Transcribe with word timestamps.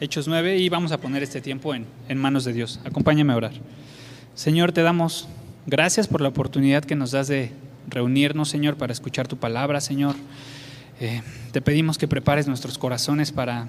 Hechos 0.00 0.26
9 0.26 0.56
y 0.56 0.70
vamos 0.70 0.92
a 0.92 0.98
poner 0.98 1.22
este 1.22 1.42
tiempo 1.42 1.74
en, 1.74 1.84
en 2.08 2.16
manos 2.16 2.44
de 2.46 2.54
Dios. 2.54 2.80
Acompáñame 2.84 3.34
a 3.34 3.36
orar. 3.36 3.52
Señor, 4.34 4.72
te 4.72 4.82
damos 4.82 5.28
gracias 5.66 6.08
por 6.08 6.22
la 6.22 6.28
oportunidad 6.28 6.84
que 6.84 6.96
nos 6.96 7.10
das 7.10 7.28
de 7.28 7.52
reunirnos, 7.86 8.48
Señor, 8.48 8.76
para 8.76 8.94
escuchar 8.94 9.28
tu 9.28 9.36
palabra, 9.36 9.80
Señor. 9.82 10.16
Eh, 11.00 11.20
te 11.52 11.60
pedimos 11.60 11.98
que 11.98 12.08
prepares 12.08 12.46
nuestros 12.46 12.78
corazones 12.78 13.30
para 13.30 13.68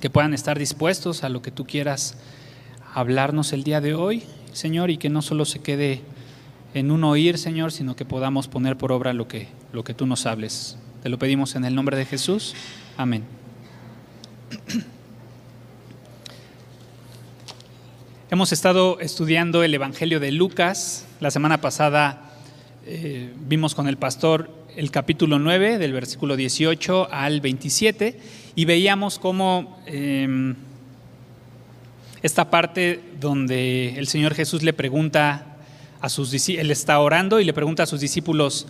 que 0.00 0.08
puedan 0.10 0.34
estar 0.34 0.56
dispuestos 0.56 1.24
a 1.24 1.28
lo 1.28 1.42
que 1.42 1.50
tú 1.50 1.66
quieras 1.66 2.16
hablarnos 2.94 3.52
el 3.52 3.64
día 3.64 3.80
de 3.80 3.94
hoy, 3.94 4.22
Señor, 4.52 4.90
y 4.90 4.98
que 4.98 5.08
no 5.08 5.22
solo 5.22 5.44
se 5.44 5.58
quede 5.58 6.02
en 6.74 6.90
un 6.90 7.02
oír, 7.02 7.38
Señor, 7.38 7.72
sino 7.72 7.96
que 7.96 8.04
podamos 8.04 8.46
poner 8.46 8.76
por 8.76 8.92
obra 8.92 9.12
lo 9.12 9.26
que, 9.26 9.48
lo 9.72 9.82
que 9.82 9.94
tú 9.94 10.06
nos 10.06 10.26
hables. 10.26 10.76
Te 11.02 11.08
lo 11.08 11.18
pedimos 11.18 11.56
en 11.56 11.64
el 11.64 11.74
nombre 11.74 11.96
de 11.96 12.04
Jesús. 12.04 12.54
Amén. 12.96 13.24
Hemos 18.30 18.52
estado 18.52 19.00
estudiando 19.00 19.62
el 19.62 19.72
Evangelio 19.72 20.20
de 20.20 20.32
Lucas. 20.32 21.06
La 21.18 21.30
semana 21.30 21.62
pasada 21.62 22.30
eh, 22.84 23.32
vimos 23.48 23.74
con 23.74 23.88
el 23.88 23.96
pastor 23.96 24.50
el 24.76 24.90
capítulo 24.90 25.38
9, 25.38 25.78
del 25.78 25.94
versículo 25.94 26.36
18 26.36 27.08
al 27.10 27.40
27, 27.40 28.20
y 28.54 28.66
veíamos 28.66 29.18
cómo 29.18 29.80
eh, 29.86 30.54
esta 32.22 32.50
parte 32.50 33.00
donde 33.18 33.98
el 33.98 34.08
Señor 34.08 34.34
Jesús 34.34 34.62
le 34.62 34.74
pregunta 34.74 35.56
a 36.02 36.10
sus 36.10 36.30
discípulos, 36.30 36.64
él 36.66 36.70
está 36.70 37.00
orando 37.00 37.40
y 37.40 37.44
le 37.44 37.54
pregunta 37.54 37.84
a 37.84 37.86
sus 37.86 38.00
discípulos, 38.00 38.66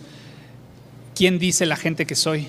¿quién 1.15 1.37
dice 1.37 1.65
la 1.65 1.75
gente 1.75 2.05
que 2.05 2.15
soy? 2.15 2.47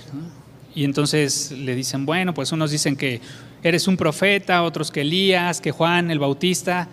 Y 0.77 0.85
entonces 0.85 1.51
le 1.51 1.75
dicen, 1.75 2.07
bueno, 2.07 2.35
pues 2.35 2.53
unos 2.53 2.71
dicen 2.71 2.95
que 2.95 3.21
eres 3.63 3.89
un 3.89 3.97
profeta, 3.97 4.63
otros 4.63 4.91
que 4.91 5.03
Elías, 5.03 5.61
que 5.61 5.71
Juan 5.71 6.11
el 6.11 6.19
Bautista, 6.19 6.89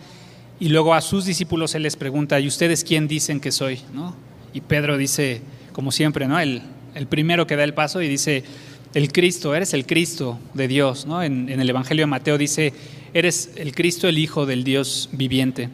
y 0.59 0.69
luego 0.69 0.93
a 0.93 1.01
sus 1.01 1.25
discípulos 1.25 1.75
él 1.75 1.83
les 1.83 1.95
pregunta, 1.95 2.39
¿y 2.39 2.47
ustedes 2.47 2.83
quién 2.83 3.07
dicen 3.07 3.39
que 3.39 3.51
soy? 3.51 3.79
¿No? 3.93 4.15
Y 4.53 4.61
Pedro 4.61 4.97
dice, 4.97 5.41
como 5.71 5.91
siempre, 5.91 6.27
¿no? 6.27 6.39
El, 6.39 6.61
el, 6.95 7.07
primero 7.07 7.45
que 7.45 7.55
da 7.55 7.63
el 7.63 7.73
paso 7.73 8.01
y 8.01 8.07
dice, 8.07 8.43
el 8.93 9.11
Cristo, 9.11 9.53
eres 9.53 9.73
el 9.73 9.85
Cristo 9.85 10.39
de 10.53 10.67
Dios, 10.67 11.05
¿no? 11.05 11.21
En, 11.21 11.49
en 11.49 11.59
el 11.59 11.69
Evangelio 11.69 12.03
de 12.03 12.07
Mateo 12.07 12.37
dice, 12.37 12.73
eres 13.13 13.51
el 13.55 13.75
Cristo, 13.75 14.07
el 14.07 14.17
Hijo 14.17 14.45
del 14.45 14.63
Dios 14.63 15.09
viviente. 15.11 15.69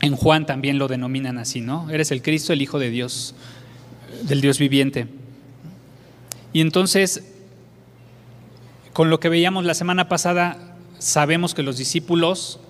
En 0.00 0.16
Juan 0.16 0.46
también 0.46 0.78
lo 0.78 0.88
denominan 0.88 1.36
así, 1.38 1.60
¿no? 1.60 1.90
Eres 1.90 2.10
el 2.10 2.22
Cristo, 2.22 2.52
el 2.52 2.62
Hijo 2.62 2.78
de 2.78 2.90
Dios, 2.90 3.34
del 4.22 4.40
Dios 4.40 4.58
viviente. 4.58 5.06
Y 6.52 6.60
entonces, 6.62 7.22
con 8.96 9.10
lo 9.10 9.20
que 9.20 9.28
veíamos 9.28 9.66
la 9.66 9.74
semana 9.74 10.08
pasada, 10.08 10.56
sabemos 10.98 11.52
que 11.52 11.62
los 11.62 11.76
discípulos 11.76 12.60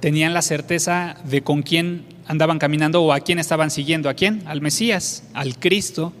tenían 0.00 0.34
la 0.34 0.42
certeza 0.42 1.16
de 1.24 1.40
con 1.40 1.62
quién 1.62 2.04
andaban 2.26 2.58
caminando 2.58 3.02
o 3.02 3.10
a 3.10 3.20
quién 3.20 3.38
estaban 3.38 3.70
siguiendo. 3.70 4.10
¿A 4.10 4.12
quién? 4.12 4.42
Al 4.44 4.60
Mesías, 4.60 5.24
al 5.32 5.58
Cristo. 5.58 6.12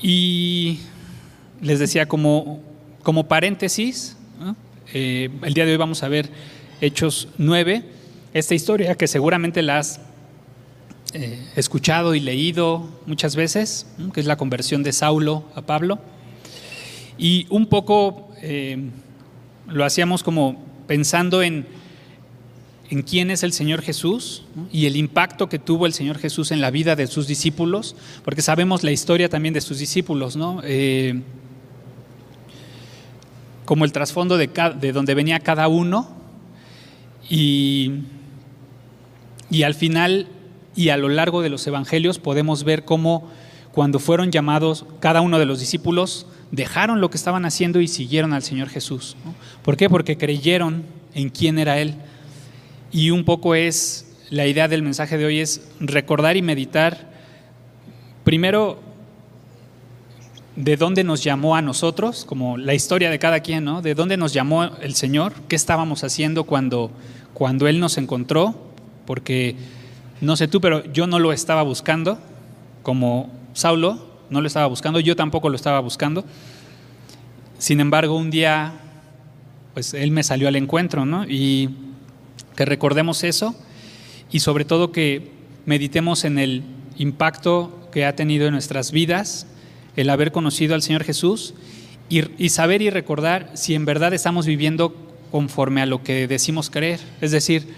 Y 0.00 0.78
les 1.60 1.80
decía 1.80 2.06
como, 2.06 2.62
como 3.02 3.26
paréntesis, 3.26 4.16
eh, 4.94 5.30
el 5.42 5.52
día 5.52 5.64
de 5.64 5.72
hoy 5.72 5.78
vamos 5.78 6.04
a 6.04 6.08
ver 6.08 6.30
Hechos 6.80 7.26
9, 7.38 7.82
esta 8.34 8.54
historia 8.54 8.94
que 8.94 9.08
seguramente 9.08 9.62
la 9.62 9.78
has 9.80 10.00
eh, 11.12 11.44
escuchado 11.56 12.14
y 12.14 12.20
leído 12.20 12.88
muchas 13.06 13.34
veces, 13.34 13.88
que 14.14 14.20
es 14.20 14.26
la 14.26 14.36
conversión 14.36 14.84
de 14.84 14.92
Saulo 14.92 15.42
a 15.56 15.62
Pablo. 15.62 15.98
Y 17.20 17.46
un 17.50 17.66
poco 17.66 18.30
eh, 18.40 18.78
lo 19.68 19.84
hacíamos 19.84 20.22
como 20.22 20.56
pensando 20.86 21.42
en, 21.42 21.66
en 22.88 23.02
quién 23.02 23.30
es 23.30 23.42
el 23.42 23.52
Señor 23.52 23.82
Jesús 23.82 24.44
y 24.72 24.86
el 24.86 24.96
impacto 24.96 25.50
que 25.50 25.58
tuvo 25.58 25.84
el 25.84 25.92
Señor 25.92 26.16
Jesús 26.16 26.50
en 26.50 26.62
la 26.62 26.70
vida 26.70 26.96
de 26.96 27.06
sus 27.06 27.26
discípulos, 27.26 27.94
porque 28.24 28.40
sabemos 28.40 28.82
la 28.84 28.90
historia 28.90 29.28
también 29.28 29.52
de 29.52 29.60
sus 29.60 29.78
discípulos, 29.78 30.34
¿no? 30.34 30.62
Eh, 30.64 31.20
como 33.66 33.84
el 33.84 33.92
trasfondo 33.92 34.38
de, 34.38 34.48
de, 34.80 34.92
donde 34.92 35.12
venía 35.12 35.40
cada 35.40 35.68
uno 35.68 36.08
y, 37.28 37.96
y 39.50 39.64
al 39.64 39.74
final 39.74 40.26
y 40.74 40.88
a 40.88 40.96
lo 40.96 41.10
largo 41.10 41.42
de 41.42 41.50
los 41.50 41.66
evangelios 41.66 42.18
podemos 42.18 42.64
ver 42.64 42.86
cómo 42.86 43.28
cuando 43.72 43.98
fueron 43.98 44.32
llamados 44.32 44.86
cada 45.00 45.20
uno 45.20 45.38
de 45.38 45.44
los 45.44 45.60
discípulos 45.60 46.26
dejaron 46.50 47.00
lo 47.00 47.10
que 47.10 47.16
estaban 47.16 47.44
haciendo 47.44 47.80
y 47.80 47.88
siguieron 47.88 48.32
al 48.32 48.42
Señor 48.42 48.68
Jesús. 48.68 49.16
¿Por 49.62 49.76
qué? 49.76 49.88
Porque 49.88 50.16
creyeron 50.16 50.84
en 51.14 51.30
quién 51.30 51.58
era 51.58 51.78
Él. 51.78 51.94
Y 52.90 53.10
un 53.10 53.24
poco 53.24 53.54
es, 53.54 54.16
la 54.30 54.46
idea 54.46 54.68
del 54.68 54.82
mensaje 54.82 55.16
de 55.16 55.24
hoy 55.24 55.40
es 55.40 55.68
recordar 55.78 56.36
y 56.36 56.42
meditar, 56.42 57.10
primero, 58.24 58.80
de 60.56 60.76
dónde 60.76 61.04
nos 61.04 61.22
llamó 61.22 61.54
a 61.56 61.62
nosotros, 61.62 62.24
como 62.24 62.56
la 62.56 62.74
historia 62.74 63.10
de 63.10 63.18
cada 63.18 63.40
quien, 63.40 63.64
¿no? 63.64 63.82
De 63.82 63.94
dónde 63.94 64.16
nos 64.16 64.32
llamó 64.32 64.64
el 64.64 64.94
Señor, 64.94 65.32
qué 65.48 65.56
estábamos 65.56 66.04
haciendo 66.04 66.44
cuando, 66.44 66.90
cuando 67.32 67.68
Él 67.68 67.78
nos 67.80 67.96
encontró, 67.96 68.72
porque 69.06 69.56
no 70.20 70.36
sé 70.36 70.48
tú, 70.48 70.60
pero 70.60 70.84
yo 70.92 71.06
no 71.06 71.18
lo 71.18 71.32
estaba 71.32 71.62
buscando, 71.62 72.18
como 72.82 73.30
Saulo 73.52 74.09
no 74.30 74.40
lo 74.40 74.46
estaba 74.46 74.66
buscando, 74.66 75.00
yo 75.00 75.16
tampoco 75.16 75.48
lo 75.48 75.56
estaba 75.56 75.80
buscando. 75.80 76.24
Sin 77.58 77.80
embargo, 77.80 78.16
un 78.16 78.30
día, 78.30 78.72
pues 79.74 79.92
Él 79.92 80.12
me 80.12 80.22
salió 80.22 80.48
al 80.48 80.56
encuentro, 80.56 81.04
¿no? 81.04 81.24
Y 81.28 81.70
que 82.56 82.64
recordemos 82.64 83.24
eso 83.24 83.54
y 84.30 84.40
sobre 84.40 84.64
todo 84.64 84.92
que 84.92 85.30
meditemos 85.66 86.24
en 86.24 86.38
el 86.38 86.62
impacto 86.96 87.88
que 87.92 88.04
ha 88.04 88.14
tenido 88.14 88.46
en 88.46 88.52
nuestras 88.52 88.92
vidas 88.92 89.46
el 89.96 90.10
haber 90.10 90.32
conocido 90.32 90.74
al 90.74 90.82
Señor 90.82 91.04
Jesús 91.04 91.54
y, 92.08 92.48
saber 92.48 92.82
y 92.82 92.90
recordar 92.90 93.50
si 93.54 93.74
en 93.74 93.84
verdad 93.84 94.12
estamos 94.14 94.46
viviendo 94.46 94.94
conforme 95.30 95.80
a 95.80 95.86
lo 95.86 96.02
que 96.02 96.26
decimos 96.26 96.70
creer. 96.70 96.98
Es 97.20 97.30
decir, 97.30 97.68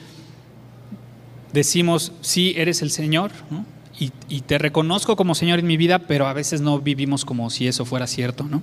decimos, 1.52 2.12
sí, 2.22 2.54
eres 2.56 2.82
el 2.82 2.90
Señor 2.90 3.30
¿no? 3.50 3.66
Y, 3.98 4.41
te 4.41 4.58
reconozco 4.58 5.16
como 5.16 5.34
Señor 5.34 5.58
en 5.58 5.66
mi 5.66 5.76
vida, 5.76 6.00
pero 6.00 6.26
a 6.26 6.32
veces 6.32 6.60
no 6.60 6.80
vivimos 6.80 7.25
como 7.25 7.50
si 7.50 7.69
eso 7.69 7.84
fuera 7.84 8.06
cierto. 8.06 8.44
¿no? 8.44 8.62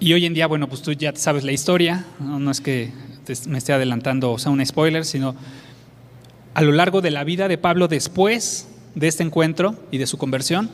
Y 0.00 0.12
hoy 0.12 0.26
en 0.26 0.34
día, 0.34 0.46
bueno, 0.46 0.68
pues 0.68 0.82
tú 0.82 0.92
ya 0.92 1.14
sabes 1.14 1.44
la 1.44 1.52
historia, 1.52 2.04
no, 2.18 2.40
no 2.40 2.50
es 2.50 2.60
que 2.60 2.92
me 3.46 3.58
esté 3.58 3.72
adelantando, 3.72 4.32
o 4.32 4.38
sea, 4.38 4.50
un 4.50 4.64
spoiler, 4.64 5.04
sino 5.04 5.34
a 6.54 6.62
lo 6.62 6.72
largo 6.72 7.00
de 7.00 7.10
la 7.10 7.24
vida 7.24 7.48
de 7.48 7.58
Pablo 7.58 7.88
después 7.88 8.68
de 8.94 9.08
este 9.08 9.22
encuentro 9.22 9.76
y 9.90 9.98
de 9.98 10.06
su 10.06 10.18
conversión, 10.18 10.70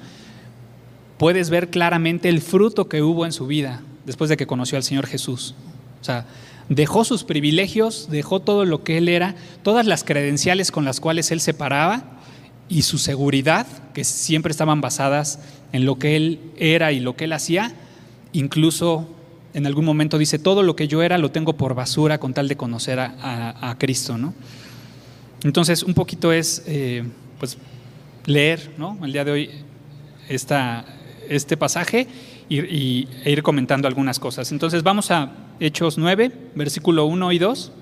puedes 1.18 1.50
ver 1.50 1.70
claramente 1.70 2.28
el 2.28 2.40
fruto 2.40 2.88
que 2.88 3.02
hubo 3.02 3.26
en 3.26 3.32
su 3.32 3.46
vida 3.46 3.82
después 4.04 4.30
de 4.30 4.36
que 4.36 4.46
conoció 4.46 4.76
al 4.76 4.84
Señor 4.84 5.06
Jesús. 5.06 5.54
O 6.00 6.04
sea, 6.04 6.26
dejó 6.70 7.04
sus 7.04 7.24
privilegios, 7.24 8.08
dejó 8.10 8.40
todo 8.40 8.64
lo 8.64 8.82
que 8.82 8.96
él 8.96 9.08
era, 9.08 9.34
todas 9.62 9.86
las 9.86 10.04
credenciales 10.04 10.70
con 10.70 10.86
las 10.86 11.00
cuales 11.00 11.30
él 11.32 11.40
se 11.40 11.52
paraba 11.52 12.04
y 12.68 12.82
su 12.82 12.96
seguridad, 12.96 13.66
que 13.92 14.04
siempre 14.04 14.52
estaban 14.52 14.80
basadas 14.80 15.40
en 15.72 15.84
lo 15.84 15.98
que 15.98 16.16
él 16.16 16.40
era 16.56 16.92
y 16.92 17.00
lo 17.00 17.16
que 17.16 17.24
él 17.24 17.32
hacía, 17.32 17.74
incluso 18.32 19.08
en 19.52 19.66
algún 19.66 19.84
momento 19.84 20.16
dice, 20.16 20.38
todo 20.38 20.62
lo 20.62 20.76
que 20.76 20.86
yo 20.86 21.02
era 21.02 21.18
lo 21.18 21.32
tengo 21.32 21.54
por 21.54 21.74
basura 21.74 22.18
con 22.18 22.32
tal 22.32 22.46
de 22.46 22.56
conocer 22.56 23.00
a, 23.00 23.68
a, 23.68 23.76
Cristo, 23.76 24.16
¿no? 24.16 24.32
Entonces, 25.42 25.82
un 25.82 25.94
poquito 25.94 26.32
es, 26.32 26.62
eh, 26.68 27.02
pues, 27.40 27.58
leer, 28.26 28.70
¿no? 28.78 28.96
El 29.02 29.12
día 29.12 29.24
de 29.24 29.32
hoy 29.32 29.50
esta, 30.28 30.84
este 31.28 31.56
pasaje 31.56 32.06
y, 32.48 32.60
y, 32.60 33.08
e 33.24 33.32
ir 33.32 33.42
comentando 33.42 33.88
algunas 33.88 34.20
cosas. 34.20 34.52
Entonces, 34.52 34.84
vamos 34.84 35.10
a 35.10 35.32
Hechos 35.60 35.98
9, 35.98 36.32
versículo 36.54 37.04
1 37.04 37.32
y 37.32 37.38
2. 37.38 37.72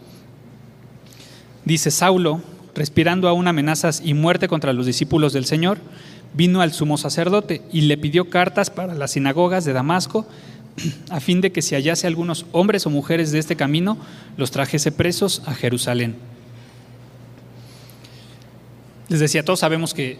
Dice, 1.65 1.91
Saulo, 1.91 2.43
respirando 2.75 3.29
aún 3.29 3.47
amenazas 3.47 4.03
y 4.05 4.15
muerte 4.15 4.49
contra 4.49 4.73
los 4.73 4.87
discípulos 4.87 5.33
del 5.33 5.45
Señor, 5.45 5.79
vino 6.35 6.61
al 6.61 6.73
sumo 6.73 6.99
sacerdote 6.99 7.63
y 7.73 7.83
le 7.83 7.97
pidió 7.97 8.31
cartas 8.31 8.71
para 8.71 8.95
las 8.95 9.13
sinagogas 9.13 9.65
de 9.65 9.73
Damasco, 9.73 10.27
a 11.11 11.21
fin 11.21 11.41
de 11.41 11.53
que 11.53 11.63
si 11.63 11.75
hallase 11.75 12.07
algunos 12.07 12.47
hombres 12.53 12.87
o 12.87 12.91
mujeres 12.91 13.33
de 13.33 13.39
este 13.39 13.57
camino, 13.57 13.97
los 14.37 14.51
trajese 14.51 14.93
presos 14.93 15.43
a 15.47 15.55
Jerusalén. 15.55 16.17
Les 19.09 19.21
decía, 19.21 19.45
todos 19.45 19.61
sabemos 19.61 19.95
que 19.95 20.19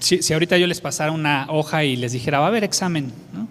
si, 0.00 0.32
ahorita 0.32 0.58
yo 0.58 0.66
les 0.66 0.80
pasara 0.80 1.12
una 1.12 1.46
hoja 1.48 1.84
y 1.84 1.96
les 1.96 2.12
dijera, 2.12 2.40
va 2.40 2.46
a 2.46 2.48
haber 2.48 2.64
examen, 2.64 3.12
¿no? 3.32 3.46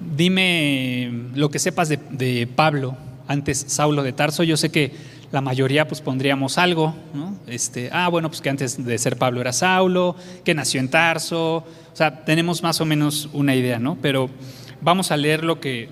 Dime 0.00 1.10
lo 1.34 1.50
que 1.50 1.58
sepas 1.58 1.88
de, 1.88 2.48
Pablo, 2.54 2.96
antes 3.26 3.64
Saulo 3.68 4.02
de 4.02 4.12
Tarso, 4.12 4.42
yo 4.42 4.56
sé 4.56 4.70
que 4.70 4.92
la 5.30 5.40
mayoría 5.40 5.86
pues 5.86 6.00
pondríamos 6.00 6.56
algo, 6.56 6.94
¿no? 7.12 7.36
Este, 7.46 7.90
ah, 7.92 8.08
bueno, 8.08 8.28
pues 8.28 8.40
que 8.40 8.48
antes 8.48 8.82
de 8.82 8.98
ser 8.98 9.16
Pablo 9.16 9.40
era 9.40 9.52
Saulo, 9.52 10.16
que 10.44 10.54
nació 10.54 10.80
en 10.80 10.88
Tarso, 10.88 11.56
o 11.56 11.64
sea, 11.92 12.24
tenemos 12.24 12.62
más 12.62 12.80
o 12.80 12.86
menos 12.86 13.28
una 13.32 13.54
idea, 13.54 13.78
¿no? 13.78 13.98
Pero 14.00 14.30
vamos 14.80 15.10
a 15.10 15.16
leer 15.16 15.44
lo 15.44 15.60
que, 15.60 15.88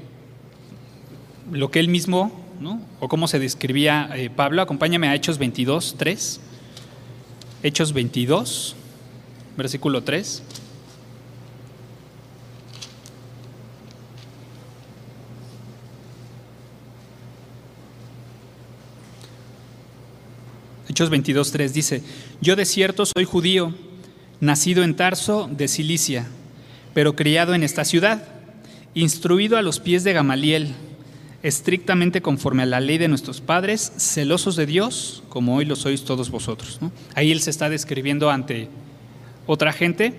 lo 1.53 1.71
que 1.71 1.81
él 1.81 1.89
mismo, 1.89 2.33
¿no? 2.61 2.81
O 3.01 3.09
cómo 3.09 3.29
se 3.29 3.39
describía 3.39 4.11
eh, 4.15 4.31
Pablo. 4.31 4.63
Acompáñame 4.63 5.09
a 5.09 5.15
Hechos 5.15 5.39
22, 5.39 5.97
3. 5.99 6.41
Hechos 7.63 7.93
22, 7.93 8.77
versículo 9.57 10.03
3. 10.03 10.43
Hechos 20.97 21.11
22.3 21.11 21.73
dice, 21.73 22.03
yo 22.41 22.57
de 22.57 22.65
cierto 22.65 23.05
soy 23.05 23.27
judío, 23.27 23.75
nacido 24.41 24.83
en 24.83 24.97
Tarso 24.97 25.47
de 25.47 25.69
Cilicia, 25.69 26.27
pero 26.95 27.15
criado 27.15 27.53
en 27.53 27.63
esta 27.63 27.85
ciudad, 27.85 28.27
instruido 28.95 29.59
a 29.59 29.63
los 29.63 29.79
pies 29.79 30.05
de 30.05 30.15
Gamaliel, 30.15 30.75
estrictamente 31.43 32.23
conforme 32.23 32.63
a 32.63 32.67
la 32.67 32.81
ley 32.81 32.97
de 32.97 33.09
nuestros 33.09 33.43
padres, 33.43 33.93
celosos 33.99 34.57
de 34.57 34.65
Dios, 34.65 35.23
como 35.29 35.57
hoy 35.57 35.67
lo 35.67 35.77
sois 35.77 36.03
todos 36.03 36.31
vosotros. 36.31 36.81
Ahí 37.15 37.31
él 37.31 37.43
se 37.43 37.51
está 37.51 37.69
describiendo 37.69 38.31
ante 38.31 38.71
otra 39.47 39.75
gente, 39.75 40.15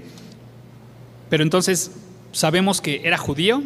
pero 1.32 1.42
entonces 1.42 1.90
sabemos 2.34 2.82
que 2.82 3.02
era 3.04 3.18
judío, 3.18 3.64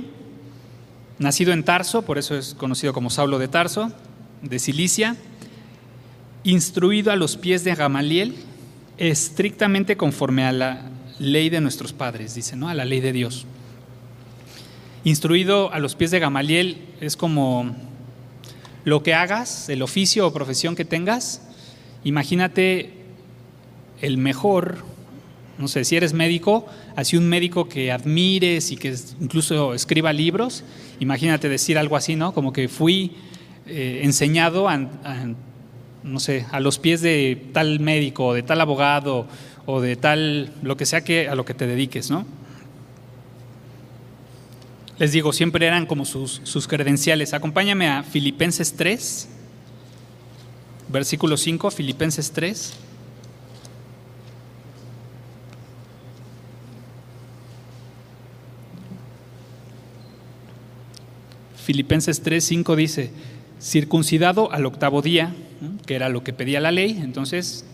nacido 1.20 1.52
en 1.52 1.66
Tarso, 1.66 2.04
por 2.04 2.18
eso 2.18 2.38
es 2.38 2.54
conocido 2.54 2.94
como 2.94 3.10
Saulo 3.10 3.38
de 3.38 3.50
Tarso, 3.50 3.92
de 4.42 4.60
Cilicia, 4.60 5.18
instruido 6.44 7.12
a 7.12 7.16
los 7.16 7.38
pies 7.38 7.64
de 7.64 7.76
Gamaliel, 7.76 8.36
estrictamente 8.98 9.98
conforme 9.98 10.44
a 10.44 10.52
la 10.52 10.82
ley 11.20 11.50
de 11.50 11.62
nuestros 11.62 11.94
padres, 11.94 12.36
dice, 12.36 12.56
¿no? 12.56 12.70
A 12.70 12.74
la 12.74 12.86
ley 12.86 13.00
de 13.00 13.14
Dios. 13.14 13.46
Instruido 15.04 15.72
a 15.74 15.80
los 15.80 15.96
pies 15.96 16.12
de 16.12 16.20
Gamaliel 16.20 16.78
es 17.00 17.16
como 17.16 17.76
lo 18.84 19.04
que 19.04 19.14
hagas, 19.14 19.70
el 19.70 19.82
oficio 19.82 20.28
o 20.28 20.34
profesión 20.34 20.76
que 20.76 20.86
tengas, 20.86 21.42
imagínate 22.04 22.94
el 24.02 24.18
mejor, 24.18 24.78
no 25.60 25.68
sé, 25.68 25.86
si 25.86 25.96
eres 25.96 26.14
médico, 26.14 26.66
así 26.96 27.18
un 27.18 27.30
médico 27.30 27.70
que 27.70 27.92
admires 27.92 28.72
y 28.72 28.78
que 28.78 28.96
incluso 29.20 29.74
escriba 29.76 30.12
libros, 30.14 30.64
imagínate 31.00 31.50
decir 31.50 31.78
algo 31.78 31.96
así, 31.96 32.16
¿no? 32.16 32.34
Como 32.34 32.52
que 32.52 32.68
fui 32.68 33.12
eh, 33.68 34.02
enseñado 34.04 34.68
a, 34.68 34.76
no 36.04 36.20
sé, 36.20 36.46
a 36.52 36.60
los 36.60 36.80
pies 36.80 37.02
de 37.02 37.50
tal 37.54 37.80
médico, 37.80 38.28
o 38.28 38.34
de 38.34 38.44
tal 38.44 38.62
abogado, 38.62 39.28
o 39.66 39.82
de 39.82 39.96
tal, 39.96 40.54
lo 40.62 40.78
que 40.78 40.86
sea 40.86 41.04
que 41.04 41.30
a 41.30 41.36
lo 41.36 41.46
que 41.46 41.54
te 41.54 41.68
dediques, 41.68 42.10
¿no? 42.10 42.26
Les 44.98 45.12
digo, 45.12 45.34
siempre 45.34 45.66
eran 45.66 45.88
como 45.88 46.06
sus, 46.06 46.42
sus 46.44 46.68
credenciales. 46.68 47.34
Acompáñame 47.34 47.90
a 47.90 48.04
Filipenses 48.04 48.74
3, 48.74 49.30
versículo 50.90 51.38
5, 51.38 51.72
Filipenses 51.72 52.32
3. 52.32 52.74
Filipenses 61.66 62.22
3, 62.22 62.44
5 62.44 62.76
dice, 62.76 63.12
circuncidado 63.62 64.52
al 64.52 64.66
octavo 64.66 65.02
día, 65.02 65.34
que 65.86 65.96
era 65.96 66.10
lo 66.10 66.24
que 66.24 66.34
pedía 66.34 66.60
la 66.60 66.72
ley, 66.72 67.00
entonces 67.02 67.66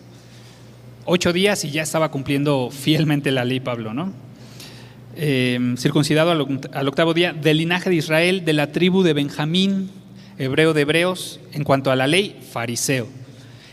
ocho 1.06 1.32
días 1.32 1.64
y 1.64 1.70
ya 1.70 1.82
estaba 1.82 2.10
cumpliendo 2.10 2.70
fielmente 2.70 3.30
la 3.30 3.44
ley 3.44 3.60
Pablo. 3.60 3.92
Em, 5.16 5.76
circuncidado 5.78 6.30
al, 6.30 6.88
octavo 6.88 7.14
día, 7.14 7.32
del 7.32 7.56
linaje 7.56 7.88
de 7.88 7.96
Israel, 7.96 8.44
de 8.44 8.52
la 8.52 8.70
tribu 8.72 9.02
de 9.02 9.14
Benjamín, 9.14 9.90
hebreo 10.38 10.74
de 10.74 10.82
hebreos, 10.82 11.40
en 11.52 11.64
cuanto 11.64 11.90
a 11.90 11.96
la 11.96 12.06
ley, 12.06 12.38
fariseo. 12.52 13.08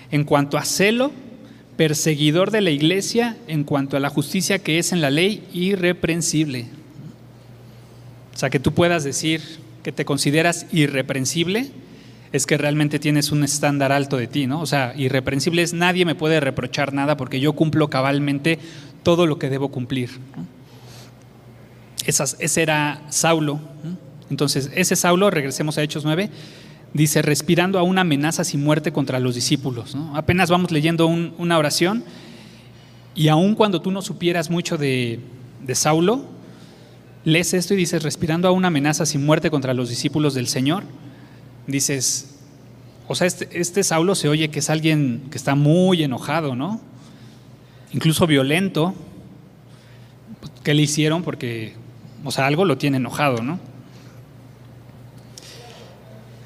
En 0.09 0.23
cuanto 0.23 0.57
a 0.57 0.63
celo, 0.63 1.11
perseguidor 1.75 2.51
de 2.51 2.61
la 2.61 2.71
iglesia, 2.71 3.35
en 3.47 3.65
cuanto 3.65 3.97
a 3.97 3.99
la 3.99 4.09
justicia 4.09 4.59
que 4.59 4.79
es 4.79 4.93
en 4.93 5.01
la 5.01 5.09
ley, 5.09 5.43
irreprensible. 5.53 6.67
O 8.33 8.37
sea, 8.37 8.49
que 8.49 8.59
tú 8.59 8.73
puedas 8.73 9.03
decir 9.03 9.41
que 9.83 9.91
te 9.91 10.05
consideras 10.05 10.65
irreprensible, 10.71 11.69
es 12.35 12.45
que 12.45 12.57
realmente 12.57 12.99
tienes 12.99 13.31
un 13.31 13.43
estándar 13.43 13.91
alto 13.91 14.17
de 14.17 14.27
ti, 14.27 14.45
¿no? 14.45 14.61
O 14.61 14.65
sea, 14.65 14.93
irreprensible 14.97 15.61
es 15.61 15.73
nadie 15.73 16.05
me 16.05 16.15
puede 16.15 16.39
reprochar 16.39 16.93
nada 16.93 17.15
porque 17.17 17.39
yo 17.39 17.53
cumplo 17.53 17.89
cabalmente 17.89 18.59
todo 19.03 19.25
lo 19.25 19.39
que 19.39 19.49
debo 19.49 19.69
cumplir. 19.69 20.09
ese 22.05 22.61
era 22.61 23.01
Saulo. 23.09 23.59
Entonces, 24.29 24.71
ese 24.75 24.95
Saulo, 24.95 25.31
regresemos 25.31 25.77
a 25.77 25.83
Hechos 25.83 26.03
9, 26.03 26.29
dice, 26.93 27.21
respirando 27.21 27.79
a 27.79 27.83
una 27.83 28.01
amenaza 28.01 28.43
sin 28.43 28.63
muerte 28.63 28.91
contra 28.91 29.19
los 29.19 29.35
discípulos. 29.35 29.95
Apenas 30.13 30.49
vamos 30.49 30.71
leyendo 30.71 31.07
una 31.07 31.57
oración 31.57 32.03
y 33.13 33.29
aun 33.29 33.55
cuando 33.55 33.81
tú 33.81 33.91
no 33.91 34.01
supieras 34.01 34.49
mucho 34.49 34.77
de, 34.77 35.19
de 35.65 35.75
Saulo, 35.75 36.25
lees 37.23 37.53
esto 37.53 37.75
y 37.75 37.77
dices, 37.77 38.03
respirando 38.03 38.47
a 38.47 38.51
una 38.51 38.67
amenaza 38.67 39.05
sin 39.05 39.25
muerte 39.25 39.49
contra 39.49 39.73
los 39.73 39.89
discípulos 39.89 40.33
del 40.33 40.47
Señor 40.47 40.83
dices, 41.67 42.35
o 43.07 43.15
sea, 43.15 43.27
este, 43.27 43.47
este, 43.59 43.83
Saulo 43.83 44.15
se 44.15 44.29
oye 44.29 44.49
que 44.49 44.59
es 44.59 44.69
alguien 44.69 45.23
que 45.29 45.37
está 45.37 45.55
muy 45.55 46.03
enojado, 46.03 46.55
¿no? 46.55 46.81
Incluso 47.93 48.25
violento. 48.27 48.95
¿Qué 50.63 50.73
le 50.73 50.81
hicieron? 50.81 51.23
Porque, 51.23 51.73
o 52.23 52.31
sea, 52.31 52.47
algo 52.47 52.65
lo 52.65 52.77
tiene 52.77 52.97
enojado, 52.97 53.43
¿no? 53.43 53.59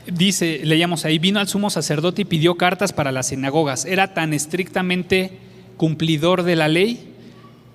Dice, 0.05 0.61
leíamos 0.63 1.05
ahí, 1.05 1.19
vino 1.19 1.39
al 1.39 1.47
sumo 1.47 1.69
sacerdote 1.69 2.23
y 2.23 2.25
pidió 2.25 2.55
cartas 2.55 2.93
para 2.93 3.11
las 3.11 3.27
sinagogas. 3.27 3.85
Era 3.85 4.13
tan 4.13 4.33
estrictamente 4.33 5.37
cumplidor 5.77 6.43
de 6.43 6.55
la 6.55 6.67
ley 6.67 7.13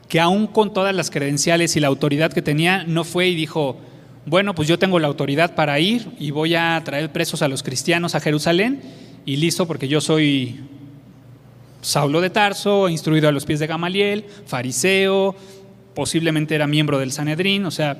que 0.09 0.21
aún 0.21 0.47
con 0.47 0.75
todas 0.75 0.95
las 0.95 1.11
credenciales 1.11 1.77
y 1.77 1.81
la 1.81 1.89
autoridad 1.89 2.33
que 2.33 2.43
tenía, 2.43 2.85
no 2.85 3.05
fue 3.05 3.29
y 3.29 3.35
dijo, 3.35 3.79
bueno, 4.27 4.55
pues 4.55 4.69
yo 4.69 4.79
tengo 4.79 4.99
la 4.99 5.09
autoridad 5.09 5.55
para 5.55 5.79
ir 5.81 6.09
y 6.19 6.31
voy 6.31 6.55
a 6.55 6.81
traer 6.85 7.13
presos 7.13 7.43
a 7.43 7.49
los 7.49 7.63
cristianos 7.63 8.15
a 8.15 8.21
Jerusalén 8.21 8.81
y 9.27 9.37
listo 9.37 9.67
porque 9.67 9.89
yo 9.89 10.01
soy 10.01 10.61
Saulo 11.83 12.21
de 12.23 12.31
Tarso, 12.31 12.89
instruido 12.89 13.29
a 13.29 13.33
los 13.33 13.45
pies 13.45 13.61
de 13.61 13.67
Gamaliel, 13.67 14.25
fariseo, 14.47 15.37
posiblemente 15.95 16.55
era 16.55 16.67
miembro 16.67 16.99
del 16.99 17.13
Sanedrín, 17.13 17.67
o 17.67 17.71
sea, 17.71 17.99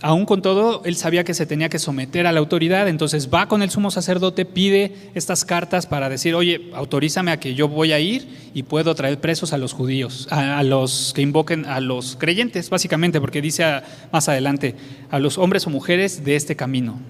Aún 0.00 0.26
con 0.26 0.42
todo, 0.42 0.82
él 0.84 0.94
sabía 0.94 1.24
que 1.24 1.34
se 1.34 1.44
tenía 1.44 1.68
que 1.68 1.80
someter 1.80 2.28
a 2.28 2.32
la 2.32 2.38
autoridad, 2.38 2.86
entonces 2.86 3.28
va 3.34 3.48
con 3.48 3.62
el 3.62 3.70
sumo 3.70 3.90
sacerdote, 3.90 4.44
pide 4.44 5.10
estas 5.14 5.44
cartas 5.44 5.86
para 5.86 6.08
decir, 6.08 6.36
oye, 6.36 6.70
autorízame 6.72 7.32
a 7.32 7.40
que 7.40 7.54
yo 7.54 7.68
voy 7.68 7.90
a 7.90 7.98
ir 7.98 8.50
y 8.54 8.62
puedo 8.62 8.94
traer 8.94 9.20
presos 9.20 9.52
a 9.52 9.58
los 9.58 9.72
judíos, 9.72 10.28
a, 10.30 10.62
los 10.62 11.12
que 11.16 11.22
invoquen, 11.22 11.66
a 11.66 11.80
los 11.80 12.14
creyentes, 12.14 12.70
básicamente, 12.70 13.20
porque 13.20 13.42
dice 13.42 13.64
más 14.12 14.28
adelante, 14.28 14.76
a 15.10 15.18
los 15.18 15.36
hombres 15.36 15.66
o 15.66 15.70
mujeres 15.70 16.24
de 16.24 16.36
este 16.36 16.54
camino. 16.54 17.00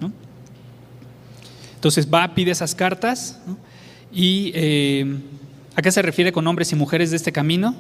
Entonces 1.74 2.08
va, 2.12 2.34
pide 2.34 2.52
esas 2.52 2.74
cartas, 2.74 3.38
y 4.10 4.50
eh, 4.54 5.18
¿a 5.76 5.82
qué 5.82 5.92
se 5.92 6.00
refiere 6.00 6.32
con 6.32 6.46
hombres 6.46 6.72
y 6.72 6.74
mujeres 6.74 7.10
de 7.10 7.16
este 7.16 7.32
camino? 7.32 7.76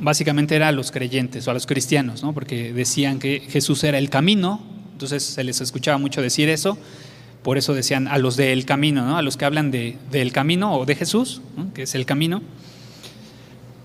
Básicamente 0.00 0.56
era 0.56 0.68
a 0.68 0.72
los 0.72 0.90
creyentes 0.90 1.46
o 1.46 1.50
a 1.50 1.54
los 1.54 1.66
cristianos, 1.66 2.22
¿no? 2.22 2.32
porque 2.32 2.72
decían 2.72 3.18
que 3.18 3.40
Jesús 3.40 3.84
era 3.84 3.98
el 3.98 4.10
camino, 4.10 4.60
entonces 4.92 5.22
se 5.22 5.44
les 5.44 5.60
escuchaba 5.60 5.98
mucho 5.98 6.22
decir 6.22 6.48
eso, 6.48 6.78
por 7.42 7.58
eso 7.58 7.74
decían 7.74 8.08
a 8.08 8.18
los 8.18 8.36
del 8.36 8.64
camino, 8.64 9.04
¿no? 9.06 9.16
a 9.16 9.22
los 9.22 9.36
que 9.36 9.44
hablan 9.44 9.70
de, 9.70 9.98
del 10.10 10.32
camino 10.32 10.74
o 10.74 10.86
de 10.86 10.94
Jesús, 10.94 11.42
que 11.74 11.82
es 11.82 11.94
el 11.94 12.06
camino, 12.06 12.42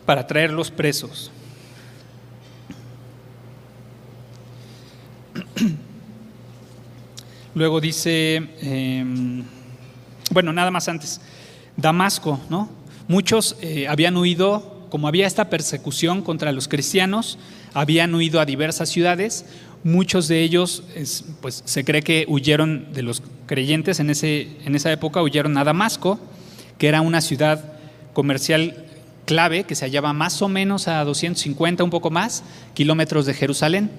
para 0.05 0.25
traerlos 0.27 0.71
presos. 0.71 1.31
Luego 7.55 7.81
dice, 7.81 8.35
em, 8.61 9.43
bueno, 10.31 10.53
nada 10.53 10.71
más 10.71 10.87
antes, 10.87 11.19
Damasco, 11.77 12.39
¿no? 12.49 12.69
Muchos 13.07 13.57
eh, 13.61 13.87
habían 13.87 14.15
huido 14.15 14.70
como 14.91 15.07
había 15.07 15.25
esta 15.25 15.49
persecución 15.49 16.21
contra 16.21 16.51
los 16.51 16.67
cristianos, 16.67 17.39
habían 17.73 18.13
huido 18.13 18.41
a 18.41 18.45
diversas 18.45 18.89
ciudades, 18.89 19.45
muchos 19.85 20.27
de 20.27 20.41
ellos, 20.41 20.83
pues 21.41 21.63
se 21.65 21.85
cree 21.85 22.01
que 22.01 22.25
huyeron 22.27 22.91
de 22.91 23.01
los 23.01 23.23
creyentes 23.45 24.01
en, 24.01 24.09
ese, 24.09 24.49
en 24.65 24.75
esa 24.75 24.91
época, 24.91 25.21
huyeron 25.21 25.57
a 25.57 25.63
Damasco, 25.63 26.19
que 26.77 26.89
era 26.89 26.99
una 26.99 27.21
ciudad 27.21 27.73
comercial 28.11 28.85
clave 29.25 29.63
que 29.63 29.75
se 29.75 29.85
hallaba 29.85 30.11
más 30.11 30.41
o 30.41 30.49
menos 30.49 30.89
a 30.89 31.01
250, 31.05 31.85
un 31.85 31.89
poco 31.89 32.09
más, 32.09 32.43
kilómetros 32.73 33.25
de 33.25 33.33
Jerusalén. 33.33 33.89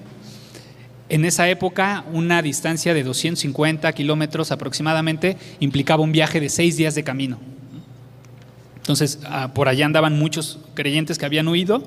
en 1.09 1.25
esa 1.25 1.49
época 1.49 2.05
una 2.13 2.43
distancia 2.43 2.93
de 2.93 3.03
250 3.03 3.91
kilómetros 3.95 4.53
aproximadamente 4.53 5.39
implicaba 5.59 6.03
un 6.03 6.13
viaje 6.13 6.39
de 6.39 6.51
seis 6.51 6.77
días 6.77 6.95
de 6.95 7.03
camino. 7.03 7.52
Entonces, 8.83 9.21
ah, 9.25 9.53
por 9.55 9.69
allá 9.69 9.87
andaban 9.87 10.19
muchos 10.19 10.59
creyentes 10.75 11.17
que 11.17 11.25
habían 11.25 11.47
huido 11.47 11.85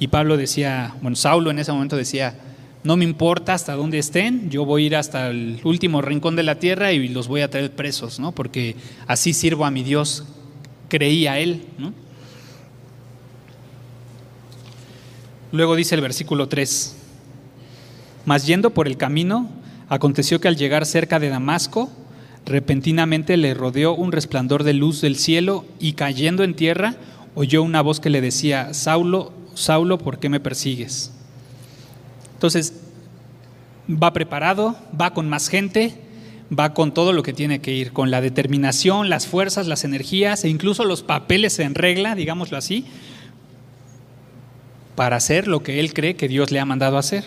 y 0.00 0.08
Pablo 0.08 0.36
decía, 0.36 0.96
bueno, 1.00 1.16
Saulo 1.16 1.52
en 1.52 1.60
ese 1.60 1.70
momento 1.70 1.96
decía, 1.96 2.34
no 2.82 2.96
me 2.96 3.04
importa 3.04 3.54
hasta 3.54 3.74
dónde 3.74 3.98
estén, 3.98 4.50
yo 4.50 4.64
voy 4.64 4.82
a 4.82 4.86
ir 4.86 4.96
hasta 4.96 5.28
el 5.28 5.60
último 5.62 6.02
rincón 6.02 6.34
de 6.34 6.42
la 6.42 6.58
tierra 6.58 6.92
y 6.92 7.06
los 7.06 7.28
voy 7.28 7.42
a 7.42 7.50
traer 7.50 7.70
presos, 7.70 8.18
¿no? 8.18 8.32
Porque 8.32 8.74
así 9.06 9.32
sirvo 9.32 9.64
a 9.64 9.70
mi 9.70 9.84
Dios, 9.84 10.24
creía 10.88 11.38
él, 11.38 11.62
¿no? 11.78 11.94
Luego 15.52 15.76
dice 15.76 15.94
el 15.94 16.00
versículo 16.00 16.48
3, 16.48 16.96
mas 18.24 18.44
yendo 18.44 18.70
por 18.70 18.88
el 18.88 18.96
camino, 18.96 19.48
aconteció 19.88 20.40
que 20.40 20.48
al 20.48 20.56
llegar 20.56 20.86
cerca 20.86 21.20
de 21.20 21.28
Damasco, 21.28 21.92
repentinamente 22.46 23.36
le 23.36 23.54
rodeó 23.54 23.94
un 23.94 24.12
resplandor 24.12 24.64
de 24.64 24.74
luz 24.74 25.00
del 25.00 25.16
cielo 25.16 25.64
y 25.78 25.92
cayendo 25.92 26.44
en 26.44 26.54
tierra, 26.54 26.96
oyó 27.34 27.62
una 27.62 27.82
voz 27.82 28.00
que 28.00 28.10
le 28.10 28.20
decía, 28.20 28.74
Saulo, 28.74 29.32
Saulo, 29.54 29.98
¿por 29.98 30.18
qué 30.18 30.28
me 30.28 30.40
persigues? 30.40 31.12
Entonces, 32.34 32.74
va 33.88 34.12
preparado, 34.12 34.76
va 34.98 35.14
con 35.14 35.28
más 35.28 35.48
gente, 35.48 35.94
va 36.56 36.74
con 36.74 36.92
todo 36.92 37.12
lo 37.12 37.22
que 37.22 37.32
tiene 37.32 37.60
que 37.60 37.72
ir, 37.72 37.92
con 37.92 38.10
la 38.10 38.20
determinación, 38.20 39.08
las 39.08 39.26
fuerzas, 39.26 39.66
las 39.66 39.84
energías 39.84 40.44
e 40.44 40.48
incluso 40.48 40.84
los 40.84 41.02
papeles 41.02 41.58
en 41.58 41.74
regla, 41.74 42.14
digámoslo 42.14 42.56
así, 42.56 42.84
para 44.94 45.16
hacer 45.16 45.48
lo 45.48 45.62
que 45.62 45.80
él 45.80 45.94
cree 45.94 46.16
que 46.16 46.28
Dios 46.28 46.50
le 46.50 46.60
ha 46.60 46.64
mandado 46.64 46.98
hacer. 46.98 47.24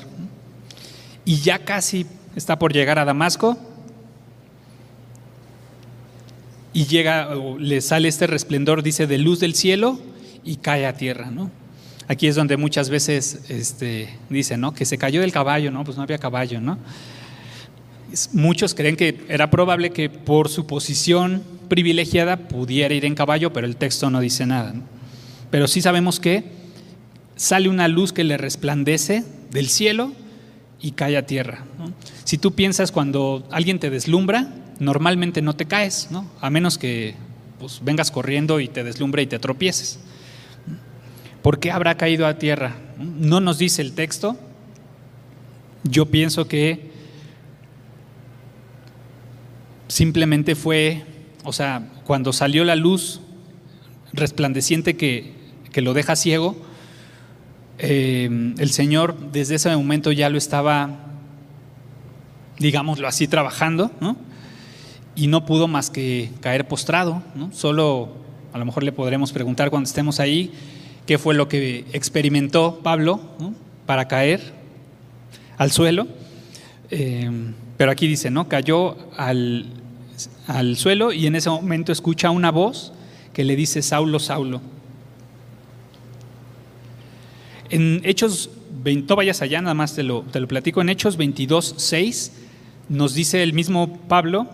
Y 1.24 1.38
ya 1.38 1.60
casi 1.60 2.06
está 2.36 2.60
por 2.60 2.74
llegar 2.74 3.00
a 3.00 3.06
Damasco 3.06 3.58
y 6.76 6.88
llega, 6.88 7.30
le 7.58 7.80
sale 7.80 8.10
este 8.10 8.28
resplendor, 8.28 8.84
dice, 8.84 9.08
de 9.08 9.18
luz 9.18 9.40
del 9.40 9.56
cielo 9.56 9.98
y 10.44 10.58
cae 10.58 10.86
a 10.86 10.98
tierra, 10.98 11.32
¿no? 11.32 11.50
Aquí 12.10 12.28
es 12.28 12.36
donde 12.36 12.58
muchas 12.58 12.90
veces 12.90 13.46
este, 13.48 14.10
dicen, 14.30 14.60
¿no? 14.60 14.74
Que 14.74 14.84
se 14.84 14.98
cayó 14.98 15.22
del 15.22 15.32
caballo, 15.32 15.72
¿no? 15.72 15.86
Pues 15.86 15.96
no 15.96 16.04
había 16.04 16.18
caballo, 16.18 16.60
¿no? 16.60 16.78
Muchos 18.34 18.76
creen 18.76 18.98
que 18.98 19.24
era 19.30 19.50
probable 19.50 19.92
que 19.92 20.10
por 20.10 20.50
su 20.50 20.68
posición 20.68 21.44
privilegiada 21.70 22.36
pudiera 22.50 22.94
ir 22.94 23.06
en 23.06 23.16
caballo, 23.16 23.54
pero 23.54 23.68
el 23.68 23.78
texto 23.78 24.10
no 24.10 24.20
dice 24.20 24.46
nada. 24.46 24.76
Pero 25.52 25.70
sí 25.70 25.82
sabemos 25.82 26.20
que 26.20 26.44
sale 27.38 27.70
una 27.70 27.88
luz 27.88 28.12
que 28.12 28.26
le 28.26 28.36
resplandece 28.36 29.24
del 29.50 29.70
cielo 29.70 30.12
y 30.82 30.92
cae 30.92 31.16
a 31.16 31.26
tierra. 31.26 31.64
Si 32.26 32.38
tú 32.38 32.52
piensas 32.52 32.92
cuando 32.92 33.48
alguien 33.50 33.80
te 33.80 33.90
deslumbra, 33.90 34.52
normalmente 34.80 35.42
no 35.42 35.56
te 35.56 35.66
caes, 35.66 36.08
¿no? 36.12 36.30
a 36.42 36.50
menos 36.50 36.78
que 36.78 37.16
pues, 37.60 37.80
vengas 37.84 38.12
corriendo 38.12 38.60
y 38.60 38.68
te 38.68 38.84
deslumbre 38.84 39.22
y 39.22 39.28
te 39.28 39.40
tropieces. 39.40 40.00
¿Por 41.42 41.60
qué 41.60 41.72
habrá 41.72 41.96
caído 41.96 42.26
a 42.26 42.38
tierra? 42.38 42.76
No 42.98 43.40
nos 43.40 43.58
dice 43.58 43.82
el 43.82 43.94
texto. 43.94 44.38
Yo 45.84 46.08
pienso 46.08 46.48
que 46.48 46.92
simplemente 49.88 50.56
fue, 50.56 51.06
o 51.44 51.54
sea, 51.54 51.88
cuando 52.06 52.34
salió 52.34 52.64
la 52.64 52.76
luz 52.76 53.22
resplandeciente 54.12 54.98
que, 54.98 55.34
que 55.72 55.82
lo 55.82 55.94
deja 55.94 56.16
ciego, 56.16 56.56
eh, 57.78 58.54
el 58.58 58.70
Señor 58.72 59.32
desde 59.32 59.56
ese 59.56 59.76
momento 59.76 60.12
ya 60.12 60.30
lo 60.30 60.38
estaba, 60.38 60.98
digámoslo 62.58 63.08
así, 63.08 63.28
trabajando, 63.28 63.92
¿no? 64.00 64.18
Y 65.16 65.28
no 65.28 65.46
pudo 65.46 65.68
más 65.68 65.90
que 65.90 66.32
caer 66.42 66.68
postrado. 66.68 67.22
¿no? 67.36 67.52
Solo 67.54 68.10
a 68.54 68.58
lo 68.58 68.66
mejor 68.66 68.84
le 68.84 68.92
podremos 68.92 69.32
preguntar 69.32 69.70
cuando 69.70 69.88
estemos 69.88 70.20
ahí 70.20 70.52
qué 71.06 71.18
fue 71.18 71.36
lo 71.36 71.48
que 71.48 71.86
experimentó 71.94 72.80
Pablo 72.84 73.20
para 73.86 74.08
caer 74.08 74.54
al 75.58 75.72
suelo. 75.72 76.08
Eh, 76.90 77.30
pero 77.78 77.92
aquí 77.92 78.08
dice, 78.08 78.32
¿no? 78.32 78.48
Cayó 78.48 78.96
al, 79.18 79.66
al 80.48 80.78
suelo 80.78 81.12
y 81.12 81.28
en 81.28 81.36
ese 81.36 81.50
momento 81.50 81.92
escucha 81.92 82.30
una 82.30 82.52
voz 82.52 82.94
que 83.34 83.44
le 83.44 83.56
dice, 83.56 83.82
Saulo, 83.82 84.20
Saulo. 84.20 84.62
En 87.70 88.02
Hechos, 88.04 88.50
no 88.84 89.16
vayas 89.16 89.42
allá, 89.42 89.62
nada 89.62 89.74
más 89.74 89.96
te 89.96 90.04
lo, 90.04 90.22
te 90.22 90.40
lo 90.40 90.48
platico, 90.48 90.82
en 90.82 90.90
Hechos 90.90 91.18
22, 91.18 91.76
6 91.78 92.32
nos 92.88 93.14
dice 93.16 93.42
el 93.42 93.54
mismo 93.54 93.98
Pablo 94.08 94.48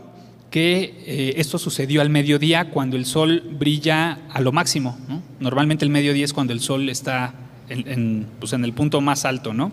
que 0.52 1.02
eh, 1.06 1.34
esto 1.38 1.58
sucedió 1.58 2.02
al 2.02 2.10
mediodía 2.10 2.70
cuando 2.70 2.98
el 2.98 3.06
sol 3.06 3.42
brilla 3.58 4.20
a 4.30 4.42
lo 4.42 4.52
máximo. 4.52 4.98
Normalmente 5.40 5.86
el 5.86 5.92
mediodía 5.92 6.26
es 6.26 6.34
cuando 6.34 6.52
el 6.52 6.60
sol 6.60 6.90
está 6.90 7.34
en, 7.70 8.28
pues 8.38 8.52
en, 8.52 8.66
el 8.66 8.74
punto 8.74 9.00
más 9.00 9.24
alto. 9.24 9.54
¿no? 9.54 9.72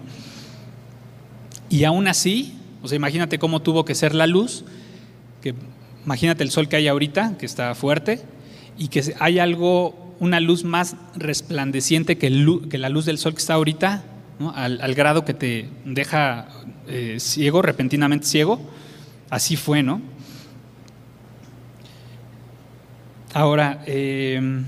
Y 1.69 1.83
aún 1.83 2.07
así, 2.07 2.55
o 2.81 2.87
sea, 2.87 2.95
imagínate 2.95 3.41
cómo 3.41 3.61
tuvo 3.61 3.85
que 3.85 3.97
ser 3.97 4.15
la 4.15 4.29
luz, 4.29 4.65
que 5.43 5.53
imagínate 6.05 6.45
el 6.45 6.51
sol 6.53 6.69
que 6.69 6.77
hay 6.77 6.87
ahorita, 6.87 7.37
que 7.39 7.45
está 7.45 7.75
fuerte, 7.75 8.23
y 8.79 8.87
que 8.87 9.03
hay 9.19 9.41
algo, 9.41 10.15
una 10.21 10.39
luz 10.39 10.63
más 10.63 10.95
resplandeciente 11.17 12.19
que, 12.19 12.29
que 12.71 12.79
la 12.79 12.89
luz 12.89 13.05
del 13.05 13.19
sol 13.19 13.33
que 13.33 13.41
está 13.41 13.55
ahorita, 13.55 14.05
al, 14.55 14.95
grado 14.95 15.25
que 15.25 15.35
te 15.35 15.69
deja 15.85 16.47
eh, 16.87 17.17
ciego, 17.19 17.63
repentinamente 17.63 18.27
ciego. 18.29 18.61
Así 19.29 19.57
fue, 19.57 19.83
¿no? 19.83 20.01
Ahora, 23.35 23.83
em, 23.87 24.65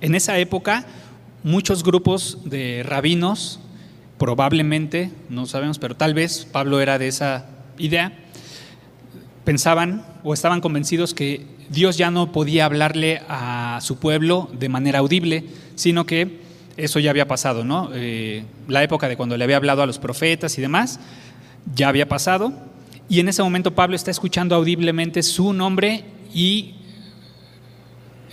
en 0.00 0.14
esa 0.14 0.38
época, 0.38 0.84
muchos 1.44 1.84
grupos 1.84 2.38
de 2.44 2.82
rabinos, 2.82 3.60
probablemente, 4.18 5.10
no 5.28 5.46
sabemos, 5.46 5.78
pero 5.78 5.94
tal 5.96 6.14
vez 6.14 6.44
Pablo 6.50 6.80
era 6.80 6.98
de 6.98 7.06
esa 7.06 7.46
idea, 7.78 8.12
pensaban 9.44 10.04
o 10.24 10.34
estaban 10.34 10.60
convencidos 10.60 11.14
que 11.14 11.46
Dios 11.70 11.96
ya 11.96 12.10
no 12.10 12.32
podía 12.32 12.64
hablarle 12.64 13.22
a 13.28 13.78
su 13.82 13.98
pueblo 13.98 14.50
de 14.58 14.68
manera 14.68 14.98
audible, 14.98 15.44
sino 15.76 16.06
que 16.06 16.40
eso 16.76 16.98
ya 16.98 17.10
había 17.10 17.28
pasado, 17.28 17.64
¿no? 17.64 17.90
Eh, 17.94 18.44
la 18.66 18.82
época 18.82 19.08
de 19.08 19.16
cuando 19.16 19.36
le 19.36 19.44
había 19.44 19.56
hablado 19.56 19.82
a 19.82 19.86
los 19.86 19.98
profetas 19.98 20.58
y 20.58 20.60
demás, 20.60 20.98
ya 21.72 21.88
había 21.88 22.08
pasado, 22.08 22.52
y 23.08 23.20
en 23.20 23.28
ese 23.28 23.42
momento 23.44 23.74
Pablo 23.74 23.94
está 23.94 24.10
escuchando 24.10 24.56
audiblemente 24.56 25.22
su 25.22 25.52
nombre 25.52 26.04
y 26.34 26.74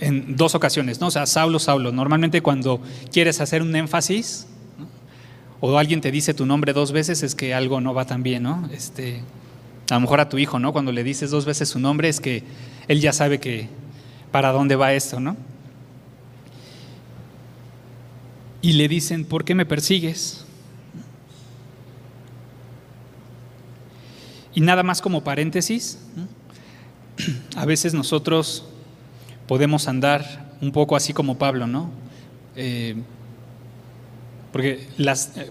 en 0.00 0.36
dos 0.36 0.54
ocasiones, 0.54 1.00
¿no? 1.00 1.08
O 1.08 1.10
sea, 1.10 1.26
Saulo, 1.26 1.58
Saulo. 1.58 1.92
Normalmente 1.92 2.42
cuando 2.42 2.80
quieres 3.12 3.40
hacer 3.40 3.62
un 3.62 3.74
énfasis 3.74 4.46
o 5.60 5.78
alguien 5.78 6.00
te 6.00 6.10
dice 6.10 6.34
tu 6.34 6.46
nombre 6.46 6.72
dos 6.72 6.92
veces 6.92 7.22
es 7.22 7.34
que 7.34 7.54
algo 7.54 7.80
no 7.80 7.94
va 7.94 8.04
tan 8.04 8.22
bien, 8.22 8.42
¿no? 8.42 8.68
Este, 8.72 9.22
a 9.90 9.94
lo 9.94 10.00
mejor 10.00 10.20
a 10.20 10.28
tu 10.28 10.38
hijo, 10.38 10.58
¿no? 10.58 10.72
Cuando 10.72 10.92
le 10.92 11.04
dices 11.04 11.30
dos 11.30 11.44
veces 11.44 11.68
su 11.68 11.78
nombre 11.78 12.08
es 12.08 12.20
que 12.20 12.42
él 12.88 13.00
ya 13.00 13.12
sabe 13.12 13.40
que 13.40 13.68
para 14.30 14.52
dónde 14.52 14.76
va 14.76 14.92
esto, 14.92 15.20
¿no? 15.20 15.36
Y 18.60 18.72
le 18.72 18.88
dicen, 18.88 19.24
¿por 19.24 19.44
qué 19.44 19.54
me 19.54 19.66
persigues? 19.66 20.44
Y 24.54 24.60
nada 24.60 24.82
más 24.82 25.02
como 25.02 25.22
paréntesis, 25.22 25.98
a 27.56 27.64
veces 27.64 27.94
nosotros 27.94 28.64
podemos 29.46 29.88
andar 29.88 30.52
un 30.60 30.72
poco 30.72 30.96
así 30.96 31.12
como 31.12 31.38
Pablo, 31.38 31.66
¿no? 31.66 31.90
Eh, 32.56 32.96
porque 34.52 34.86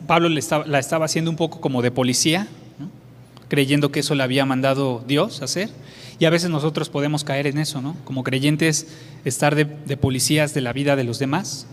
Pablo 0.07 0.29
la 0.29 0.79
estaba 0.79 1.05
haciendo 1.05 1.29
un 1.29 1.35
poco 1.35 1.59
como 1.59 1.81
de 1.81 1.91
policía, 1.91 2.47
creyendo 3.49 3.91
que 3.91 3.99
eso 3.99 4.15
le 4.15 4.23
había 4.23 4.45
mandado 4.45 5.03
Dios 5.05 5.41
hacer. 5.41 5.69
Y 6.19 6.25
a 6.25 6.29
veces 6.29 6.49
nosotros 6.49 6.89
podemos 6.89 7.23
caer 7.23 7.47
en 7.47 7.57
eso, 7.57 7.81
¿no? 7.81 7.97
Como 8.05 8.23
creyentes, 8.23 8.87
estar 9.25 9.55
de, 9.55 9.65
de, 9.65 9.97
policías 9.97 10.53
de 10.53 10.61
la 10.61 10.71
vida 10.71 10.95
de 10.95 11.03
los 11.03 11.19
demás 11.19 11.67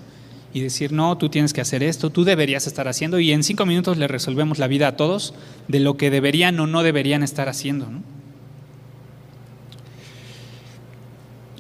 y 0.53 0.61
decir, 0.61 0.91
no, 0.91 1.17
tú 1.19 1.29
tienes 1.29 1.53
que 1.53 1.61
hacer 1.61 1.85
esto, 1.85 2.11
tú 2.11 2.25
deberías 2.25 2.67
estar 2.67 2.89
haciendo. 2.89 3.21
Y 3.21 3.31
en 3.31 3.45
cinco 3.45 3.65
minutos 3.65 3.97
le 3.97 4.09
resolvemos 4.09 4.59
la 4.59 4.67
vida 4.67 4.89
a 4.89 4.97
todos 4.97 5.35
de 5.69 5.79
lo 5.79 5.97
que 5.97 6.11
deberían 6.11 6.59
o 6.59 6.67
no 6.67 6.83
deberían 6.83 7.23
estar 7.23 7.49
haciendo, 7.49 7.87
¿no? 7.87 8.03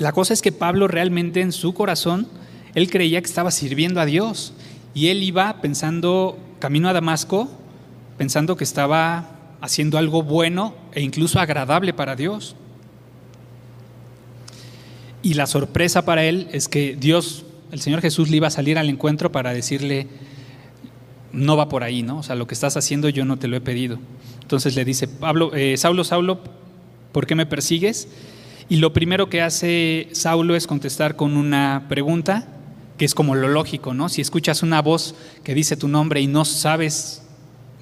La 0.00 0.12
cosa 0.12 0.32
es 0.32 0.40
que 0.40 0.50
Pablo 0.50 0.88
realmente 0.88 1.42
en 1.42 1.52
su 1.52 1.74
corazón, 1.74 2.26
él 2.74 2.88
creía 2.88 3.20
que 3.20 3.26
estaba 3.26 3.50
sirviendo 3.50 4.00
a 4.00 4.06
Dios 4.06 4.54
y 4.94 5.08
él 5.08 5.22
iba 5.22 5.60
pensando, 5.60 6.38
camino 6.58 6.88
a 6.88 6.94
Damasco, 6.94 7.50
pensando 8.16 8.56
que 8.56 8.64
estaba 8.64 9.28
haciendo 9.60 9.98
algo 9.98 10.22
bueno 10.22 10.74
e 10.94 11.02
incluso 11.02 11.38
agradable 11.38 11.92
para 11.92 12.16
Dios. 12.16 12.56
Y 15.22 15.34
la 15.34 15.46
sorpresa 15.46 16.06
para 16.06 16.24
él 16.24 16.48
es 16.50 16.68
que 16.68 16.96
Dios, 16.98 17.44
el 17.70 17.82
Señor 17.82 18.00
Jesús, 18.00 18.30
le 18.30 18.38
iba 18.38 18.46
a 18.46 18.50
salir 18.50 18.78
al 18.78 18.88
encuentro 18.88 19.30
para 19.30 19.52
decirle, 19.52 20.06
no 21.30 21.58
va 21.58 21.68
por 21.68 21.84
ahí, 21.84 22.02
¿no? 22.02 22.20
O 22.20 22.22
sea, 22.22 22.36
lo 22.36 22.46
que 22.46 22.54
estás 22.54 22.74
haciendo 22.78 23.10
yo 23.10 23.26
no 23.26 23.38
te 23.38 23.48
lo 23.48 23.56
he 23.58 23.60
pedido. 23.60 23.98
Entonces 24.40 24.76
le 24.76 24.86
dice, 24.86 25.08
Pablo, 25.08 25.54
eh, 25.54 25.76
Saulo, 25.76 26.04
Saulo, 26.04 26.40
¿por 27.12 27.26
qué 27.26 27.34
me 27.34 27.44
persigues? 27.44 28.08
Y 28.70 28.76
lo 28.76 28.92
primero 28.92 29.28
que 29.28 29.42
hace 29.42 30.08
Saulo 30.12 30.54
es 30.54 30.68
contestar 30.68 31.16
con 31.16 31.36
una 31.36 31.86
pregunta, 31.88 32.46
que 32.98 33.04
es 33.04 33.16
como 33.16 33.34
lo 33.34 33.48
lógico, 33.48 33.94
¿no? 33.94 34.08
Si 34.08 34.20
escuchas 34.20 34.62
una 34.62 34.80
voz 34.80 35.16
que 35.42 35.56
dice 35.56 35.76
tu 35.76 35.88
nombre 35.88 36.20
y 36.20 36.28
no 36.28 36.44
sabes, 36.44 37.24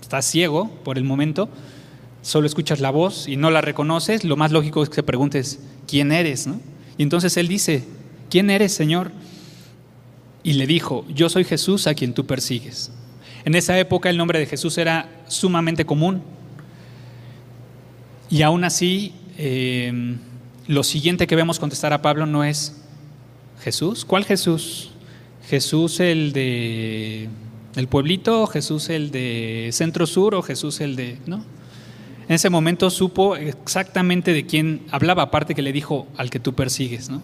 estás 0.00 0.24
ciego 0.24 0.70
por 0.84 0.96
el 0.96 1.04
momento, 1.04 1.50
solo 2.22 2.46
escuchas 2.46 2.80
la 2.80 2.88
voz 2.88 3.28
y 3.28 3.36
no 3.36 3.50
la 3.50 3.60
reconoces, 3.60 4.24
lo 4.24 4.38
más 4.38 4.50
lógico 4.50 4.82
es 4.82 4.88
que 4.88 4.94
te 4.96 5.02
preguntes, 5.02 5.60
¿quién 5.86 6.10
eres? 6.10 6.46
¿no? 6.46 6.58
Y 6.96 7.02
entonces 7.02 7.36
él 7.36 7.48
dice, 7.48 7.84
¿quién 8.30 8.48
eres, 8.48 8.72
Señor? 8.72 9.12
Y 10.42 10.54
le 10.54 10.66
dijo, 10.66 11.04
yo 11.14 11.28
soy 11.28 11.44
Jesús 11.44 11.86
a 11.86 11.92
quien 11.92 12.14
tú 12.14 12.24
persigues. 12.24 12.92
En 13.44 13.54
esa 13.54 13.78
época 13.78 14.08
el 14.08 14.16
nombre 14.16 14.38
de 14.38 14.46
Jesús 14.46 14.78
era 14.78 15.22
sumamente 15.26 15.84
común. 15.84 16.22
Y 18.30 18.40
aún 18.40 18.64
así, 18.64 19.12
eh, 19.36 20.16
lo 20.68 20.84
siguiente 20.84 21.26
que 21.26 21.34
vemos 21.34 21.58
contestar 21.58 21.92
a 21.92 22.02
Pablo 22.02 22.26
no 22.26 22.44
es 22.44 22.76
Jesús. 23.60 24.04
¿Cuál 24.04 24.24
Jesús? 24.24 24.90
Jesús 25.48 25.98
el 25.98 26.32
de 26.32 27.28
el 27.74 27.88
pueblito, 27.88 28.46
Jesús 28.46 28.90
el 28.90 29.10
de 29.10 29.70
Centro 29.72 30.06
Sur 30.06 30.34
o 30.34 30.42
Jesús 30.42 30.80
el 30.80 30.94
de, 30.94 31.18
¿no? 31.26 31.44
En 32.28 32.34
ese 32.34 32.50
momento 32.50 32.90
supo 32.90 33.36
exactamente 33.36 34.32
de 34.32 34.44
quién 34.44 34.82
hablaba, 34.90 35.22
aparte 35.22 35.54
que 35.54 35.62
le 35.62 35.72
dijo 35.72 36.06
al 36.16 36.28
que 36.28 36.38
tú 36.38 36.54
persigues, 36.54 37.08
¿no? 37.08 37.22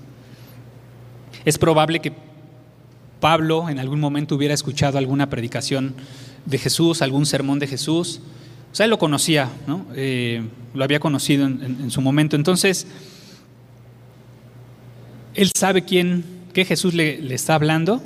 Es 1.44 1.58
probable 1.58 2.00
que 2.00 2.12
Pablo 3.20 3.68
en 3.68 3.78
algún 3.78 4.00
momento 4.00 4.34
hubiera 4.34 4.54
escuchado 4.54 4.96
alguna 4.96 5.28
predicación 5.28 5.94
de 6.46 6.58
Jesús, 6.58 7.02
algún 7.02 7.26
sermón 7.26 7.58
de 7.58 7.66
Jesús. 7.66 8.20
O 8.72 8.74
sea, 8.74 8.84
él 8.84 8.90
lo 8.90 8.98
conocía, 8.98 9.50
¿no? 9.66 9.86
Eh, 9.94 10.42
lo 10.72 10.84
había 10.84 11.00
conocido 11.00 11.46
en, 11.46 11.90
su 11.90 12.00
momento. 12.00 12.36
Entonces, 12.36 12.86
él 15.34 15.50
sabe 15.54 15.84
quién, 15.84 16.24
qué 16.52 16.64
Jesús 16.64 16.94
le, 16.94 17.20
le 17.20 17.34
está 17.34 17.54
hablando. 17.54 18.02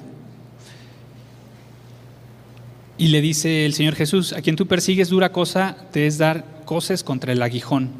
Y 2.97 3.09
le 3.09 3.21
dice 3.21 3.65
el 3.65 3.75
Señor 3.75 3.95
Jesús, 3.95 4.33
a 4.33 4.43
quien 4.43 4.57
tú 4.57 4.67
persigues 4.67 5.09
dura 5.09 5.31
cosa 5.31 5.77
te 5.93 6.07
es 6.07 6.19
dar 6.19 6.65
cosas 6.65 7.05
contra 7.05 7.33
el 7.33 7.43
aguijón. 7.43 7.91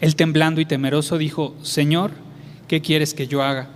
Él 0.00 0.16
temblando 0.16 0.60
y 0.60 0.64
temeroso 0.64 1.18
dijo, 1.18 1.56
Señor, 1.62 2.12
¿qué 2.66 2.80
quieres 2.80 3.14
que 3.14 3.28
yo 3.28 3.42
haga? 3.42 3.70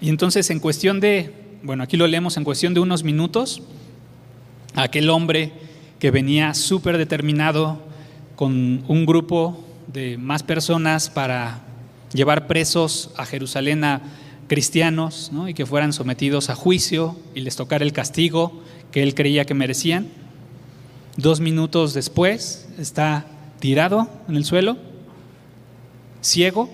Y 0.00 0.08
entonces 0.08 0.50
en 0.50 0.60
cuestión 0.60 1.00
de, 1.00 1.32
bueno, 1.62 1.82
aquí 1.82 1.96
lo 1.96 2.06
leemos 2.06 2.36
en 2.36 2.44
cuestión 2.44 2.74
de 2.74 2.80
unos 2.80 3.04
minutos, 3.04 3.62
aquel 4.74 5.08
hombre 5.08 5.52
que 5.98 6.10
venía 6.10 6.52
súper 6.52 6.98
determinado 6.98 7.80
con 8.36 8.84
un 8.88 9.06
grupo 9.06 9.64
de 9.86 10.18
más 10.18 10.42
personas 10.42 11.10
para 11.10 11.62
llevar 12.12 12.46
presos 12.46 13.10
a 13.16 13.26
Jerusalén 13.26 13.84
a 13.84 14.02
cristianos 14.46 15.30
y 15.48 15.54
que 15.54 15.66
fueran 15.66 15.92
sometidos 15.92 16.50
a 16.50 16.54
juicio 16.54 17.16
y 17.34 17.40
les 17.40 17.56
tocara 17.56 17.84
el 17.84 17.92
castigo 17.92 18.62
que 18.90 19.02
él 19.02 19.14
creía 19.14 19.44
que 19.44 19.54
merecían. 19.54 20.08
Dos 21.16 21.40
minutos 21.40 21.94
después 21.94 22.68
está 22.78 23.26
tirado 23.60 24.08
en 24.28 24.36
el 24.36 24.44
suelo, 24.44 24.76
ciego, 26.20 26.70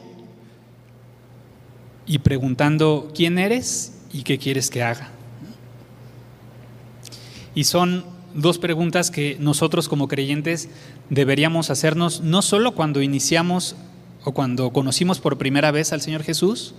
y 2.06 2.18
preguntando 2.18 3.12
quién 3.14 3.38
eres 3.38 3.96
y 4.12 4.22
qué 4.22 4.38
quieres 4.38 4.70
que 4.70 4.82
haga. 4.82 5.10
Y 7.54 7.64
son 7.64 8.04
dos 8.34 8.58
preguntas 8.58 9.10
que 9.10 9.37
nosotros 9.40 9.88
como 9.88 10.08
creyentes 10.08 10.68
deberíamos 11.08 11.70
hacernos 11.70 12.20
no 12.20 12.42
solo 12.42 12.75
cuando 12.75 13.02
iniciamos 13.02 13.76
o 14.25 14.32
cuando 14.32 14.70
conocimos 14.70 15.20
por 15.20 15.38
primera 15.38 15.70
vez 15.70 15.92
al 15.92 16.00
Señor 16.00 16.22
Jesús, 16.22 16.75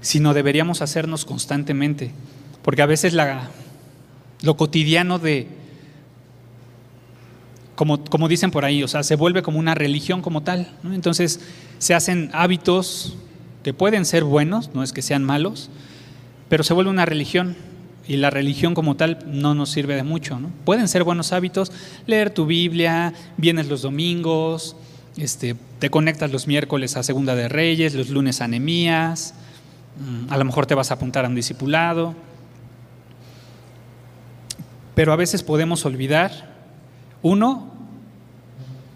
sino 0.00 0.34
deberíamos 0.34 0.82
hacernos 0.82 1.24
constantemente, 1.24 2.10
porque 2.62 2.82
a 2.82 2.86
veces 2.86 3.14
la, 3.14 3.50
lo 4.42 4.56
cotidiano 4.56 5.18
de, 5.18 5.46
como, 7.76 8.04
como, 8.04 8.28
dicen 8.28 8.50
por 8.50 8.64
ahí, 8.64 8.82
o 8.82 8.88
sea, 8.88 9.04
se 9.04 9.14
vuelve 9.14 9.42
como 9.42 9.58
una 9.58 9.74
religión 9.74 10.20
como 10.20 10.42
tal. 10.42 10.68
Entonces 10.84 11.40
se 11.78 11.94
hacen 11.94 12.30
hábitos 12.32 13.16
que 13.62 13.72
pueden 13.72 14.04
ser 14.04 14.24
buenos, 14.24 14.74
no 14.74 14.82
es 14.82 14.92
que 14.92 15.02
sean 15.02 15.22
malos, 15.22 15.70
pero 16.48 16.64
se 16.64 16.74
vuelve 16.74 16.90
una 16.90 17.06
religión 17.06 17.56
y 18.06 18.16
la 18.16 18.30
religión 18.30 18.74
como 18.74 18.96
tal 18.96 19.18
no 19.26 19.54
nos 19.54 19.70
sirve 19.70 19.94
de 19.94 20.02
mucho. 20.02 20.38
¿no? 20.38 20.50
Pueden 20.64 20.88
ser 20.88 21.04
buenos 21.04 21.32
hábitos, 21.32 21.72
leer 22.06 22.30
tu 22.30 22.46
Biblia, 22.46 23.12
vienes 23.36 23.68
los 23.68 23.82
domingos, 23.82 24.76
este, 25.16 25.56
te 25.78 25.90
conectas 25.90 26.32
los 26.32 26.46
miércoles 26.46 26.96
a 26.96 27.02
Segunda 27.02 27.34
de 27.34 27.48
Reyes, 27.48 27.94
los 27.94 28.10
lunes 28.10 28.40
a 28.40 28.48
Nemías, 28.48 29.34
mm, 29.98 30.32
a 30.32 30.36
lo 30.36 30.44
mejor 30.44 30.66
te 30.66 30.74
vas 30.74 30.90
a 30.90 30.94
apuntar 30.94 31.24
a 31.24 31.28
un 31.28 31.34
discipulado, 31.34 32.14
pero 34.94 35.12
a 35.12 35.16
veces 35.16 35.42
podemos 35.42 35.84
olvidar, 35.84 36.52
uno, 37.22 37.70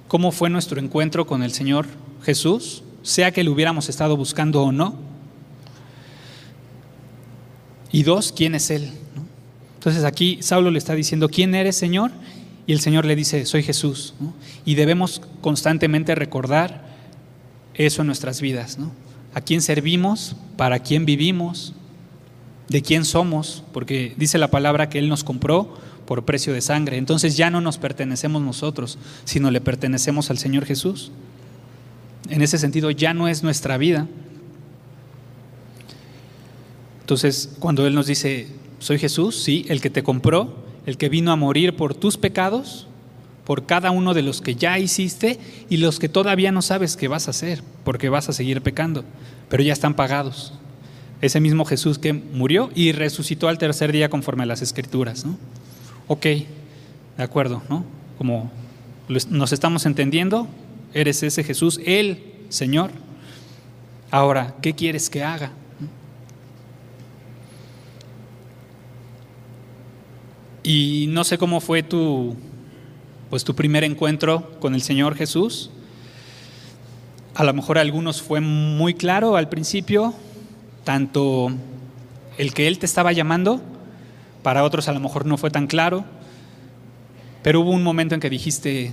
cómo 0.08 0.32
fue 0.32 0.50
nuestro 0.50 0.80
encuentro 0.80 1.26
con 1.26 1.42
el 1.42 1.52
Señor 1.52 1.86
Jesús, 2.22 2.82
sea 3.02 3.30
que 3.30 3.44
lo 3.44 3.52
hubiéramos 3.52 3.88
estado 3.88 4.16
buscando 4.16 4.62
o 4.62 4.72
no. 4.72 5.05
Y 7.96 8.02
dos, 8.02 8.30
¿quién 8.30 8.54
es 8.54 8.68
Él? 8.68 8.90
Entonces 9.76 10.04
aquí 10.04 10.36
Saulo 10.42 10.70
le 10.70 10.76
está 10.76 10.94
diciendo, 10.94 11.30
¿quién 11.30 11.54
eres, 11.54 11.76
Señor? 11.76 12.10
Y 12.66 12.74
el 12.74 12.80
Señor 12.80 13.06
le 13.06 13.16
dice, 13.16 13.46
soy 13.46 13.62
Jesús. 13.62 14.12
Y 14.66 14.74
debemos 14.74 15.22
constantemente 15.40 16.14
recordar 16.14 16.84
eso 17.72 18.02
en 18.02 18.08
nuestras 18.08 18.42
vidas. 18.42 18.76
¿A 19.32 19.40
quién 19.40 19.62
servimos? 19.62 20.36
¿Para 20.58 20.80
quién 20.80 21.06
vivimos? 21.06 21.72
¿De 22.68 22.82
quién 22.82 23.06
somos? 23.06 23.64
Porque 23.72 24.12
dice 24.18 24.36
la 24.36 24.50
palabra 24.50 24.90
que 24.90 24.98
Él 24.98 25.08
nos 25.08 25.24
compró 25.24 25.78
por 26.04 26.26
precio 26.26 26.52
de 26.52 26.60
sangre. 26.60 26.98
Entonces 26.98 27.34
ya 27.38 27.48
no 27.48 27.62
nos 27.62 27.78
pertenecemos 27.78 28.42
nosotros, 28.42 28.98
sino 29.24 29.50
le 29.50 29.62
pertenecemos 29.62 30.28
al 30.28 30.36
Señor 30.36 30.66
Jesús 30.66 31.12
en 32.28 32.42
ese 32.42 32.58
sentido 32.58 32.90
ya 32.90 33.14
no 33.14 33.28
es 33.28 33.42
nuestra 33.42 33.78
vida. 33.78 34.06
Entonces, 37.06 37.54
cuando 37.60 37.86
Él 37.86 37.94
nos 37.94 38.08
dice, 38.08 38.48
soy 38.80 38.98
Jesús, 38.98 39.40
sí, 39.40 39.64
el 39.68 39.80
que 39.80 39.90
te 39.90 40.02
compró, 40.02 40.56
el 40.86 40.96
que 40.96 41.08
vino 41.08 41.30
a 41.30 41.36
morir 41.36 41.76
por 41.76 41.94
tus 41.94 42.16
pecados, 42.16 42.88
por 43.44 43.64
cada 43.64 43.92
uno 43.92 44.12
de 44.12 44.22
los 44.22 44.40
que 44.40 44.56
ya 44.56 44.76
hiciste 44.80 45.38
y 45.70 45.76
los 45.76 46.00
que 46.00 46.08
todavía 46.08 46.50
no 46.50 46.62
sabes 46.62 46.96
que 46.96 47.06
vas 47.06 47.28
a 47.28 47.30
hacer, 47.30 47.62
porque 47.84 48.08
vas 48.08 48.28
a 48.28 48.32
seguir 48.32 48.60
pecando, 48.60 49.04
pero 49.48 49.62
ya 49.62 49.72
están 49.72 49.94
pagados. 49.94 50.52
Ese 51.20 51.38
mismo 51.38 51.64
Jesús 51.64 52.00
que 52.00 52.12
murió 52.12 52.70
y 52.74 52.90
resucitó 52.90 53.46
al 53.46 53.58
tercer 53.58 53.92
día 53.92 54.10
conforme 54.10 54.42
a 54.42 54.46
las 54.46 54.60
escrituras. 54.60 55.24
¿no? 55.24 55.38
Ok, 56.08 56.24
de 56.24 56.44
acuerdo, 57.22 57.62
¿no? 57.70 57.84
Como 58.18 58.50
nos 59.30 59.52
estamos 59.52 59.86
entendiendo, 59.86 60.48
Eres 60.92 61.22
ese 61.22 61.44
Jesús, 61.44 61.78
el 61.84 62.24
Señor. 62.48 62.90
Ahora, 64.10 64.56
¿qué 64.62 64.72
quieres 64.72 65.10
que 65.10 65.22
haga? 65.22 65.52
Y 70.66 71.06
no 71.10 71.22
sé 71.22 71.38
cómo 71.38 71.60
fue 71.60 71.84
tu 71.84 72.34
pues 73.30 73.44
tu 73.44 73.54
primer 73.54 73.84
encuentro 73.84 74.58
con 74.58 74.74
el 74.74 74.82
Señor 74.82 75.14
Jesús. 75.14 75.70
A 77.36 77.44
lo 77.44 77.54
mejor 77.54 77.78
a 77.78 77.82
algunos 77.82 78.20
fue 78.20 78.40
muy 78.40 78.92
claro 78.94 79.36
al 79.36 79.48
principio, 79.48 80.12
tanto 80.82 81.52
el 82.36 82.52
que 82.52 82.66
Él 82.66 82.80
te 82.80 82.86
estaba 82.86 83.12
llamando, 83.12 83.62
para 84.42 84.64
otros 84.64 84.88
a 84.88 84.92
lo 84.92 84.98
mejor 84.98 85.24
no 85.24 85.36
fue 85.36 85.50
tan 85.50 85.68
claro, 85.68 86.04
pero 87.44 87.60
hubo 87.60 87.70
un 87.70 87.84
momento 87.84 88.16
en 88.16 88.20
que 88.20 88.28
dijiste, 88.28 88.92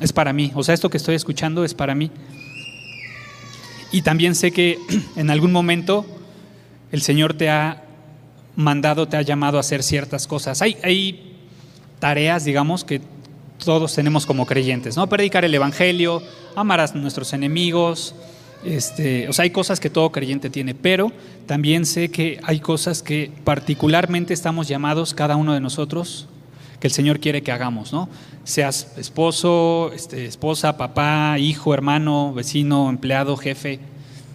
es 0.00 0.14
para 0.14 0.32
mí. 0.32 0.50
O 0.54 0.64
sea, 0.64 0.72
esto 0.72 0.88
que 0.88 0.96
estoy 0.96 1.14
escuchando 1.14 1.62
es 1.62 1.74
para 1.74 1.94
mí. 1.94 2.10
Y 3.92 4.00
también 4.00 4.34
sé 4.34 4.50
que 4.50 4.78
en 5.16 5.28
algún 5.28 5.52
momento 5.52 6.06
el 6.90 7.02
Señor 7.02 7.34
te 7.34 7.50
ha 7.50 7.85
mandado, 8.56 9.06
te 9.06 9.16
ha 9.16 9.22
llamado 9.22 9.58
a 9.58 9.60
hacer 9.60 9.82
ciertas 9.82 10.26
cosas. 10.26 10.62
Hay, 10.62 10.76
hay 10.82 11.36
tareas, 11.98 12.44
digamos, 12.44 12.84
que 12.84 13.00
todos 13.64 13.94
tenemos 13.94 14.26
como 14.26 14.46
creyentes, 14.46 14.96
¿no? 14.96 15.06
Predicar 15.08 15.44
el 15.44 15.54
Evangelio, 15.54 16.22
amar 16.54 16.80
a 16.80 16.86
nuestros 16.88 17.32
enemigos, 17.32 18.14
este, 18.64 19.28
o 19.28 19.32
sea, 19.32 19.44
hay 19.44 19.50
cosas 19.50 19.80
que 19.80 19.90
todo 19.90 20.10
creyente 20.10 20.50
tiene, 20.50 20.74
pero 20.74 21.12
también 21.46 21.86
sé 21.86 22.10
que 22.10 22.40
hay 22.42 22.60
cosas 22.60 23.02
que 23.02 23.30
particularmente 23.44 24.34
estamos 24.34 24.66
llamados 24.66 25.14
cada 25.14 25.36
uno 25.36 25.54
de 25.54 25.60
nosotros 25.60 26.26
que 26.80 26.88
el 26.88 26.92
Señor 26.92 27.20
quiere 27.20 27.42
que 27.42 27.52
hagamos, 27.52 27.92
¿no? 27.92 28.08
Seas 28.44 28.92
esposo, 28.98 29.92
este, 29.94 30.26
esposa, 30.26 30.76
papá, 30.76 31.38
hijo, 31.38 31.72
hermano, 31.72 32.34
vecino, 32.34 32.90
empleado, 32.90 33.36
jefe. 33.36 33.80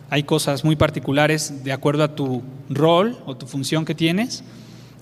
hay 0.10 0.24
cosas 0.24 0.64
muy 0.64 0.76
particulares 0.76 1.64
de 1.64 1.72
acuerdo 1.72 2.04
a 2.04 2.16
tu 2.16 2.42
rol 2.76 3.18
o 3.26 3.36
tu 3.36 3.46
función 3.48 3.86
que 3.86 3.96
tienes 3.96 4.44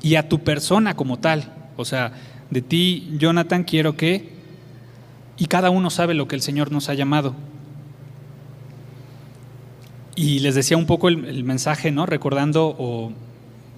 y 0.01 0.15
a 0.15 0.29
tu 0.29 0.39
persona 0.43 0.95
como 0.95 1.19
tal. 1.19 1.53
O 1.77 1.85
sea, 1.85 2.13
de 2.49 2.61
ti, 2.61 3.15
Jonathan, 3.17 3.63
quiero 3.63 3.95
que... 3.95 4.37
Y 5.37 5.45
cada 5.45 5.69
uno 5.69 5.89
sabe 5.89 6.13
lo 6.13 6.27
que 6.27 6.35
el 6.35 6.41
Señor 6.41 6.71
nos 6.71 6.89
ha 6.89 6.93
llamado. 6.93 7.33
Y 10.15 10.39
les 10.39 10.55
decía 10.55 10.75
un 10.75 10.85
poco 10.85 11.07
el, 11.07 11.43
mensaje, 11.45 11.91
¿no? 11.91 12.05
Recordando 12.05 12.75
o 12.77 13.13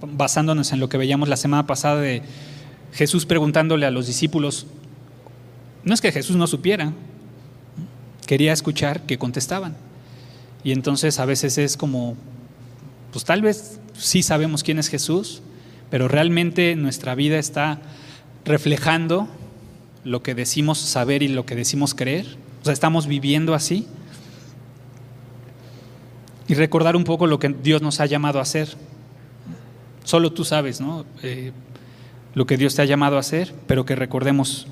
basándonos 0.01 0.71
en 0.71 0.79
lo 0.79 0.89
que 0.89 0.97
veíamos 0.97 1.29
la 1.29 1.37
semana 1.37 1.67
pasada 1.67 2.01
de 2.01 2.23
Jesús 2.93 3.27
preguntándole 3.27 3.85
a 3.85 3.91
los 3.91 4.07
discípulos, 4.07 4.65
no 5.83 5.93
es 5.93 6.01
que 6.01 6.11
Jesús 6.11 6.35
no 6.35 6.47
supiera, 6.47 6.93
quería 8.25 8.53
escuchar 8.53 9.01
que 9.01 9.19
contestaban. 9.19 9.75
Y 10.63 10.71
entonces 10.71 11.19
a 11.19 11.25
veces 11.25 11.59
es 11.59 11.77
como, 11.77 12.15
pues 13.11 13.25
tal 13.25 13.41
vez 13.43 13.80
sí 13.97 14.23
sabemos 14.23 14.63
quién 14.63 14.79
es 14.79 14.87
Jesús, 14.87 15.41
pero 15.89 16.07
realmente 16.07 16.75
nuestra 16.75 17.15
vida 17.15 17.37
está 17.37 17.81
reflejando 18.45 19.27
lo 20.03 20.23
que 20.23 20.35
decimos 20.35 20.79
saber 20.79 21.23
y 21.23 21.27
lo 21.27 21.45
que 21.45 21.55
decimos 21.55 21.93
creer. 21.93 22.37
O 22.61 22.65
sea, 22.65 22.73
estamos 22.73 23.07
viviendo 23.07 23.53
así. 23.53 23.87
Y 26.47 26.53
recordar 26.53 26.95
un 26.95 27.03
poco 27.03 27.27
lo 27.27 27.39
que 27.39 27.49
Dios 27.49 27.81
nos 27.81 27.99
ha 27.99 28.05
llamado 28.05 28.39
a 28.39 28.41
hacer. 28.41 28.69
Solo 30.03 30.33
tú 30.33 30.43
sabes, 30.43 30.81
¿no? 30.81 31.05
Eh, 31.23 31.51
lo 32.33 32.45
que 32.45 32.57
Dios 32.57 32.75
te 32.75 32.81
ha 32.81 32.85
llamado 32.85 33.17
a 33.17 33.19
hacer, 33.19 33.53
pero 33.67 33.85
que 33.85 33.95
recordemos, 33.95 34.67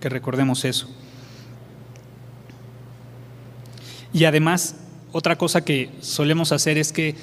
que 0.00 0.08
recordemos 0.08 0.64
eso. 0.64 0.88
Y 4.12 4.24
además, 4.24 4.76
otra 5.12 5.36
cosa 5.36 5.64
que 5.64 5.90
solemos 6.00 6.52
hacer 6.52 6.76
es 6.76 6.92
que 6.92 7.14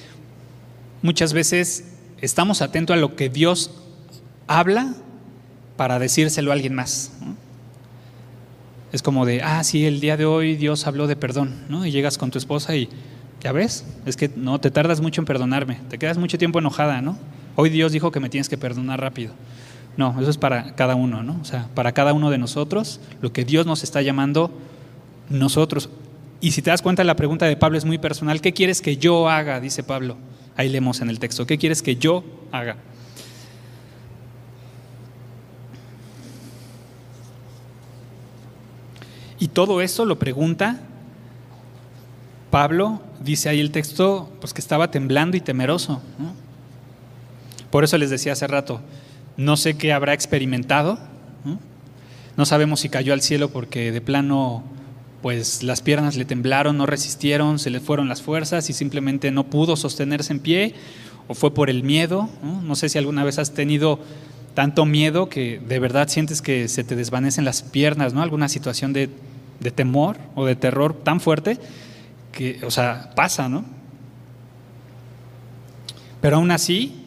muchas 1.01 1.33
veces 1.33 1.85
estamos 2.21 2.61
atentos 2.61 2.95
a 2.95 2.99
lo 2.99 3.15
que 3.15 3.29
Dios 3.29 3.71
habla 4.47 4.93
para 5.77 5.99
decírselo 5.99 6.51
a 6.51 6.53
alguien 6.53 6.75
más. 6.75 7.11
Es 8.91 9.03
como 9.03 9.25
de, 9.25 9.41
ah, 9.43 9.63
sí, 9.63 9.85
el 9.85 9.99
día 9.99 10.17
de 10.17 10.25
hoy 10.25 10.55
Dios 10.55 10.87
habló 10.87 11.07
de 11.07 11.15
perdón, 11.15 11.53
¿no? 11.69 11.85
Y 11.85 11.91
llegas 11.91 12.17
con 12.17 12.31
tu 12.31 12.37
esposa 12.37 12.75
y, 12.75 12.89
ya 13.41 13.51
ves, 13.51 13.85
es 14.05 14.17
que 14.17 14.29
no, 14.35 14.59
te 14.59 14.71
tardas 14.71 15.01
mucho 15.01 15.21
en 15.21 15.25
perdonarme, 15.25 15.79
te 15.89 15.97
quedas 15.97 16.17
mucho 16.17 16.37
tiempo 16.37 16.59
enojada, 16.59 17.01
¿no? 17.01 17.17
Hoy 17.55 17.69
Dios 17.69 17.91
dijo 17.91 18.11
que 18.11 18.19
me 18.19 18.29
tienes 18.29 18.49
que 18.49 18.57
perdonar 18.57 18.99
rápido. 18.99 19.33
No, 19.97 20.19
eso 20.19 20.29
es 20.29 20.37
para 20.37 20.75
cada 20.75 20.95
uno, 20.95 21.23
¿no? 21.23 21.39
O 21.41 21.45
sea, 21.45 21.67
para 21.73 21.93
cada 21.93 22.13
uno 22.13 22.29
de 22.29 22.37
nosotros, 22.37 22.99
lo 23.21 23.33
que 23.33 23.45
Dios 23.45 23.65
nos 23.65 23.83
está 23.83 24.01
llamando, 24.01 24.51
nosotros. 25.29 25.89
Y 26.41 26.51
si 26.51 26.61
te 26.61 26.69
das 26.69 26.81
cuenta, 26.81 27.03
la 27.03 27.15
pregunta 27.15 27.45
de 27.45 27.57
Pablo 27.57 27.77
es 27.77 27.85
muy 27.85 27.97
personal. 27.97 28.39
¿Qué 28.39 28.53
quieres 28.53 28.81
que 28.81 28.97
yo 28.97 29.29
haga? 29.29 29.59
Dice 29.59 29.83
Pablo. 29.83 30.17
Ahí 30.59 30.67
leemos 30.67 30.99
en 30.99 31.09
el 31.09 31.19
texto. 31.19 31.47
¿Qué 31.47 31.57
quieres 31.57 31.81
que 31.81 31.95
yo 31.95 32.21
haga? 32.51 32.75
Y 39.39 39.47
todo 39.47 39.79
eso 39.79 40.03
lo 40.03 40.19
pregunta 40.19 40.81
Pablo, 42.51 43.01
dice 43.21 43.47
ahí 43.47 43.61
el 43.61 43.71
texto, 43.71 44.29
pues 44.41 44.53
que 44.53 44.59
estaba 44.59 44.91
temblando 44.91 45.37
y 45.37 45.39
temeroso. 45.39 46.01
Por 47.71 47.85
eso 47.85 47.97
les 47.97 48.09
decía 48.09 48.33
hace 48.33 48.45
rato, 48.45 48.81
no 49.37 49.55
sé 49.55 49.77
qué 49.77 49.93
habrá 49.93 50.13
experimentado. 50.13 50.99
¿no? 52.35 52.45
sabemos 52.45 52.81
si 52.81 52.89
cayó 52.89 53.13
al 53.13 53.21
cielo 53.21 53.49
porque 53.49 53.93
de 53.93 54.01
plano 54.01 54.65
pues 55.21 55.63
las 55.63 55.81
piernas 55.81 56.15
le 56.15 56.25
temblaron, 56.25 56.77
no 56.77 56.85
resistieron, 56.85 57.59
se 57.59 57.69
le 57.69 57.79
fueron 57.79 58.07
las 58.07 58.21
fuerzas 58.21 58.69
y 58.69 58.73
simplemente 58.73 59.31
no 59.31 59.45
pudo 59.45 59.75
sostenerse 59.75 60.33
en 60.33 60.39
pie, 60.39 60.75
o 61.27 61.35
fue 61.35 61.53
por 61.53 61.69
el 61.69 61.83
miedo. 61.83 62.29
No, 62.41 62.75
sé 62.75 62.89
si 62.89 62.97
alguna 62.97 63.23
vez 63.23 63.37
has 63.37 63.53
tenido 63.53 63.99
tanto 64.53 64.85
miedo 64.85 65.29
que 65.29 65.59
de 65.59 65.79
verdad 65.79 66.07
sientes 66.07 66.41
que 66.41 66.67
se 66.67 66.83
te 66.83 66.95
desvanecen 66.95 67.45
las 67.45 67.61
piernas, 67.61 68.13
¿no? 68.13 68.21
Alguna 68.21 68.49
situación 68.49 68.93
de, 68.93 69.09
de 69.59 69.71
temor 69.71 70.17
o 70.35 70.45
de 70.45 70.55
terror 70.55 70.93
tan 70.93 71.19
fuerte 71.19 71.57
que, 72.31 72.59
o 72.65 72.71
sea, 72.71 73.11
pasa, 73.15 73.49
¿no? 73.49 73.65
Pero 76.21 76.37
aún 76.37 76.51
así, 76.51 76.98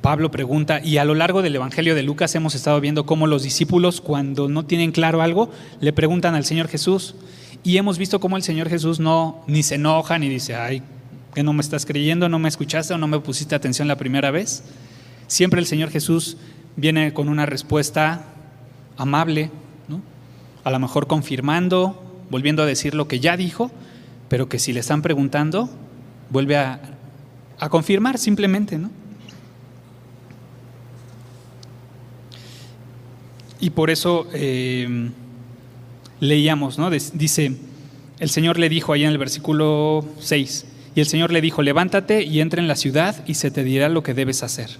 Pablo 0.00 0.30
pregunta, 0.30 0.80
y 0.82 0.96
a 0.96 1.04
lo 1.04 1.14
largo 1.14 1.42
del 1.42 1.56
Evangelio 1.56 1.94
de 1.94 2.02
Lucas 2.02 2.34
hemos 2.34 2.54
estado 2.54 2.80
viendo 2.80 3.04
cómo 3.04 3.26
los 3.26 3.42
discípulos 3.42 4.00
cuando 4.00 4.48
no 4.48 4.64
tienen 4.64 4.92
claro 4.92 5.20
algo, 5.20 5.50
le 5.80 5.92
preguntan 5.92 6.34
al 6.34 6.46
Señor 6.46 6.68
Jesús. 6.68 7.14
Y 7.62 7.76
hemos 7.76 7.98
visto 7.98 8.18
cómo 8.18 8.38
el 8.38 8.42
Señor 8.42 8.70
Jesús 8.70 8.98
no 8.98 9.44
ni 9.46 9.62
se 9.62 9.74
enoja 9.74 10.18
ni 10.18 10.30
dice, 10.30 10.54
ay, 10.54 10.82
que 11.34 11.42
no 11.42 11.52
me 11.52 11.60
estás 11.60 11.84
creyendo, 11.84 12.30
no 12.30 12.38
me 12.38 12.48
escuchaste 12.48 12.94
o 12.94 12.98
no 12.98 13.06
me 13.08 13.20
pusiste 13.20 13.54
atención 13.54 13.88
la 13.88 13.96
primera 13.96 14.30
vez. 14.30 14.64
Siempre 15.26 15.60
el 15.60 15.66
Señor 15.66 15.90
Jesús 15.90 16.38
viene 16.76 17.12
con 17.12 17.28
una 17.28 17.44
respuesta 17.44 18.24
amable, 18.96 19.50
¿no? 19.86 20.00
a 20.64 20.70
lo 20.70 20.78
mejor 20.78 21.08
confirmando, 21.08 22.02
volviendo 22.30 22.62
a 22.62 22.66
decir 22.66 22.94
lo 22.94 23.06
que 23.06 23.20
ya 23.20 23.36
dijo, 23.36 23.70
pero 24.30 24.48
que 24.48 24.58
si 24.58 24.72
le 24.72 24.80
están 24.80 25.02
preguntando, 25.02 25.68
vuelve 26.30 26.56
a, 26.56 26.80
a 27.58 27.68
confirmar 27.68 28.16
simplemente, 28.16 28.78
¿no? 28.78 28.99
Y 33.60 33.70
por 33.70 33.90
eso 33.90 34.26
eh, 34.32 35.10
leíamos, 36.20 36.78
¿no? 36.78 36.90
Dice, 36.90 37.56
el 38.18 38.30
Señor 38.30 38.58
le 38.58 38.68
dijo 38.68 38.92
ahí 38.92 39.04
en 39.04 39.10
el 39.10 39.18
versículo 39.18 40.04
6, 40.18 40.66
y 40.94 41.00
el 41.00 41.06
Señor 41.06 41.30
le 41.30 41.40
dijo, 41.40 41.62
levántate 41.62 42.22
y 42.22 42.40
entra 42.40 42.60
en 42.60 42.68
la 42.68 42.76
ciudad 42.76 43.24
y 43.26 43.34
se 43.34 43.50
te 43.50 43.62
dirá 43.64 43.88
lo 43.88 44.02
que 44.02 44.14
debes 44.14 44.42
hacer. 44.42 44.70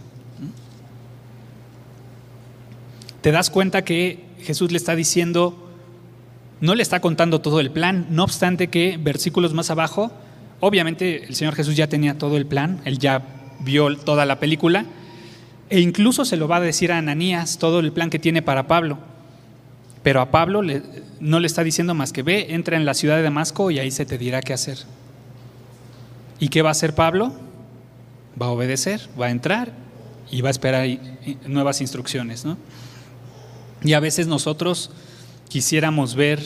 Te 3.21 3.33
das 3.33 3.51
cuenta 3.51 3.85
que 3.85 4.25
Jesús 4.43 4.73
le 4.73 4.79
está 4.79 4.97
diciendo, 4.97 5.69
no 6.61 6.75
le 6.75 6.83
está 6.83 7.01
contando 7.01 7.41
todo 7.41 7.61
el 7.61 7.71
plan, 7.71 8.07
no 8.11 8.25
obstante 8.25 8.69
que 8.69 8.99
versículos 9.01 9.53
más 9.55 9.71
abajo, 9.71 10.11
obviamente 10.61 11.25
el 11.27 11.35
Señor 11.35 11.55
Jesús 11.55 11.77
ya 11.77 11.89
tenía 11.89 12.19
todo 12.19 12.37
el 12.37 12.47
plan, 12.47 12.81
él 12.85 12.99
ya 12.99 13.23
vio 13.61 13.95
toda 13.97 14.25
la 14.25 14.41
película, 14.41 14.87
e 15.71 15.81
incluso 15.81 16.25
se 16.25 16.37
lo 16.37 16.49
va 16.49 16.57
a 16.57 16.61
decir 16.61 16.91
a 16.93 16.99
Ananías 16.99 17.59
todo 17.59 17.79
el 17.79 17.93
plan 17.93 18.11
que 18.11 18.19
tiene 18.19 18.43
para 18.43 18.67
Pablo. 18.67 18.99
Pero 20.03 20.21
a 20.21 20.31
Pablo 20.31 20.63
no 21.21 21.41
le 21.41 21.47
está 21.47 21.63
diciendo 21.63 21.95
más 21.95 22.13
que 22.13 22.23
ve, 22.23 22.49
entra 22.51 22.77
en 22.77 22.85
la 22.85 22.95
ciudad 22.95 23.17
de 23.17 23.23
Damasco 23.23 23.71
y 23.71 23.79
ahí 23.79 23.91
se 23.91 24.05
te 24.05 24.19
dirá 24.19 24.43
qué 24.43 24.53
hacer. 24.53 24.79
¿Y 26.41 26.49
qué 26.49 26.63
va 26.63 26.71
a 26.71 26.73
hacer 26.73 26.95
Pablo? 26.95 27.33
Va 28.41 28.47
a 28.47 28.51
obedecer, 28.51 29.09
va 29.21 29.27
a 29.27 29.31
entrar 29.31 29.73
y 30.31 30.41
va 30.41 30.49
a 30.49 30.51
esperar 30.51 30.89
nuevas 31.47 31.81
instrucciones. 31.81 32.45
Y 33.85 33.93
a 33.93 34.01
veces 34.01 34.27
nosotros 34.27 34.91
quisiéramos 35.49 36.15
ver 36.15 36.41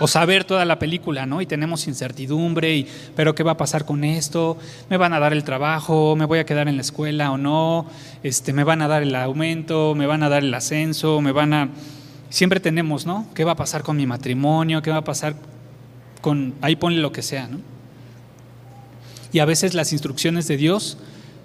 o 0.00 0.08
saber 0.08 0.44
toda 0.44 0.64
la 0.64 0.78
película, 0.78 1.26
¿no? 1.26 1.40
Y 1.40 1.46
tenemos 1.46 1.86
incertidumbre, 1.86 2.74
y, 2.74 2.88
pero 3.14 3.34
¿qué 3.34 3.42
va 3.42 3.52
a 3.52 3.56
pasar 3.56 3.84
con 3.84 4.02
esto? 4.02 4.56
¿Me 4.88 4.96
van 4.96 5.12
a 5.12 5.20
dar 5.20 5.32
el 5.32 5.44
trabajo? 5.44 6.16
¿Me 6.16 6.24
voy 6.24 6.38
a 6.38 6.46
quedar 6.46 6.66
en 6.68 6.76
la 6.76 6.82
escuela 6.82 7.30
o 7.30 7.36
no? 7.38 7.86
Este, 8.22 8.52
¿Me 8.52 8.64
van 8.64 8.82
a 8.82 8.88
dar 8.88 9.02
el 9.02 9.14
aumento? 9.14 9.94
¿Me 9.94 10.06
van 10.06 10.22
a 10.22 10.28
dar 10.28 10.42
el 10.42 10.52
ascenso? 10.52 11.20
¿Me 11.20 11.32
van 11.32 11.52
a...? 11.52 11.68
Siempre 12.30 12.60
tenemos, 12.60 13.06
¿no? 13.06 13.26
¿Qué 13.34 13.44
va 13.44 13.52
a 13.52 13.56
pasar 13.56 13.82
con 13.82 13.96
mi 13.96 14.06
matrimonio? 14.06 14.82
¿Qué 14.82 14.90
va 14.90 14.98
a 14.98 15.04
pasar 15.04 15.34
con...? 16.22 16.54
Ahí 16.62 16.76
ponle 16.76 17.00
lo 17.00 17.12
que 17.12 17.22
sea, 17.22 17.46
¿no? 17.46 17.58
Y 19.32 19.38
a 19.38 19.44
veces 19.44 19.74
las 19.74 19.92
instrucciones 19.92 20.48
de 20.48 20.56
Dios 20.56 20.96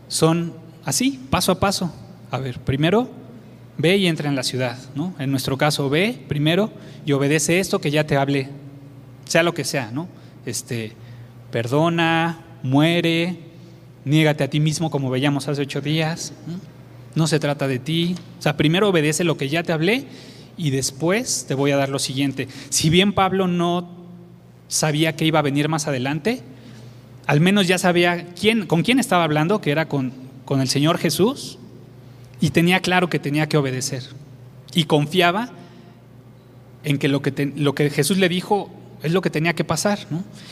son 0.07 0.53
así, 0.85 1.19
paso 1.29 1.51
a 1.51 1.59
paso. 1.59 1.93
A 2.31 2.37
ver, 2.37 2.59
primero 2.59 3.09
ve 3.77 3.97
y 3.97 4.07
entra 4.07 4.29
en 4.29 4.35
la 4.35 4.43
ciudad, 4.43 4.77
¿no? 4.95 5.13
En 5.19 5.31
nuestro 5.31 5.57
caso, 5.57 5.89
ve 5.89 6.17
primero 6.27 6.71
y 7.05 7.11
obedece 7.11 7.59
esto 7.59 7.79
que 7.79 7.91
ya 7.91 8.05
te 8.05 8.17
hable, 8.17 8.49
sea 9.25 9.43
lo 9.43 9.53
que 9.53 9.63
sea, 9.63 9.91
¿no? 9.91 10.07
Este, 10.45 10.93
perdona, 11.51 12.39
muere, 12.63 13.37
niégate 14.05 14.43
a 14.43 14.49
ti 14.49 14.59
mismo 14.59 14.89
como 14.91 15.09
veíamos 15.09 15.47
hace 15.47 15.61
ocho 15.61 15.81
días, 15.81 16.33
¿no? 17.15 17.27
se 17.27 17.39
trata 17.39 17.67
de 17.67 17.79
ti, 17.79 18.15
o 18.39 18.41
sea, 18.41 18.57
primero 18.57 18.89
obedece 18.89 19.23
lo 19.23 19.37
que 19.37 19.49
ya 19.49 19.63
te 19.63 19.73
hablé 19.73 20.05
y 20.57 20.69
después 20.69 21.45
te 21.47 21.55
voy 21.55 21.71
a 21.71 21.77
dar 21.77 21.89
lo 21.89 21.99
siguiente. 21.99 22.47
Si 22.69 22.89
bien 22.89 23.13
Pablo 23.13 23.47
no 23.47 23.89
sabía 24.67 25.15
que 25.15 25.25
iba 25.25 25.39
a 25.39 25.41
venir 25.41 25.69
más 25.69 25.87
adelante, 25.87 26.41
al 27.25 27.41
menos 27.41 27.67
ya 27.67 27.77
sabía 27.77 28.27
quién, 28.39 28.67
con 28.67 28.83
quién 28.83 28.99
estaba 28.99 29.23
hablando, 29.23 29.59
que 29.61 29.71
era 29.71 29.87
con, 29.87 30.13
con 30.45 30.61
el 30.61 30.67
Señor 30.67 30.97
Jesús, 30.97 31.57
y 32.39 32.49
tenía 32.49 32.81
claro 32.81 33.09
que 33.09 33.19
tenía 33.19 33.47
que 33.47 33.57
obedecer. 33.57 34.03
Y 34.73 34.85
confiaba 34.85 35.49
en 36.83 36.97
que 36.97 37.07
lo 37.07 37.21
que, 37.21 37.53
lo 37.55 37.75
que 37.75 37.89
Jesús 37.89 38.17
le 38.17 38.29
dijo 38.29 38.69
es 39.03 39.11
lo 39.11 39.21
que 39.21 39.29
tenía 39.29 39.53
que 39.53 39.63
pasar. 39.63 39.99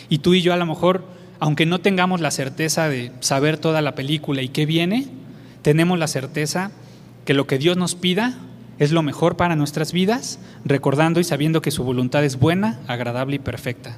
Y 0.09 0.19
tú 0.19 0.33
y 0.33 0.41
yo 0.41 0.53
a 0.53 0.57
lo 0.57 0.65
mejor, 0.65 1.05
aunque 1.39 1.65
no 1.65 1.79
tengamos 1.79 2.21
la 2.21 2.31
certeza 2.31 2.87
de 2.87 3.11
saber 3.19 3.57
toda 3.57 3.81
la 3.81 3.95
película 3.95 4.41
y 4.41 4.49
qué 4.49 4.65
viene, 4.65 5.07
tenemos 5.61 5.99
la 5.99 6.07
certeza 6.07 6.71
que 7.25 7.33
lo 7.33 7.47
que 7.47 7.57
Dios 7.57 7.77
nos 7.77 7.95
pida 7.95 8.37
es 8.79 8.91
lo 8.91 9.03
mejor 9.03 9.37
para 9.37 9.55
nuestras 9.55 9.93
vidas, 9.93 10.39
recordando 10.65 11.19
y 11.19 11.23
sabiendo 11.23 11.61
que 11.61 11.71
su 11.71 11.83
voluntad 11.83 12.23
es 12.23 12.37
buena, 12.37 12.79
agradable 12.87 13.35
y 13.35 13.39
perfecta. 13.39 13.97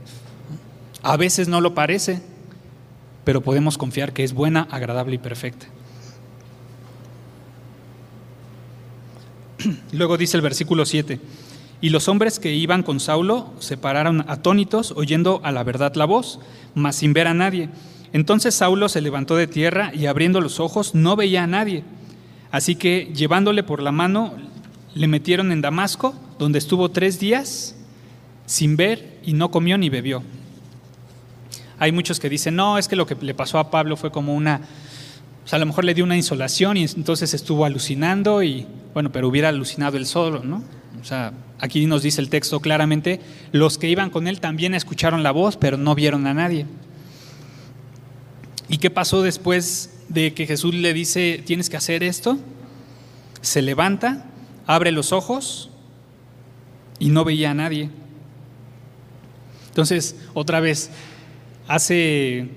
A 1.02 1.18
veces 1.18 1.48
no 1.48 1.62
lo 1.62 1.74
parece, 1.74 2.22
pero 3.24 3.42
podemos 3.42 3.78
confiar 3.78 4.14
que 4.14 4.24
es 4.24 4.34
buena, 4.34 4.68
agradable 4.70 5.16
y 5.16 5.20
perfecta. 5.20 5.68
Luego 9.92 10.18
dice 10.18 10.38
el 10.38 10.44
versículo 10.44 10.86
7, 10.86 11.20
y 11.82 11.90
los 11.90 12.08
hombres 12.08 12.40
que 12.40 12.54
iban 12.54 12.84
con 12.84 13.00
Saulo 13.00 13.54
se 13.60 13.78
pararon 13.78 14.26
atónitos 14.28 14.94
oyendo 14.96 15.42
a 15.44 15.52
la 15.52 15.64
verdad 15.64 15.94
la 15.96 16.06
voz, 16.06 16.40
mas 16.74 16.96
sin 16.96 17.14
ver 17.14 17.28
a 17.28 17.34
nadie. 17.34 17.70
Entonces 18.14 18.56
Saulo 18.56 18.88
se 18.90 19.02
levantó 19.02 19.36
de 19.36 19.48
tierra 19.48 19.92
y 19.94 20.06
abriendo 20.06 20.40
los 20.42 20.60
ojos 20.60 20.96
no 20.96 21.16
veía 21.16 21.44
a 21.44 21.48
nadie. 21.48 21.84
Así 22.52 22.76
que 22.76 23.12
llevándole 23.14 23.64
por 23.64 23.82
la 23.82 23.92
mano, 23.92 24.34
le 24.94 25.08
metieron 25.08 25.52
en 25.52 25.62
Damasco, 25.62 26.16
donde 26.40 26.60
estuvo 26.60 26.90
tres 26.90 27.20
días 27.20 27.76
sin 28.46 28.78
ver 28.78 29.20
y 29.26 29.34
no 29.34 29.52
comió 29.52 29.78
ni 29.78 29.90
bebió. 29.90 30.24
Hay 31.78 31.92
muchos 31.92 32.22
que 32.22 32.30
dicen, 32.30 32.56
no, 32.56 32.78
es 32.78 32.88
que 32.88 32.96
lo 32.96 33.06
que 33.06 33.16
le 33.20 33.34
pasó 33.34 33.60
a 33.60 33.70
Pablo 33.70 33.98
fue 33.98 34.12
como 34.12 34.34
una, 34.34 34.62
o 35.46 35.48
sea, 35.48 35.58
a 35.58 35.60
lo 35.60 35.68
mejor 35.68 35.86
le 35.86 35.94
dio 35.94 36.04
una 36.04 36.18
insolación 36.18 36.76
y 36.76 36.84
entonces 36.84 37.36
estuvo 37.36 37.66
alucinando 37.66 38.42
y, 38.42 38.66
bueno, 38.96 39.12
pero 39.12 39.28
hubiera 39.28 39.50
alucinado 39.50 39.96
él 39.96 40.08
solo, 40.08 40.44
¿no? 40.44 40.64
O 41.00 41.04
sea, 41.06 41.34
aquí 41.60 41.86
nos 41.86 42.02
dice 42.02 42.20
el 42.20 42.30
texto 42.30 42.60
claramente, 42.60 43.20
los 43.52 43.78
que 43.78 43.88
iban 43.88 44.10
con 44.10 44.28
él 44.28 44.40
también 44.40 44.74
escucharon 44.74 45.22
la 45.22 45.30
voz, 45.30 45.56
pero 45.56 45.78
no 45.78 45.94
vieron 45.94 46.26
a 46.26 46.34
nadie. 46.34 46.66
¿Y 48.70 48.80
qué 48.80 48.90
pasó 48.90 49.22
después 49.22 49.92
de 50.10 50.34
que 50.34 50.48
Jesús 50.48 50.74
le 50.74 50.94
dice, 50.94 51.44
tienes 51.46 51.70
que 51.70 51.78
hacer 51.78 52.02
esto? 52.04 52.40
Se 53.42 53.62
levanta, 53.62 54.26
abre 54.66 54.92
los 54.92 55.12
ojos 55.12 55.70
y 56.98 57.10
no 57.10 57.24
veía 57.24 57.52
a 57.52 57.54
nadie. 57.54 57.92
Entonces, 59.68 60.16
otra 60.34 60.60
vez, 60.60 60.90
hace 61.68 62.50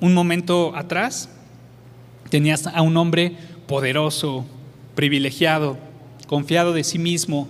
un 0.00 0.12
momento 0.12 0.76
atrás, 0.76 1.30
tenías 2.32 2.66
a 2.66 2.80
un 2.80 2.96
hombre 2.96 3.36
poderoso, 3.66 4.46
privilegiado, 4.94 5.76
confiado 6.26 6.72
de 6.72 6.82
sí 6.82 6.98
mismo, 6.98 7.46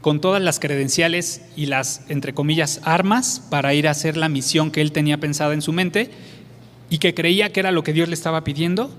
con 0.00 0.18
todas 0.18 0.40
las 0.40 0.58
credenciales 0.58 1.42
y 1.56 1.66
las, 1.66 2.00
entre 2.08 2.32
comillas, 2.32 2.80
armas 2.84 3.42
para 3.50 3.74
ir 3.74 3.86
a 3.86 3.90
hacer 3.90 4.16
la 4.16 4.30
misión 4.30 4.70
que 4.70 4.80
él 4.80 4.92
tenía 4.92 5.18
pensada 5.18 5.52
en 5.52 5.60
su 5.60 5.74
mente 5.74 6.10
y 6.88 6.96
que 6.98 7.12
creía 7.12 7.52
que 7.52 7.60
era 7.60 7.70
lo 7.70 7.84
que 7.84 7.92
Dios 7.92 8.08
le 8.08 8.14
estaba 8.14 8.44
pidiendo. 8.44 8.90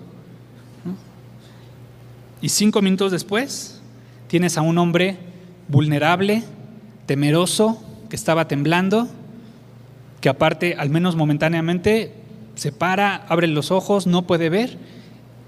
Y 2.40 2.50
cinco 2.50 2.84
minutos 2.84 3.12
después 3.12 3.82
tienes 4.28 4.60
a 4.60 4.62
un 4.62 4.78
hombre 4.78 5.18
vulnerable, 5.70 6.44
temeroso, 7.08 7.82
que 8.12 8.16
estaba 8.16 8.48
temblando, 8.48 9.08
que 10.22 10.30
aparte, 10.30 10.76
al 10.78 10.92
menos 10.92 11.16
momentáneamente, 11.16 12.14
se 12.56 12.72
para, 12.72 13.26
abre 13.28 13.48
los 13.48 13.72
ojos, 13.72 14.08
no 14.08 14.24
puede 14.24 14.50
ver, 14.50 14.78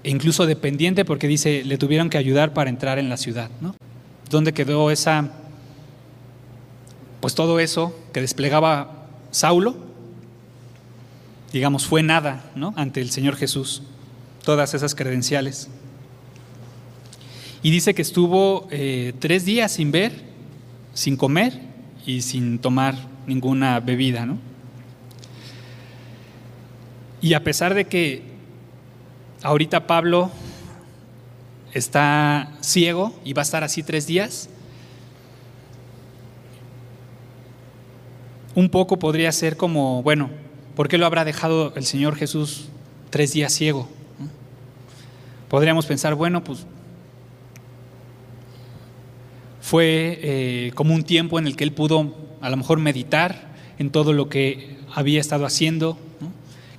e 0.02 0.10
incluso 0.10 0.46
dependiente 0.46 1.04
porque 1.04 1.28
dice, 1.28 1.64
le 1.64 1.78
tuvieron 1.78 2.10
que 2.10 2.18
ayudar 2.18 2.52
para 2.52 2.70
entrar 2.70 2.98
en 2.98 3.08
la 3.08 3.16
ciudad. 3.16 3.50
¿no? 3.60 3.74
¿Dónde 4.30 4.52
quedó 4.52 4.90
esa, 4.90 5.30
pues 7.20 7.34
todo 7.34 7.60
eso 7.60 7.96
que 8.12 8.20
desplegaba 8.20 9.08
Saulo? 9.30 9.76
Digamos, 11.52 11.86
fue 11.86 12.02
nada 12.02 12.50
¿no? 12.54 12.74
ante 12.76 13.00
el 13.00 13.10
Señor 13.10 13.36
Jesús, 13.36 13.82
todas 14.44 14.74
esas 14.74 14.94
credenciales. 14.94 15.68
Y 17.62 17.70
dice 17.70 17.94
que 17.94 18.02
estuvo 18.02 18.68
eh, 18.70 19.12
tres 19.18 19.44
días 19.44 19.72
sin 19.72 19.90
ver, 19.90 20.12
sin 20.94 21.16
comer 21.16 21.60
y 22.06 22.22
sin 22.22 22.58
tomar 22.58 22.94
ninguna 23.26 23.80
bebida. 23.80 24.24
¿no? 24.24 24.38
Y 27.20 27.34
a 27.34 27.42
pesar 27.42 27.74
de 27.74 27.86
que 27.86 28.22
ahorita 29.42 29.86
Pablo 29.86 30.30
está 31.72 32.52
ciego 32.60 33.14
y 33.24 33.32
va 33.32 33.42
a 33.42 33.44
estar 33.44 33.64
así 33.64 33.82
tres 33.82 34.06
días, 34.06 34.48
un 38.54 38.70
poco 38.70 38.98
podría 38.98 39.30
ser 39.32 39.56
como, 39.56 40.02
bueno, 40.02 40.30
¿por 40.74 40.88
qué 40.88 40.98
lo 40.98 41.06
habrá 41.06 41.24
dejado 41.24 41.74
el 41.76 41.84
Señor 41.84 42.16
Jesús 42.16 42.68
tres 43.10 43.32
días 43.32 43.52
ciego? 43.52 43.88
Podríamos 45.48 45.86
pensar, 45.86 46.14
bueno, 46.14 46.42
pues 46.42 46.66
fue 49.60 50.18
eh, 50.22 50.72
como 50.74 50.94
un 50.94 51.02
tiempo 51.02 51.38
en 51.38 51.46
el 51.46 51.56
que 51.56 51.64
él 51.64 51.72
pudo 51.72 52.14
a 52.40 52.50
lo 52.50 52.56
mejor 52.56 52.78
meditar 52.78 53.54
en 53.78 53.90
todo 53.90 54.12
lo 54.12 54.28
que 54.28 54.78
había 54.94 55.20
estado 55.20 55.44
haciendo, 55.44 55.98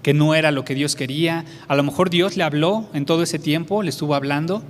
que 0.07 0.13
no 0.13 0.35
era 0.35 0.51
lo 0.51 0.63
que 0.63 0.73
Dios 0.73 0.95
quería. 0.95 1.43
A 1.67 1.75
lo 1.75 1.83
mejor 1.83 2.09
Dios 2.09 2.37
le 2.37 2.43
habló 2.45 2.89
en 2.93 3.03
todo 3.03 3.23
ese 3.23 3.39
tiempo, 3.39 3.83
le 3.83 3.89
estuvo 3.89 4.15
hablando, 4.15 4.63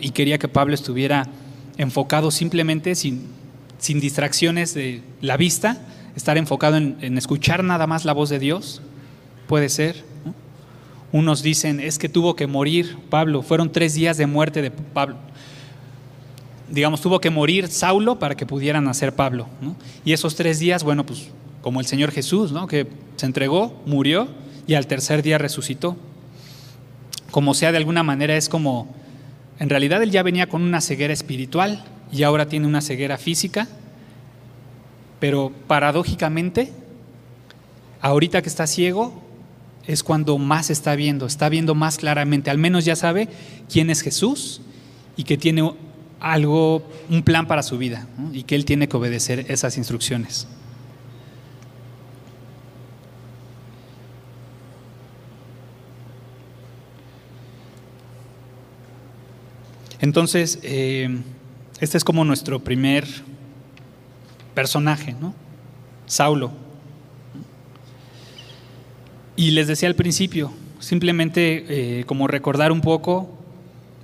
y 0.00 0.12
quería 0.12 0.38
que 0.38 0.48
Pablo 0.48 0.72
estuviera 0.72 1.28
enfocado 1.76 2.30
simplemente 2.30 2.94
sin, 2.94 3.26
sin 3.76 4.00
distracciones 4.00 4.72
de 4.72 5.02
la 5.20 5.36
vista, 5.36 5.76
estar 6.16 6.38
enfocado 6.38 6.78
en, 6.78 6.96
en, 7.02 7.18
escuchar 7.18 7.62
nada 7.64 7.86
más 7.86 8.06
la 8.06 8.14
voz 8.14 8.30
de 8.30 8.38
Dios. 8.38 8.80
Puede 9.46 9.68
ser. 9.68 10.04
Unos 11.12 11.42
dicen, 11.42 11.80
es 11.80 11.98
que 11.98 12.08
tuvo 12.08 12.34
que 12.34 12.46
morir 12.46 12.96
Pablo, 13.10 13.42
fueron 13.42 13.70
tres 13.70 13.92
días 13.92 14.16
de 14.16 14.26
muerte 14.26 14.62
de 14.62 14.70
Pablo 14.70 15.18
digamos, 16.70 17.02
tuvo 17.02 17.20
que 17.20 17.28
morir 17.28 17.68
Saulo 17.68 18.18
para 18.18 18.36
que 18.36 18.46
pudieran 18.46 18.84
nacer 18.84 19.14
Pablo. 19.14 19.48
Y 20.02 20.14
esos 20.14 20.34
tres 20.34 20.58
días, 20.58 20.82
bueno, 20.82 21.04
pues 21.04 21.28
como 21.60 21.80
el 21.80 21.86
Señor 21.86 22.10
Jesús, 22.10 22.52
¿no? 22.52 22.66
que 22.66 22.86
se 23.16 23.26
entregó, 23.26 23.82
murió 23.84 24.28
y 24.68 24.74
al 24.74 24.86
tercer 24.86 25.22
día 25.22 25.38
resucitó. 25.38 25.96
Como 27.32 27.54
sea, 27.54 27.72
de 27.72 27.78
alguna 27.78 28.04
manera 28.04 28.36
es 28.36 28.48
como, 28.48 28.94
en 29.58 29.70
realidad 29.70 30.02
él 30.02 30.12
ya 30.12 30.22
venía 30.22 30.48
con 30.48 30.62
una 30.62 30.80
ceguera 30.80 31.12
espiritual 31.12 31.84
y 32.12 32.22
ahora 32.22 32.48
tiene 32.48 32.66
una 32.66 32.82
ceguera 32.82 33.16
física, 33.16 33.66
pero 35.18 35.50
paradójicamente, 35.66 36.70
ahorita 38.02 38.42
que 38.42 38.48
está 38.48 38.66
ciego, 38.66 39.20
es 39.86 40.02
cuando 40.02 40.36
más 40.36 40.68
está 40.68 40.94
viendo, 40.94 41.24
está 41.24 41.48
viendo 41.48 41.74
más 41.74 41.96
claramente, 41.96 42.50
al 42.50 42.58
menos 42.58 42.84
ya 42.84 42.94
sabe 42.94 43.28
quién 43.72 43.88
es 43.88 44.02
Jesús 44.02 44.60
y 45.16 45.24
que 45.24 45.38
tiene 45.38 45.72
algo, 46.20 46.82
un 47.08 47.22
plan 47.22 47.46
para 47.46 47.62
su 47.62 47.78
vida 47.78 48.06
y 48.34 48.42
que 48.42 48.54
él 48.54 48.66
tiene 48.66 48.86
que 48.86 48.98
obedecer 48.98 49.46
esas 49.48 49.78
instrucciones. 49.78 50.46
Entonces, 60.00 60.58
eh, 60.62 61.20
este 61.80 61.96
es 61.96 62.04
como 62.04 62.24
nuestro 62.24 62.60
primer 62.60 63.06
personaje, 64.54 65.14
¿no? 65.20 65.34
Saulo. 66.06 66.50
Y 69.36 69.52
les 69.52 69.68
decía 69.68 69.88
al 69.88 69.94
principio, 69.94 70.52
simplemente 70.80 72.00
eh, 72.00 72.04
como 72.06 72.26
recordar 72.26 72.72
un 72.72 72.80
poco 72.80 73.38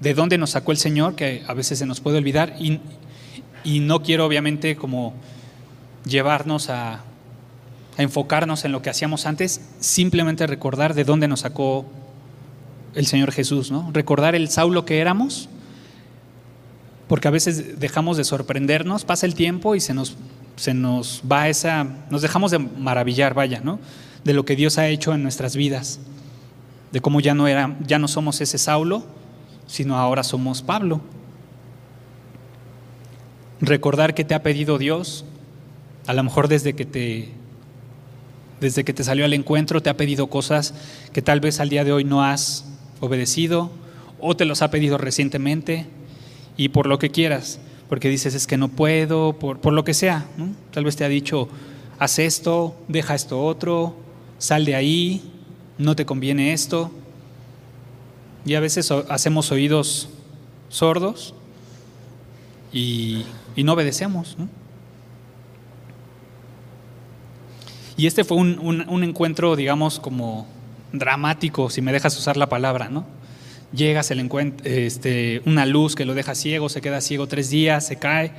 de 0.01 0.15
dónde 0.15 0.39
nos 0.39 0.51
sacó 0.51 0.71
el 0.71 0.79
Señor, 0.79 1.17
que 1.17 1.43
a 1.47 1.55
veces 1.55 1.79
se 1.79 1.87
nos 1.87 2.01
puede 2.01 2.19
olvidar, 2.19 2.55
y, 2.61 2.81
no 3.81 4.03
quiero 4.03 4.27
obviamente 4.27 4.77
como 4.77 5.15
llevarnos 6.05 6.71
a, 6.71 7.03
enfocarnos 7.97 8.65
en 8.65 8.73
lo 8.73 8.83
que 8.83 8.91
hacíamos 8.91 9.25
antes, 9.25 9.61
simplemente 9.81 10.47
recordar 10.47 10.95
de 10.95 11.05
dónde 11.05 11.29
nos 11.29 11.41
sacó 11.41 11.87
el 12.95 13.07
Señor 13.07 13.33
Jesús, 13.33 13.71
¿no? 13.71 13.91
Recordar 13.93 14.35
el 14.35 14.49
Saulo 14.51 14.85
que 14.85 14.99
éramos, 14.99 15.49
porque 17.15 17.29
a 17.29 17.31
veces 17.31 17.79
dejamos 17.79 18.17
de 18.17 18.25
sorprendernos, 18.25 19.05
pasa 19.05 19.25
el 19.25 19.37
tiempo 19.37 19.77
y 19.77 19.81
se 19.81 19.95
nos, 19.95 20.17
se 20.57 20.75
nos 20.75 21.23
va 21.31 21.49
esa, 21.49 21.87
nos 22.11 22.23
dejamos 22.23 22.51
de 22.51 22.59
maravillar, 22.59 23.35
vaya, 23.35 23.61
¿no? 23.63 23.79
De 24.25 24.35
lo 24.35 24.45
que 24.45 24.57
Dios 24.57 24.79
ha 24.79 24.89
hecho 24.89 25.15
en 25.15 25.23
nuestras 25.23 25.55
vidas, 25.55 26.01
de 26.91 27.01
cómo 27.01 27.21
ya 27.21 27.33
no 27.33 27.47
era, 27.47 27.77
ya 27.87 28.01
no 28.01 28.09
somos 28.09 28.41
ese 28.41 28.59
Saulo, 28.59 29.05
sino 29.69 29.97
ahora 29.97 30.25
somos 30.25 30.63
Pablo. 30.63 31.03
Recordar 33.61 34.15
que 34.15 34.25
te 34.25 34.35
ha 34.35 34.43
pedido 34.43 34.77
Dios, 34.77 35.25
a 36.09 36.15
lo 36.15 36.25
mejor 36.25 36.49
desde 36.49 36.75
que 36.75 36.85
te 36.85 37.31
desde 38.61 38.83
que 38.83 38.93
te 38.93 39.05
salió 39.05 39.25
al 39.25 39.35
encuentro 39.35 39.81
te 39.81 39.89
ha 39.89 39.97
pedido 39.97 40.27
cosas 40.27 40.75
que 41.13 41.23
tal 41.23 41.39
vez 41.39 41.61
al 41.61 41.69
día 41.69 41.85
de 41.85 41.93
hoy 41.93 42.03
no 42.03 42.25
has 42.25 42.65
obedecido 42.99 43.71
o 44.19 44.35
te 44.35 44.47
los 44.47 44.63
ha 44.63 44.73
pedido 44.73 44.99
recientemente 44.99 45.87
y 46.57 46.69
por 46.69 46.87
lo 46.87 46.99
que 46.99 47.11
quieras, 47.11 47.61
porque 47.89 48.09
dices 48.09 48.35
es 48.35 48.47
que 48.47 48.57
no 48.57 48.69
puedo, 48.69 49.35
por, 49.35 49.61
por 49.61 49.73
lo 49.73 49.85
que 49.85 49.95
sea, 49.95 50.27
tal 50.73 50.85
vez 50.85 50.97
te 50.97 51.05
ha 51.05 51.09
dicho 51.09 51.49
haz 51.99 52.19
esto, 52.19 52.77
deja 52.89 53.15
esto 53.15 53.45
otro, 53.45 53.95
sal 54.39 54.65
de 54.65 54.75
ahí, 54.75 55.31
no 55.79 55.97
te 55.97 56.05
conviene 56.05 56.53
esto, 56.53 56.91
y 58.45 58.55
a 58.55 58.61
veces 58.61 58.91
hacemos 58.91 59.51
oídos 59.51 60.09
sordos 60.69 61.35
y, 62.73 63.25
no 63.57 63.73
obedecemos. 63.73 64.37
Y 67.97 68.07
este 68.07 68.25
fue 68.25 68.37
un, 68.37 69.05
encuentro, 69.05 69.57
digamos, 69.57 70.01
como 70.01 70.47
dramático, 70.93 71.71
si 71.71 71.81
me 71.81 71.93
dejas 71.93 72.19
usar 72.19 72.37
la 72.37 72.49
palabra, 72.49 72.89
¿no? 72.89 73.07
Llega, 73.75 74.03
se 74.03 74.15
le 74.15 74.23
encuentra 74.23 74.71
este, 74.71 75.43
una 75.47 75.67
luz 75.67 75.95
que 75.95 76.05
lo 76.05 76.15
deja 76.15 76.35
ciego, 76.35 76.69
se 76.69 76.81
queda 76.81 77.01
ciego 77.01 77.27
tres 77.27 77.51
días, 77.51 77.87
se 77.87 77.97
cae. 77.97 78.33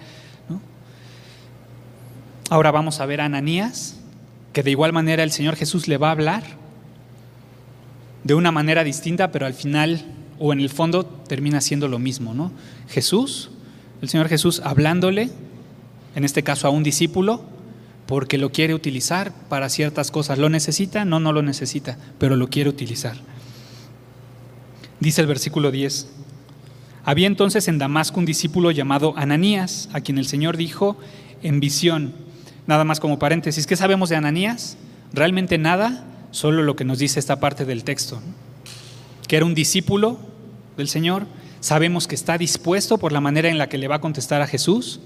Ahora 2.50 2.72
vamos 2.72 3.00
a 3.00 3.06
ver 3.06 3.22
a 3.22 3.26
Ananías, 3.26 3.98
que 4.54 4.62
de 4.62 4.72
igual 4.72 4.94
manera 4.94 5.24
el 5.24 5.32
Señor 5.32 5.56
Jesús 5.56 5.88
le 5.88 5.98
va 5.98 6.10
a 6.10 6.12
hablar 6.12 6.44
de 8.24 8.34
una 8.34 8.52
manera 8.52 8.84
distinta, 8.84 9.32
pero 9.32 9.46
al 9.46 9.54
final 9.54 10.06
o 10.40 10.54
en 10.54 10.60
el 10.60 10.70
fondo 10.70 11.06
termina 11.06 11.60
siendo 11.62 11.88
lo 11.88 12.00
mismo, 12.00 12.34
¿no? 12.34 12.52
Jesús, 12.88 13.50
el 14.02 14.10
Señor 14.10 14.28
Jesús 14.28 14.62
hablándole, 14.64 15.30
en 16.16 16.24
este 16.24 16.44
caso 16.44 16.68
a 16.68 16.72
un 16.72 16.84
discípulo, 16.84 17.44
porque 18.06 18.38
lo 18.38 18.52
quiere 18.52 18.74
utilizar 18.74 19.34
para 19.50 19.70
ciertas 19.70 20.12
cosas. 20.12 20.38
¿Lo 20.38 20.50
necesita? 20.50 21.06
No, 21.06 21.20
no 21.20 21.34
lo 21.34 21.42
necesita, 21.42 21.98
pero 22.20 22.36
lo 22.36 22.50
quiere 22.50 22.70
utilizar. 22.70 23.16
Dice 25.06 25.22
el 25.22 25.28
versículo 25.28 25.70
10. 25.70 26.08
Había 27.04 27.28
entonces 27.28 27.68
en 27.68 27.78
Damasco 27.78 28.20
un 28.20 28.26
discípulo 28.26 28.72
llamado 28.72 29.14
Ananías, 29.16 29.88
a 29.94 30.02
quien 30.02 30.18
el 30.18 30.26
Señor 30.26 30.58
dijo 30.58 30.98
en 31.44 31.60
visión, 31.60 32.16
nada 32.66 32.86
más 32.86 33.00
como 33.00 33.20
paréntesis, 33.20 33.68
¿qué 33.68 33.76
sabemos 33.76 34.10
de 34.10 34.16
Ananías? 34.16 34.78
Realmente 35.14 35.60
nada, 35.60 36.04
solo 36.32 36.64
lo 36.64 36.76
que 36.76 36.86
nos 36.86 36.98
dice 36.98 37.20
esta 37.20 37.40
parte 37.40 37.66
del 37.66 37.84
texto, 37.84 38.20
que 39.28 39.36
era 39.36 39.46
un 39.46 39.54
discípulo 39.54 40.18
del 40.76 40.88
Señor, 40.88 41.28
sabemos 41.60 42.08
que 42.08 42.16
está 42.16 42.40
dispuesto 42.40 42.98
por 42.98 43.12
la 43.12 43.22
manera 43.22 43.48
en 43.48 43.60
la 43.60 43.70
que 43.70 43.78
le 43.78 43.88
va 43.88 43.98
a 43.98 44.02
contestar 44.02 44.42
a 44.42 44.48
Jesús, 44.48 45.02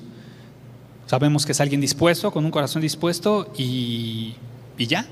sabemos 1.07 1.45
que 1.45 1.51
es 1.51 1.59
alguien 1.59 1.81
dispuesto, 1.81 2.31
con 2.31 2.45
un 2.45 2.51
corazón 2.51 2.81
dispuesto 2.81 3.51
y, 3.57 4.35
ya, 4.77 5.05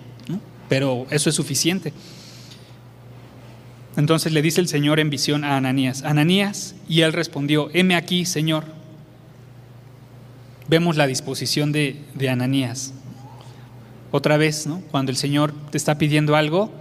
pero 0.69 1.08
eso 1.10 1.30
es 1.30 1.36
suficiente. 1.36 1.91
Entonces 3.97 4.31
le 4.31 4.43
dice 4.43 4.62
el 4.62 4.67
Señor 4.67 4.99
en 4.99 5.10
visión 5.10 5.43
a 5.43 5.57
Ananías, 5.57 6.03
Ananías, 6.03 6.75
y 6.88 7.01
él 7.01 7.13
respondió, 7.13 7.71
heme 7.73 7.95
aquí, 7.95 8.25
Señor. 8.25 8.63
Vemos 10.69 10.97
la 10.97 11.07
disposición 11.07 11.71
de, 11.71 11.99
de 12.13 12.29
Ananías. 12.29 12.93
Otra 14.12 14.38
vez, 14.38 14.67
¿no? 14.67 14.81
Cuando 14.91 15.12
el 15.12 15.17
Señor 15.17 15.51
te 15.71 15.79
está 15.79 15.97
pidiendo 15.97 16.36
algo, 16.36 16.71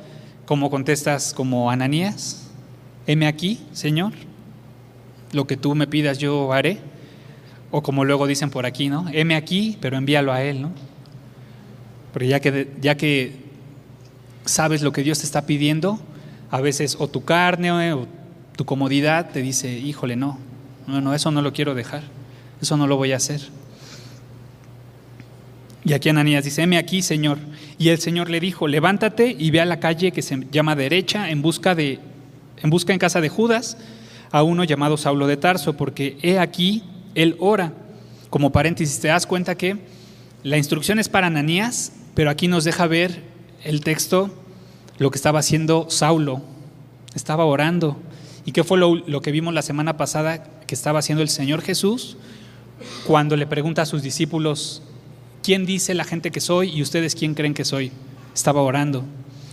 ¿cómo 0.45 0.69
contestas 0.69 1.33
como 1.33 1.71
Ananías? 1.71 2.51
Heme 3.07 3.27
aquí, 3.27 3.61
Señor. 3.73 4.13
Lo 5.33 5.47
que 5.47 5.57
tú 5.57 5.75
me 5.75 5.87
pidas 5.87 6.19
yo 6.19 6.53
haré. 6.53 6.81
O 7.71 7.83
como 7.83 8.05
luego 8.05 8.27
dicen 8.27 8.51
por 8.51 8.67
aquí, 8.67 8.91
¿no? 8.91 9.07
Heme 9.11 9.37
aquí, 9.37 9.79
pero 9.81 9.97
envíalo 9.97 10.33
a 10.35 10.43
Él, 10.43 10.61
¿no? 10.61 10.71
Porque 12.13 12.29
ya 12.29 12.41
que, 12.41 12.71
ya 12.81 12.97
que 12.97 13.37
sabes 14.45 14.83
lo 14.83 14.93
que 14.93 15.03
Dios 15.03 15.21
te 15.21 15.25
está 15.25 15.47
pidiendo, 15.47 15.99
a 16.57 16.61
veces 16.63 16.97
o 16.99 17.07
tu 17.07 17.23
carne 17.23 17.93
o 17.93 18.07
tu 18.57 18.65
comodidad 18.65 19.31
te 19.31 19.43
dice, 19.43 19.71
híjole, 19.79 20.17
no, 20.17 20.39
no, 20.87 21.03
no, 21.03 21.13
eso 21.13 21.31
no 21.31 21.43
lo 21.43 21.53
quiero 21.53 21.75
dejar, 21.75 22.03
eso 22.63 22.79
no 22.79 22.87
lo 22.87 22.97
voy 22.97 23.13
a 23.13 23.17
hacer. 23.17 23.43
Y 25.85 25.93
aquí 25.93 26.09
Ananías 26.09 26.45
dice, 26.45 26.63
heme 26.63 26.79
aquí, 26.79 27.03
Señor. 27.03 27.37
Y 27.79 27.91
el 27.91 27.99
Señor 27.99 28.31
le 28.31 28.41
dijo, 28.41 28.69
levántate 28.69 29.37
y 29.39 29.51
ve 29.51 29.61
a 29.61 29.67
la 29.67 29.81
calle 29.81 30.13
que 30.13 30.23
se 30.23 30.47
llama 30.51 30.75
derecha 30.75 31.29
en 31.29 31.43
busca, 31.43 31.75
de, 31.75 31.99
en 32.63 32.71
busca 32.71 32.95
en 32.95 32.99
casa 32.99 33.21
de 33.21 33.29
Judas 33.29 33.77
a 34.33 34.43
uno 34.43 34.65
llamado 34.65 34.97
Saulo 34.97 35.27
de 35.27 35.37
Tarso, 35.37 35.77
porque 35.77 36.17
he 36.23 36.39
aquí, 36.39 36.85
él 37.15 37.37
ora. 37.39 37.75
Como 38.31 38.51
paréntesis, 38.51 38.99
te 38.99 39.09
das 39.09 39.27
cuenta 39.27 39.57
que 39.57 39.77
la 40.43 40.57
instrucción 40.57 40.99
es 40.99 41.11
para 41.11 41.27
Ananías, 41.27 41.93
pero 42.15 42.31
aquí 42.31 42.49
nos 42.49 42.65
deja 42.65 42.87
ver 42.87 43.23
el 43.63 43.83
texto 43.83 44.31
lo 44.99 45.11
que 45.11 45.17
estaba 45.17 45.41
haciendo 45.41 45.87
Saulo. 45.91 46.43
Estaba 47.15 47.45
orando. 47.45 47.97
¿Y 48.45 48.53
qué 48.53 48.63
fue 48.65 48.79
lo, 48.79 49.21
que 49.21 49.33
vimos 49.33 49.53
la 49.55 49.63
semana 49.63 49.97
pasada 49.97 50.45
que 50.67 50.75
estaba 50.75 51.01
haciendo 51.01 51.23
el 51.23 51.29
Señor 51.29 51.63
Jesús 51.63 52.17
cuando 53.07 53.37
le 53.37 53.47
pregunta 53.47 53.83
a 53.83 53.87
sus 53.87 54.03
discípulos, 54.03 54.83
¿quién 55.43 55.65
dice 55.67 55.95
la 55.95 56.05
gente 56.05 56.31
que 56.31 56.41
soy 56.41 56.71
y 56.71 56.83
ustedes 56.83 57.15
quién 57.15 57.35
creen 57.35 57.55
que 57.55 57.65
soy? 57.65 57.91
Estaba 58.35 58.61
orando. 58.61 59.05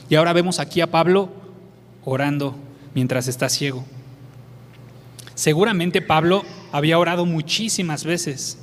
Y 0.09 0.15
ahora 0.15 0.33
vemos 0.33 0.59
aquí 0.59 0.81
a 0.81 0.91
Pablo 0.91 1.29
orando 2.05 2.55
mientras 2.93 3.27
está 3.27 3.49
ciego. 3.49 3.85
Seguramente 5.35 6.01
Pablo 6.01 6.43
había 6.71 6.99
orado 6.99 7.25
muchísimas 7.25 8.03
veces. 8.03 8.59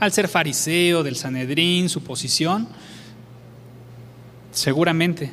Al 0.00 0.12
ser 0.12 0.28
fariseo 0.28 1.02
del 1.02 1.16
Sanedrín, 1.16 1.88
su 1.88 2.02
posición, 2.02 2.68
seguramente. 4.52 5.30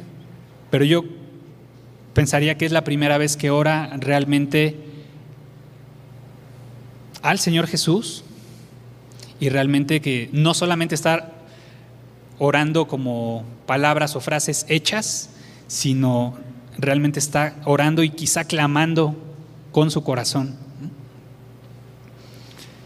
Pero 0.69 0.85
yo 0.85 1.03
pensaría 2.13 2.57
que 2.57 2.65
es 2.65 2.71
la 2.71 2.83
primera 2.83 3.17
vez 3.17 3.37
que 3.37 3.49
ora 3.49 3.97
realmente 3.99 4.77
al 7.21 7.39
Señor 7.39 7.67
Jesús 7.67 8.23
y 9.39 9.49
realmente 9.49 10.01
que 10.01 10.29
no 10.31 10.53
solamente 10.53 10.95
estar 10.95 11.33
orando 12.39 12.87
como 12.87 13.43
palabras 13.65 14.15
o 14.15 14.21
frases 14.21 14.65
hechas, 14.69 15.29
sino 15.67 16.37
realmente 16.77 17.19
está 17.19 17.55
orando 17.65 18.03
y 18.03 18.09
quizá 18.09 18.45
clamando 18.45 19.15
con 19.71 19.91
su 19.91 20.03
corazón. 20.03 20.55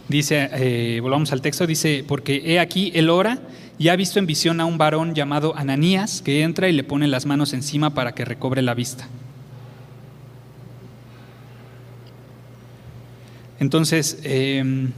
Dice, 0.08 0.50
eh, 0.54 1.00
volvamos 1.02 1.32
al 1.32 1.42
texto, 1.42 1.68
dice, 1.68 2.04
porque 2.08 2.42
he 2.44 2.60
aquí, 2.60 2.92
él 2.96 3.10
ora 3.10 3.40
y 3.80 3.88
ha 3.88 3.96
visto 3.96 4.20
en 4.20 4.26
visión 4.26 4.60
a 4.60 4.66
un 4.66 4.78
varón 4.78 5.16
llamado 5.16 5.56
Ananías 5.56 6.22
que 6.22 6.44
entra 6.44 6.68
y 6.68 6.74
le 6.74 6.84
pone 6.84 7.08
las 7.08 7.26
manos 7.26 7.54
encima 7.54 7.94
para 7.94 8.14
que 8.14 8.26
recobre 8.26 8.62
la 8.62 8.74
vista. 8.74 9.08
Entonces, 13.58 14.20
eh, 14.24 14.90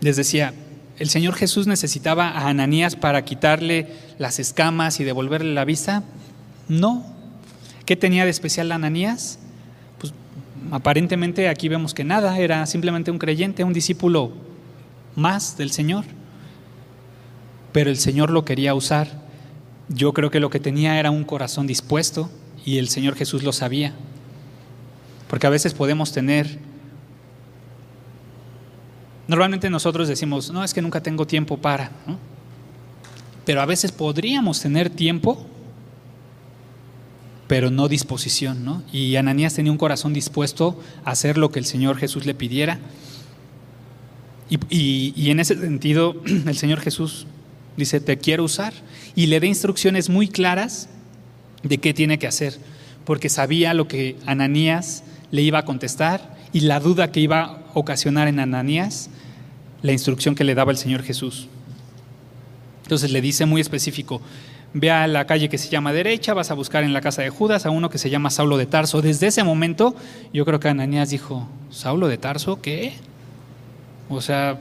les 0.00 0.16
decía, 0.16 0.54
¿el 0.98 1.10
Señor 1.10 1.34
Jesús 1.34 1.66
necesitaba 1.66 2.30
a 2.30 2.48
Ananías 2.48 2.96
para 2.96 3.24
quitarle 3.26 3.88
las 4.18 4.38
escamas 4.38 4.98
y 4.98 5.04
devolverle 5.04 5.52
la 5.52 5.66
vista? 5.66 6.04
No. 6.68 7.04
¿Qué 7.84 7.94
tenía 7.94 8.24
de 8.24 8.30
especial 8.30 8.72
Ananías? 8.72 9.38
Pues 9.98 10.14
aparentemente 10.70 11.50
aquí 11.50 11.68
vemos 11.68 11.92
que 11.92 12.04
nada, 12.04 12.38
era 12.38 12.64
simplemente 12.64 13.10
un 13.10 13.18
creyente, 13.18 13.64
un 13.64 13.74
discípulo 13.74 14.32
más 15.14 15.58
del 15.58 15.72
Señor. 15.72 16.04
Pero 17.72 17.90
el 17.90 17.96
Señor 17.96 18.30
lo 18.30 18.44
quería 18.44 18.74
usar. 18.74 19.08
Yo 19.88 20.12
creo 20.12 20.30
que 20.30 20.40
lo 20.40 20.50
que 20.50 20.60
tenía 20.60 20.98
era 20.98 21.10
un 21.10 21.24
corazón 21.24 21.66
dispuesto 21.66 22.30
y 22.64 22.78
el 22.78 22.88
Señor 22.88 23.16
Jesús 23.16 23.42
lo 23.42 23.52
sabía. 23.52 23.94
Porque 25.28 25.46
a 25.46 25.50
veces 25.50 25.74
podemos 25.74 26.12
tener 26.12 26.58
Normalmente 29.28 29.70
nosotros 29.70 30.08
decimos, 30.08 30.50
no, 30.50 30.64
es 30.64 30.74
que 30.74 30.82
nunca 30.82 31.02
tengo 31.02 31.26
tiempo 31.26 31.56
para, 31.56 31.90
pero 33.46 33.62
a 33.62 33.66
veces 33.66 33.92
podríamos 33.92 34.60
tener 34.60 34.90
tiempo, 34.90 35.46
pero 37.46 37.70
no 37.70 37.88
disposición, 37.88 38.64
¿no? 38.64 38.82
Y 38.92 39.16
Ananías 39.16 39.54
tenía 39.54 39.72
un 39.72 39.78
corazón 39.78 40.12
dispuesto 40.12 40.78
a 41.04 41.12
hacer 41.12 41.38
lo 41.38 41.50
que 41.50 41.60
el 41.60 41.64
Señor 41.64 41.96
Jesús 41.96 42.26
le 42.26 42.34
pidiera. 42.34 42.78
Y, 44.50 45.14
y 45.16 45.30
en 45.30 45.40
ese 45.40 45.58
sentido, 45.58 46.16
el 46.26 46.56
Señor 46.56 46.80
Jesús 46.80 47.26
dice, 47.76 48.00
te 48.00 48.18
quiero 48.18 48.44
usar, 48.44 48.72
y 49.14 49.26
le 49.26 49.40
da 49.40 49.46
instrucciones 49.46 50.08
muy 50.08 50.28
claras 50.28 50.88
de 51.62 51.78
qué 51.78 51.94
tiene 51.94 52.18
que 52.18 52.26
hacer, 52.26 52.58
porque 53.04 53.28
sabía 53.28 53.74
lo 53.74 53.88
que 53.88 54.16
Ananías 54.26 55.04
le 55.30 55.42
iba 55.42 55.58
a 55.58 55.64
contestar 55.64 56.36
y 56.52 56.60
la 56.60 56.80
duda 56.80 57.10
que 57.10 57.20
iba 57.20 57.42
a 57.42 57.58
ocasionar 57.74 58.28
en 58.28 58.40
Ananías 58.40 59.10
la 59.82 59.92
instrucción 59.92 60.34
que 60.34 60.44
le 60.44 60.54
daba 60.54 60.70
el 60.70 60.78
Señor 60.78 61.02
Jesús. 61.02 61.48
Entonces 62.82 63.10
le 63.10 63.20
dice 63.20 63.46
muy 63.46 63.60
específico, 63.60 64.20
ve 64.74 64.90
a 64.90 65.06
la 65.06 65.26
calle 65.26 65.48
que 65.48 65.58
se 65.58 65.68
llama 65.68 65.92
derecha, 65.92 66.34
vas 66.34 66.50
a 66.50 66.54
buscar 66.54 66.84
en 66.84 66.92
la 66.92 67.00
casa 67.00 67.22
de 67.22 67.30
Judas 67.30 67.66
a 67.66 67.70
uno 67.70 67.90
que 67.90 67.98
se 67.98 68.10
llama 68.10 68.30
Saulo 68.30 68.56
de 68.56 68.66
Tarso. 68.66 69.02
Desde 69.02 69.28
ese 69.28 69.42
momento 69.44 69.94
yo 70.32 70.44
creo 70.44 70.60
que 70.60 70.68
Ananías 70.68 71.10
dijo, 71.10 71.48
¿Saulo 71.70 72.08
de 72.08 72.18
Tarso 72.18 72.60
qué? 72.60 72.94
O 74.08 74.20
sea, 74.20 74.58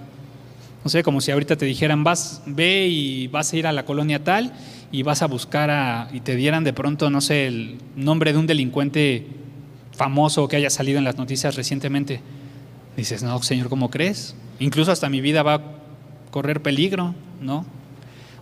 no 0.84 0.90
sé, 0.90 1.04
como 1.04 1.22
si 1.22 1.32
ahorita 1.32 1.56
te 1.56 1.66
dijeran, 1.66 2.04
vas, 2.04 2.42
ve 2.46 2.88
y 2.88 3.28
vas 3.28 3.54
a 3.54 3.58
ir 3.58 3.68
a 3.68 3.72
la 3.72 3.86
colonia 3.86 4.24
tal 4.24 4.54
y 4.92 5.04
vas 5.04 5.22
a 5.22 5.28
buscar 5.28 5.70
a, 5.70 6.10
y 6.12 6.22
te 6.22 6.36
dieran 6.36 6.64
de 6.64 6.74
pronto, 6.74 7.10
no 7.10 7.22
sé, 7.22 7.48
el 7.48 7.78
nombre 7.96 8.34
de 8.34 8.40
un 8.40 8.48
delincuente 8.48 9.28
famoso 9.96 10.48
que 10.48 10.56
haya 10.56 10.70
salido 10.70 10.98
en 10.98 11.04
las 11.04 11.18
noticias 11.18 11.56
recientemente. 11.56 12.22
Dices, 12.98 13.22
no, 13.24 13.42
Señor, 13.44 13.70
¿cómo 13.70 13.90
crees? 13.90 14.36
Incluso 14.60 14.92
hasta 14.92 15.10
mi 15.10 15.22
vida 15.22 15.44
va 15.44 15.54
a 15.56 15.62
correr 16.32 16.62
peligro, 16.62 17.14
¿no? 17.40 17.66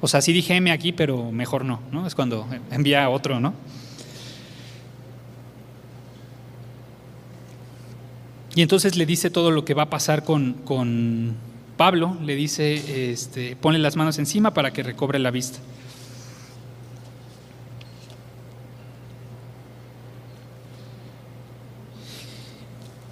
O 0.01 0.07
sea, 0.07 0.21
sí 0.21 0.31
dije 0.31 0.55
M 0.55 0.71
aquí, 0.71 0.93
pero 0.93 1.31
mejor 1.31 1.65
no, 1.65 1.81
¿no? 1.91 2.07
Es 2.07 2.15
cuando 2.15 2.47
envía 2.71 3.03
a 3.03 3.09
otro, 3.09 3.39
¿no? 3.39 3.53
Y 8.55 8.61
entonces 8.61 8.95
le 8.95 9.05
dice 9.05 9.29
todo 9.29 9.51
lo 9.51 9.65
que 9.65 9.73
va 9.73 9.83
a 9.83 9.89
pasar 9.89 10.23
con, 10.23 10.53
con, 10.65 11.35
Pablo 11.79 12.17
le 12.21 12.35
dice, 12.35 13.13
este, 13.13 13.55
ponle 13.55 13.79
las 13.79 13.95
manos 13.95 14.19
encima 14.19 14.53
para 14.53 14.73
que 14.73 14.83
recobre 14.83 15.17
la 15.17 15.31
vista. 15.31 15.59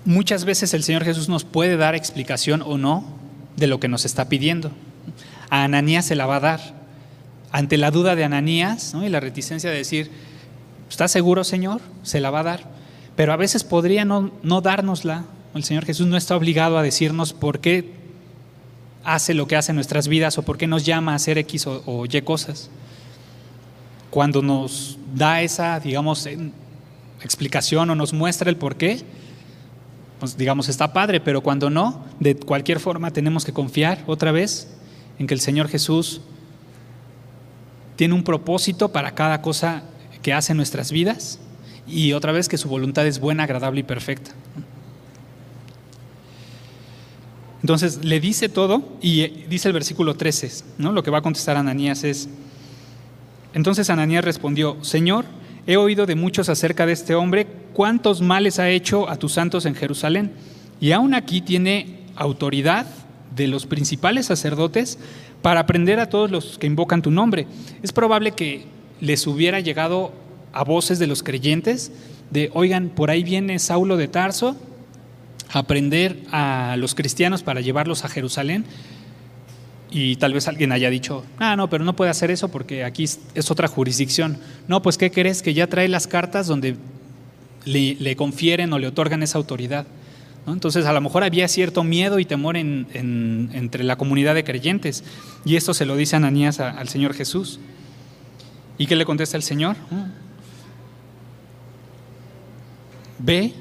Muchas 0.03 0.43
veces 0.43 0.73
el 0.73 0.83
Señor 0.83 1.05
Jesús 1.05 1.29
nos 1.29 1.45
puede 1.45 1.77
dar 1.77 1.95
explicación 1.95 2.61
o 2.61 2.77
no 2.77 3.05
de 3.55 3.67
lo 3.67 3.79
que 3.79 3.87
nos 3.87 4.03
está 4.03 4.27
pidiendo. 4.27 4.71
A 5.49 5.63
Ananías 5.63 6.03
se 6.03 6.17
la 6.17 6.25
va 6.25 6.35
a 6.35 6.41
dar. 6.41 6.59
Ante 7.53 7.77
la 7.77 7.89
duda 7.89 8.17
de 8.17 8.25
Ananías 8.25 8.93
y 9.01 9.07
la 9.07 9.21
reticencia 9.21 9.69
de 9.69 9.77
decir, 9.77 10.11
¿estás 10.89 11.09
seguro, 11.09 11.45
Señor? 11.45 11.79
Se 12.03 12.19
la 12.19 12.31
va 12.31 12.41
a 12.41 12.43
dar. 12.43 12.69
Pero 13.15 13.31
a 13.31 13.37
veces 13.37 13.63
podría 13.63 14.03
no, 14.03 14.33
no 14.43 14.59
dárnosla. 14.59 15.23
El 15.55 15.63
Señor 15.63 15.85
Jesús 15.85 16.07
no 16.07 16.17
está 16.17 16.35
obligado 16.35 16.77
a 16.77 16.83
decirnos 16.83 17.31
por 17.31 17.61
qué 17.61 17.96
hace 19.07 19.33
lo 19.33 19.47
que 19.47 19.55
hace 19.55 19.71
en 19.71 19.75
nuestras 19.75 20.09
vidas 20.09 20.37
o 20.37 20.43
por 20.43 20.57
qué 20.57 20.67
nos 20.67 20.85
llama 20.85 21.13
a 21.13 21.15
hacer 21.15 21.37
X 21.37 21.65
o, 21.65 22.05
Y 22.05 22.21
cosas. 22.23 22.69
Cuando 24.09 24.41
nos 24.41 24.99
da 25.15 25.41
esa, 25.41 25.79
digamos, 25.79 26.27
explicación 27.23 27.89
o 27.89 27.95
nos 27.95 28.11
muestra 28.11 28.49
el 28.49 28.57
por 28.57 28.75
qué, 28.75 29.01
pues 30.19 30.37
digamos, 30.37 30.67
está 30.67 30.91
padre, 30.91 31.21
pero 31.21 31.39
cuando 31.41 31.69
no, 31.69 32.03
de 32.19 32.35
cualquier 32.35 32.81
forma 32.81 33.11
tenemos 33.11 33.45
que 33.45 33.53
confiar 33.53 34.03
otra 34.07 34.33
vez 34.33 34.67
en 35.19 35.25
que 35.25 35.33
el 35.33 35.39
Señor 35.39 35.69
Jesús 35.69 36.19
tiene 37.95 38.13
un 38.13 38.25
propósito 38.25 38.91
para 38.91 39.15
cada 39.15 39.41
cosa 39.41 39.83
que 40.21 40.33
hace 40.33 40.51
en 40.51 40.57
nuestras 40.57 40.91
vidas 40.91 41.39
y 41.87 42.11
otra 42.11 42.33
vez 42.33 42.49
que 42.49 42.57
su 42.57 42.67
voluntad 42.67 43.07
es 43.07 43.21
buena, 43.21 43.43
agradable 43.43 43.79
y 43.79 43.83
perfecta. 43.83 44.31
Entonces 47.61 48.03
le 48.03 48.19
dice 48.19 48.49
todo 48.49 48.83
y 49.01 49.27
dice 49.47 49.67
el 49.67 49.73
versículo 49.73 50.15
13, 50.15 50.63
¿no? 50.77 50.91
Lo 50.91 51.03
que 51.03 51.11
va 51.11 51.19
a 51.19 51.21
contestar 51.21 51.57
Ananías 51.57 52.03
es, 52.03 52.29
entonces 53.53 53.89
Ananías 53.89 54.23
respondió, 54.23 54.77
Señor, 54.83 55.25
He 55.67 55.75
oído 55.75 56.05
de 56.05 56.15
muchos 56.15 56.47
acerca 56.47 56.85
de 56.85 56.93
este 56.93 57.13
hombre, 57.13 57.45
cuántos 57.73 58.21
males 58.21 58.57
ha 58.57 58.69
hecho 58.69 59.09
a 59.09 59.17
tus 59.17 59.33
santos 59.33 59.65
en 59.65 59.75
Jerusalén. 59.75 60.31
Y 60.79 60.93
aún 60.93 61.13
aquí 61.13 61.41
tiene 61.41 61.99
autoridad 62.15 62.87
de 63.35 63.47
los 63.47 63.65
principales 63.65 64.27
sacerdotes 64.27 64.97
para 65.41 65.59
aprender 65.59 65.99
a 65.99 66.09
todos 66.09 66.31
los 66.31 66.57
que 66.57 66.67
invocan 66.67 67.01
tu 67.01 67.11
nombre. 67.11 67.47
Es 67.83 67.91
probable 67.91 68.31
que 68.31 68.63
les 69.01 69.27
hubiera 69.27 69.59
llegado 69.59 70.13
a 70.53 70.63
voces 70.63 70.99
de 70.99 71.07
los 71.07 71.21
creyentes 71.21 71.91
de, 72.31 72.49
oigan, 72.53 72.87
por 72.87 73.11
ahí 73.11 73.23
viene 73.23 73.59
Saulo 73.59 73.97
de 73.97 74.07
Tarso 74.07 74.55
aprender 75.51 76.23
a 76.31 76.75
los 76.77 76.95
cristianos 76.95 77.43
para 77.43 77.61
llevarlos 77.61 78.05
a 78.05 78.09
Jerusalén 78.09 78.65
y 79.89 80.17
tal 80.17 80.33
vez 80.33 80.47
alguien 80.47 80.71
haya 80.71 80.89
dicho, 80.89 81.23
ah, 81.39 81.55
no, 81.55 81.69
pero 81.69 81.85
no 81.85 81.95
puede 81.95 82.11
hacer 82.11 82.29
eso 82.29 82.49
porque 82.49 82.83
aquí 82.83 83.05
es 83.05 83.51
otra 83.51 83.67
jurisdicción. 83.67 84.37
No, 84.67 84.81
pues 84.81 84.97
¿qué 84.97 85.11
crees? 85.11 85.41
Que 85.41 85.53
ya 85.53 85.67
trae 85.67 85.87
las 85.87 86.07
cartas 86.07 86.47
donde 86.47 86.75
le, 87.67 88.15
confieren 88.15 88.73
o 88.73 88.79
le 88.79 88.87
otorgan 88.87 89.23
esa 89.23 89.37
autoridad. 89.37 89.87
Entonces 90.45 90.85
a 90.85 90.93
lo 90.93 91.01
mejor 91.01 91.23
había 91.23 91.47
cierto 91.47 91.83
miedo 91.83 92.19
y 92.19 92.25
temor 92.25 92.55
entre 92.57 93.83
la 93.83 93.97
comunidad 93.97 94.35
de 94.35 94.43
creyentes. 94.43 95.03
Y 95.45 95.55
esto 95.55 95.73
se 95.73 95.85
lo 95.85 95.95
dice 95.95 96.15
Ananías 96.15 96.59
al 96.59 96.87
Señor 96.87 97.13
Jesús. 97.13 97.59
¿Y 98.77 98.87
qué 98.87 98.95
le 98.95 99.05
contesta 99.05 99.35
el 99.35 99.43
Señor? 99.43 99.75
Ve, 103.19 103.53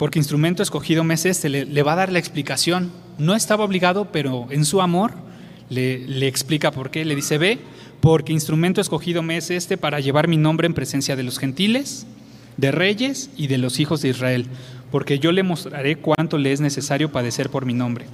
porque 0.00 0.18
instrumento 0.18 0.62
escogido 0.62 1.04
me 1.04 1.12
es 1.12 1.26
este, 1.26 1.50
le, 1.50 1.66
le 1.66 1.82
va 1.82 1.92
a 1.92 1.96
dar 1.96 2.10
la 2.10 2.18
explicación. 2.18 2.90
No 3.18 3.34
estaba 3.34 3.64
obligado, 3.64 4.10
pero 4.10 4.46
en 4.48 4.64
su 4.64 4.80
amor 4.80 5.12
le, 5.68 6.26
explica 6.26 6.70
por 6.70 6.90
qué. 6.90 7.04
Le 7.04 7.14
dice, 7.14 7.36
ve, 7.36 7.58
porque 8.00 8.32
instrumento 8.32 8.80
escogido 8.80 9.22
me 9.22 9.36
es 9.36 9.50
este 9.50 9.76
para 9.76 10.00
llevar 10.00 10.26
mi 10.26 10.38
nombre 10.38 10.66
en 10.66 10.72
presencia 10.72 11.16
de 11.16 11.22
los 11.22 11.38
gentiles, 11.38 12.06
de 12.56 12.70
reyes 12.70 13.28
y 13.36 13.48
de 13.48 13.58
los 13.58 13.78
hijos 13.78 14.00
de 14.00 14.08
Israel, 14.08 14.46
porque 14.90 15.18
yo 15.18 15.32
le 15.32 15.42
mostraré 15.42 15.96
cuánto 15.96 16.38
le 16.38 16.50
es 16.50 16.62
necesario 16.62 17.12
padecer 17.12 17.50
por 17.50 17.66
mi 17.66 17.74
nombre. 17.74 18.06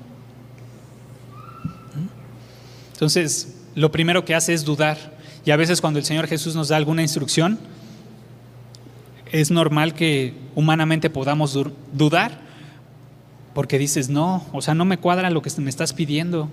Entonces, 2.94 3.58
lo 3.76 3.92
primero 3.92 4.24
que 4.24 4.34
hace 4.34 4.54
es 4.54 4.64
dudar. 4.64 5.16
Y 5.44 5.52
a 5.52 5.56
veces 5.56 5.80
cuando 5.80 6.00
el 6.00 6.04
Señor 6.04 6.26
Jesús 6.26 6.56
nos 6.56 6.66
da 6.66 6.78
alguna 6.78 7.02
instrucción, 7.02 7.60
es 9.32 9.50
normal 9.50 9.94
que 9.94 10.34
humanamente 10.54 11.10
podamos 11.10 11.58
dudar, 11.92 12.40
porque 13.54 13.78
dices, 13.78 14.08
no, 14.08 14.44
o 14.52 14.62
sea, 14.62 14.74
no 14.74 14.84
me 14.84 14.98
cuadra 14.98 15.30
lo 15.30 15.42
que 15.42 15.50
me 15.60 15.70
estás 15.70 15.92
pidiendo. 15.92 16.48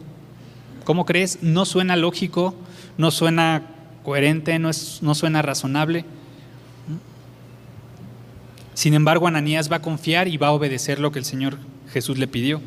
¿Cómo 0.84 1.06
crees? 1.06 1.40
No 1.42 1.66
suena 1.66 1.96
lógico, 1.96 2.56
no 2.98 3.12
suena 3.12 3.64
coherente, 4.04 4.58
no, 4.60 4.70
es, 4.70 5.00
no 5.02 5.16
suena 5.16 5.42
razonable. 5.42 6.06
Sin 8.74 8.94
embargo, 8.94 9.28
Ananías 9.28 9.72
va 9.72 9.78
a 9.78 9.82
confiar 9.82 10.28
y 10.28 10.38
va 10.38 10.48
a 10.48 10.52
obedecer 10.52 11.00
lo 11.00 11.12
que 11.12 11.20
el 11.20 11.26
Señor 11.26 11.58
Jesús 11.92 12.18
le 12.18 12.28
pidió. 12.28 12.62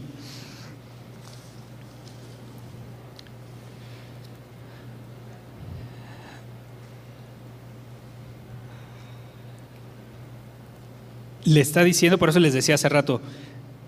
Le 11.47 11.61
está 11.62 11.82
diciendo, 11.82 12.18
por 12.18 12.28
eso 12.28 12.40
les 12.40 12.53
decía 12.53 12.74
hace 12.74 12.90
rato, 12.90 13.22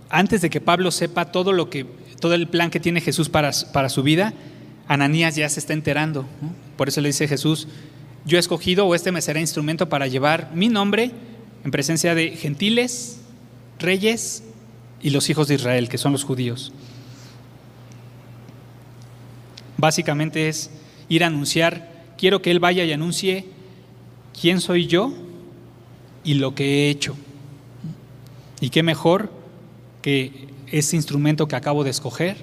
antes 0.08 0.40
de 0.40 0.48
que 0.48 0.62
Pablo 0.62 0.90
sepa 0.90 1.26
todo 1.26 1.52
lo 1.52 1.68
que 1.68 1.84
todo 2.20 2.34
el 2.34 2.48
plan 2.48 2.70
que 2.70 2.80
tiene 2.80 3.00
Jesús 3.00 3.28
para, 3.28 3.50
para 3.72 3.88
su 3.88 4.02
vida, 4.02 4.32
Ananías 4.88 5.36
ya 5.36 5.48
se 5.48 5.60
está 5.60 5.72
enterando. 5.72 6.26
Por 6.76 6.88
eso 6.88 7.00
le 7.00 7.08
dice 7.08 7.28
Jesús, 7.28 7.68
yo 8.24 8.36
he 8.36 8.40
escogido 8.40 8.86
o 8.86 8.94
este 8.94 9.12
me 9.12 9.22
será 9.22 9.40
instrumento 9.40 9.88
para 9.88 10.06
llevar 10.06 10.50
mi 10.54 10.68
nombre 10.68 11.12
en 11.64 11.70
presencia 11.70 12.14
de 12.14 12.30
gentiles, 12.30 13.20
reyes 13.78 14.42
y 15.00 15.10
los 15.10 15.30
hijos 15.30 15.48
de 15.48 15.56
Israel, 15.56 15.88
que 15.88 15.98
son 15.98 16.12
los 16.12 16.24
judíos. 16.24 16.72
Básicamente 19.76 20.48
es 20.48 20.70
ir 21.08 21.22
a 21.22 21.28
anunciar, 21.28 21.88
quiero 22.16 22.42
que 22.42 22.50
Él 22.50 22.58
vaya 22.58 22.84
y 22.84 22.92
anuncie 22.92 23.46
quién 24.40 24.60
soy 24.60 24.86
yo 24.86 25.12
y 26.24 26.34
lo 26.34 26.54
que 26.54 26.64
he 26.64 26.90
hecho. 26.90 27.16
Y 28.60 28.70
qué 28.70 28.82
mejor 28.82 29.30
que 30.02 30.48
ese 30.70 30.96
instrumento 30.96 31.48
que 31.48 31.56
acabo 31.56 31.84
de 31.84 31.90
escoger, 31.90 32.36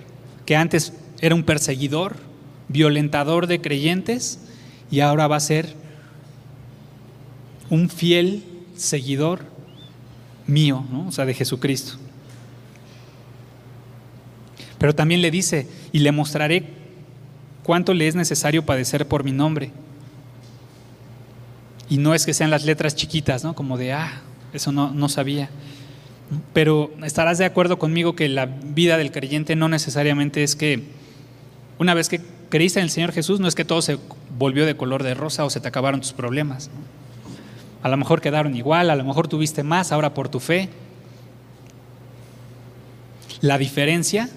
que 0.45 0.55
antes 0.55 0.93
era 1.21 1.35
un 1.35 1.43
perseguidor, 1.43 2.17
violentador 2.67 3.47
de 3.47 3.61
creyentes, 3.61 4.39
y 4.91 4.99
ahora 4.99 5.27
va 5.27 5.35
a 5.35 5.41
ser 5.41 5.75
un 7.69 7.89
fiel 7.89 8.43
seguidor 8.75 9.45
mío, 10.47 10.85
o 11.07 11.11
sea, 11.11 11.25
de 11.25 11.33
Jesucristo. 11.33 11.97
Pero 14.77 14.93
también 14.93 15.21
le 15.21 15.31
dice, 15.31 15.67
y 15.91 15.99
le 15.99 16.11
mostraré 16.11 16.65
cuánto 17.63 17.93
le 17.93 18.07
es 18.07 18.15
necesario 18.15 18.65
padecer 18.65 19.07
por 19.07 19.23
mi 19.23 19.31
nombre. 19.31 19.71
Y 21.89 21.97
no 21.97 22.13
es 22.13 22.25
que 22.25 22.33
sean 22.33 22.51
las 22.51 22.65
letras 22.65 22.95
chiquitas, 22.95 23.43
¿no? 23.43 23.55
Como 23.55 23.77
de, 23.77 23.93
ah, 23.93 24.21
eso 24.53 24.71
no, 24.71 24.91
no 24.91 25.09
sabía. 25.09 25.49
Pero 26.53 26.91
estarás 27.03 27.37
de 27.37 27.45
acuerdo 27.45 27.77
conmigo 27.77 28.15
que 28.15 28.29
la 28.29 28.45
vida 28.45 28.97
del 28.97 29.11
creyente 29.11 29.55
no 29.55 29.69
necesariamente 29.69 30.43
es 30.43 30.55
que 30.55 30.83
una 31.77 31.93
vez 31.93 32.09
que 32.09 32.21
creíste 32.49 32.79
en 32.79 32.85
el 32.85 32.89
Señor 32.89 33.11
Jesús, 33.11 33.39
no 33.39 33.47
es 33.47 33.55
que 33.55 33.65
todo 33.65 33.81
se 33.81 33.97
volvió 34.37 34.65
de 34.65 34.75
color 34.75 35.03
de 35.03 35.13
rosa 35.13 35.45
o 35.45 35.49
se 35.49 35.59
te 35.59 35.67
acabaron 35.67 36.01
tus 36.01 36.13
problemas. 36.13 36.69
A 37.83 37.89
lo 37.89 37.97
mejor 37.97 38.21
quedaron 38.21 38.55
igual, 38.55 38.89
a 38.89 38.95
lo 38.95 39.03
mejor 39.03 39.27
tuviste 39.27 39.61
más 39.61 39.91
ahora 39.91 40.13
por 40.13 40.29
tu 40.29 40.39
fe. 40.39 40.69
La 43.41 43.57
diferencia 43.57 44.29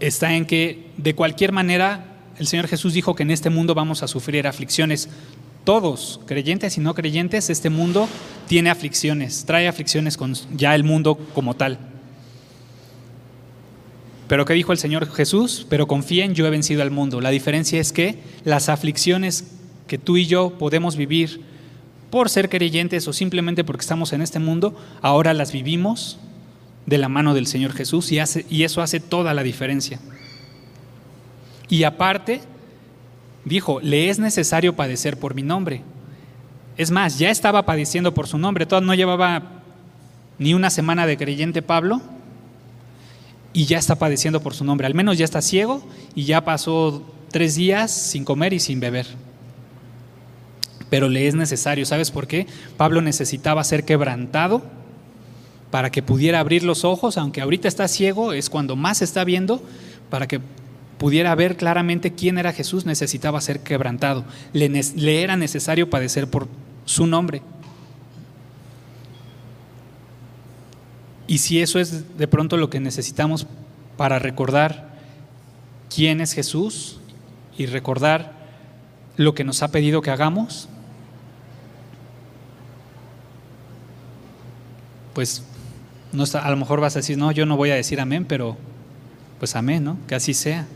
está 0.00 0.34
en 0.34 0.46
que 0.46 0.90
de 0.96 1.14
cualquier 1.14 1.52
manera 1.52 2.04
el 2.38 2.46
Señor 2.46 2.68
Jesús 2.68 2.94
dijo 2.94 3.14
que 3.14 3.24
en 3.24 3.32
este 3.32 3.50
mundo 3.50 3.74
vamos 3.74 4.02
a 4.02 4.08
sufrir 4.08 4.46
aflicciones 4.46 5.08
todos, 5.68 6.18
creyentes 6.24 6.78
y 6.78 6.80
no 6.80 6.94
creyentes, 6.94 7.50
este 7.50 7.68
mundo 7.68 8.08
tiene 8.46 8.70
aflicciones, 8.70 9.44
trae 9.44 9.68
aflicciones 9.68 10.16
con 10.16 10.32
ya 10.56 10.74
el 10.74 10.82
mundo 10.82 11.18
como 11.34 11.56
tal. 11.56 11.78
Pero 14.28 14.46
¿qué 14.46 14.54
dijo 14.54 14.72
el 14.72 14.78
Señor 14.78 15.12
Jesús? 15.12 15.66
Pero 15.68 15.86
confíen, 15.86 16.32
yo 16.32 16.46
he 16.46 16.50
vencido 16.50 16.80
al 16.80 16.90
mundo. 16.90 17.20
La 17.20 17.28
diferencia 17.28 17.78
es 17.78 17.92
que 17.92 18.18
las 18.44 18.70
aflicciones 18.70 19.44
que 19.86 19.98
tú 19.98 20.16
y 20.16 20.24
yo 20.24 20.56
podemos 20.56 20.96
vivir 20.96 21.42
por 22.08 22.30
ser 22.30 22.48
creyentes 22.48 23.06
o 23.06 23.12
simplemente 23.12 23.62
porque 23.62 23.82
estamos 23.82 24.14
en 24.14 24.22
este 24.22 24.38
mundo, 24.38 24.74
ahora 25.02 25.34
las 25.34 25.52
vivimos 25.52 26.18
de 26.86 26.96
la 26.96 27.10
mano 27.10 27.34
del 27.34 27.46
Señor 27.46 27.74
Jesús 27.74 28.10
y, 28.10 28.18
y 28.48 28.62
eso 28.62 28.80
hace 28.80 29.00
toda 29.00 29.34
la 29.34 29.42
diferencia. 29.42 30.00
Y 31.68 31.82
aparte, 31.82 32.40
dijo, 33.48 33.80
le 33.80 34.10
es 34.10 34.18
necesario 34.18 34.76
padecer 34.76 35.18
por 35.18 35.34
mi 35.34 35.42
nombre. 35.42 35.82
Es 36.76 36.90
más, 36.90 37.18
ya 37.18 37.30
estaba 37.30 37.64
padeciendo 37.64 38.14
por 38.14 38.28
su 38.28 38.38
nombre, 38.38 38.66
todo 38.66 38.80
no 38.80 38.94
llevaba 38.94 39.62
ni 40.38 40.54
una 40.54 40.70
semana 40.70 41.06
de 41.06 41.16
creyente 41.16 41.62
Pablo 41.62 42.00
y 43.52 43.64
ya 43.64 43.78
está 43.78 43.96
padeciendo 43.96 44.40
por 44.40 44.54
su 44.54 44.64
nombre. 44.64 44.86
Al 44.86 44.94
menos 44.94 45.18
ya 45.18 45.24
está 45.24 45.42
ciego 45.42 45.82
y 46.14 46.24
ya 46.24 46.44
pasó 46.44 47.02
tres 47.30 47.56
días 47.56 47.90
sin 47.90 48.24
comer 48.24 48.52
y 48.52 48.60
sin 48.60 48.80
beber. 48.80 49.06
Pero 50.90 51.08
le 51.08 51.26
es 51.26 51.34
necesario, 51.34 51.84
¿sabes 51.84 52.10
por 52.10 52.26
qué? 52.26 52.46
Pablo 52.76 53.02
necesitaba 53.02 53.64
ser 53.64 53.84
quebrantado 53.84 54.62
para 55.70 55.90
que 55.90 56.02
pudiera 56.02 56.40
abrir 56.40 56.62
los 56.62 56.84
ojos, 56.84 57.18
aunque 57.18 57.40
ahorita 57.40 57.68
está 57.68 57.88
ciego, 57.88 58.32
es 58.32 58.48
cuando 58.48 58.74
más 58.74 59.02
está 59.02 59.24
viendo, 59.24 59.62
para 60.08 60.26
que 60.26 60.40
pudiera 60.98 61.34
ver 61.34 61.56
claramente 61.56 62.12
quién 62.12 62.38
era 62.38 62.52
Jesús, 62.52 62.84
necesitaba 62.84 63.40
ser 63.40 63.60
quebrantado. 63.60 64.24
Le, 64.52 65.22
era 65.22 65.36
necesario 65.36 65.88
padecer 65.88 66.28
por 66.28 66.48
su 66.84 67.06
nombre. 67.06 67.40
Y 71.26 71.38
si 71.38 71.60
eso 71.60 71.78
es 71.78 72.16
de 72.18 72.26
pronto 72.26 72.56
lo 72.56 72.68
que 72.70 72.80
necesitamos 72.80 73.46
para 73.96 74.18
recordar 74.18 74.88
quién 75.94 76.20
es 76.20 76.32
Jesús 76.32 77.00
y 77.56 77.66
recordar 77.66 78.32
lo 79.16 79.34
que 79.34 79.44
nos 79.44 79.62
ha 79.62 79.68
pedido 79.68 80.00
que 80.00 80.10
hagamos, 80.10 80.68
pues 85.14 85.44
no 86.12 86.24
a 86.40 86.50
lo 86.50 86.56
mejor 86.56 86.80
vas 86.80 86.96
a 86.96 87.00
decir, 87.00 87.18
no, 87.18 87.30
yo 87.32 87.44
no 87.44 87.56
voy 87.56 87.70
a 87.70 87.74
decir 87.74 88.00
amén, 88.00 88.24
pero 88.24 88.56
pues 89.38 89.54
amén, 89.54 89.84
¿no? 89.84 89.98
Que 90.06 90.14
así 90.14 90.34
sea. 90.34 90.66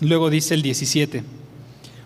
Luego 0.00 0.28
dice 0.30 0.54
el 0.54 0.62
17, 0.62 1.22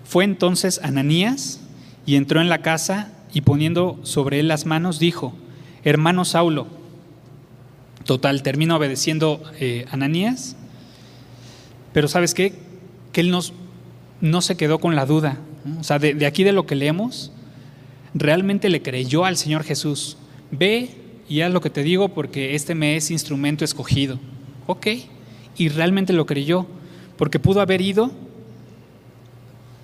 fue 0.04 0.24
entonces 0.24 0.80
Ananías 0.82 1.60
y 2.06 2.16
entró 2.16 2.40
en 2.40 2.48
la 2.48 2.62
casa 2.62 3.12
y 3.32 3.40
poniendo 3.40 3.98
sobre 4.02 4.40
él 4.40 4.48
las 4.48 4.66
manos 4.66 4.98
dijo, 4.98 5.34
hermano 5.84 6.24
Saulo, 6.24 6.66
total, 8.04 8.42
termina 8.42 8.76
obedeciendo 8.76 9.42
eh, 9.58 9.86
Ananías, 9.90 10.56
pero 11.92 12.08
¿sabes 12.08 12.34
qué? 12.34 12.54
Que 13.12 13.20
él 13.22 13.34
no 14.20 14.42
se 14.42 14.56
quedó 14.56 14.78
con 14.78 14.94
la 14.94 15.06
duda, 15.06 15.38
o 15.78 15.84
sea, 15.84 15.98
de, 15.98 16.14
de 16.14 16.26
aquí 16.26 16.44
de 16.44 16.52
lo 16.52 16.66
que 16.66 16.74
leemos, 16.74 17.32
realmente 18.14 18.68
le 18.68 18.82
creyó 18.82 19.24
al 19.24 19.36
Señor 19.36 19.64
Jesús, 19.64 20.16
ve 20.50 20.90
y 21.28 21.42
haz 21.42 21.52
lo 21.52 21.60
que 21.60 21.70
te 21.70 21.82
digo 21.82 22.08
porque 22.08 22.54
este 22.54 22.74
me 22.74 22.96
es 22.96 23.10
instrumento 23.10 23.64
escogido, 23.64 24.18
ok, 24.66 24.86
y 25.56 25.68
realmente 25.68 26.12
lo 26.12 26.26
creyó, 26.26 26.66
porque 27.20 27.38
pudo 27.38 27.60
haber 27.60 27.80
ido 27.80 28.10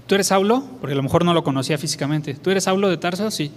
¿Tú 0.06 0.14
eres 0.14 0.28
Saulo? 0.28 0.62
Porque 0.80 0.92
a 0.92 0.96
lo 0.96 1.02
mejor 1.02 1.24
no 1.24 1.34
lo 1.34 1.42
conocía 1.42 1.78
físicamente. 1.78 2.34
¿Tú 2.34 2.50
eres 2.50 2.64
Saulo 2.64 2.88
de 2.88 2.96
Tarso? 2.96 3.30
Sí. 3.30 3.50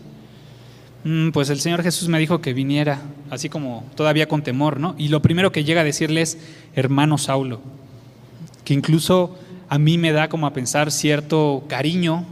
Mm, 1.04 1.30
pues 1.30 1.50
el 1.50 1.60
Señor 1.60 1.84
Jesús 1.84 2.10
me 2.10 2.18
dijo 2.18 2.42
que 2.42 2.54
viniera, 2.54 3.02
así 3.30 3.50
como 3.50 3.86
todavía 3.96 4.28
con 4.28 4.42
temor, 4.42 4.80
¿no? 4.80 4.96
Y 4.98 5.10
lo 5.10 5.22
primero 5.22 5.52
que 5.52 5.64
llega 5.64 5.82
a 5.82 5.84
decirle 5.84 6.22
es, 6.22 6.40
hermano 6.74 7.18
Saulo, 7.18 7.62
que 8.66 8.74
incluso 8.74 9.38
a 9.70 9.78
mí 9.78 9.98
me 10.00 10.12
da 10.12 10.28
como 10.28 10.48
a 10.48 10.54
pensar 10.54 10.92
cierto 10.92 11.64
cariño, 11.68 12.26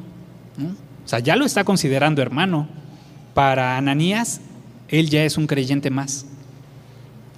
o 1.05 1.07
sea, 1.07 1.19
ya 1.19 1.35
lo 1.35 1.45
está 1.45 1.63
considerando 1.63 2.21
hermano. 2.21 2.67
Para 3.35 3.77
Ananías, 3.77 4.41
él 4.89 5.11
ya 5.11 5.23
es 5.23 5.37
un 5.37 5.45
creyente 5.45 5.91
más. 5.91 6.25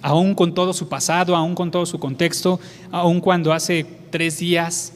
Aún 0.01 0.33
con 0.33 0.53
todo 0.53 0.71
su 0.71 0.87
pasado, 0.87 1.35
aún 1.35 1.55
con 1.55 1.69
todo 1.69 1.85
su 1.85 1.99
contexto, 1.99 2.59
aún 2.89 3.19
cuando 3.19 3.51
hace 3.51 3.98
tres 4.09 4.39
días 4.39 4.93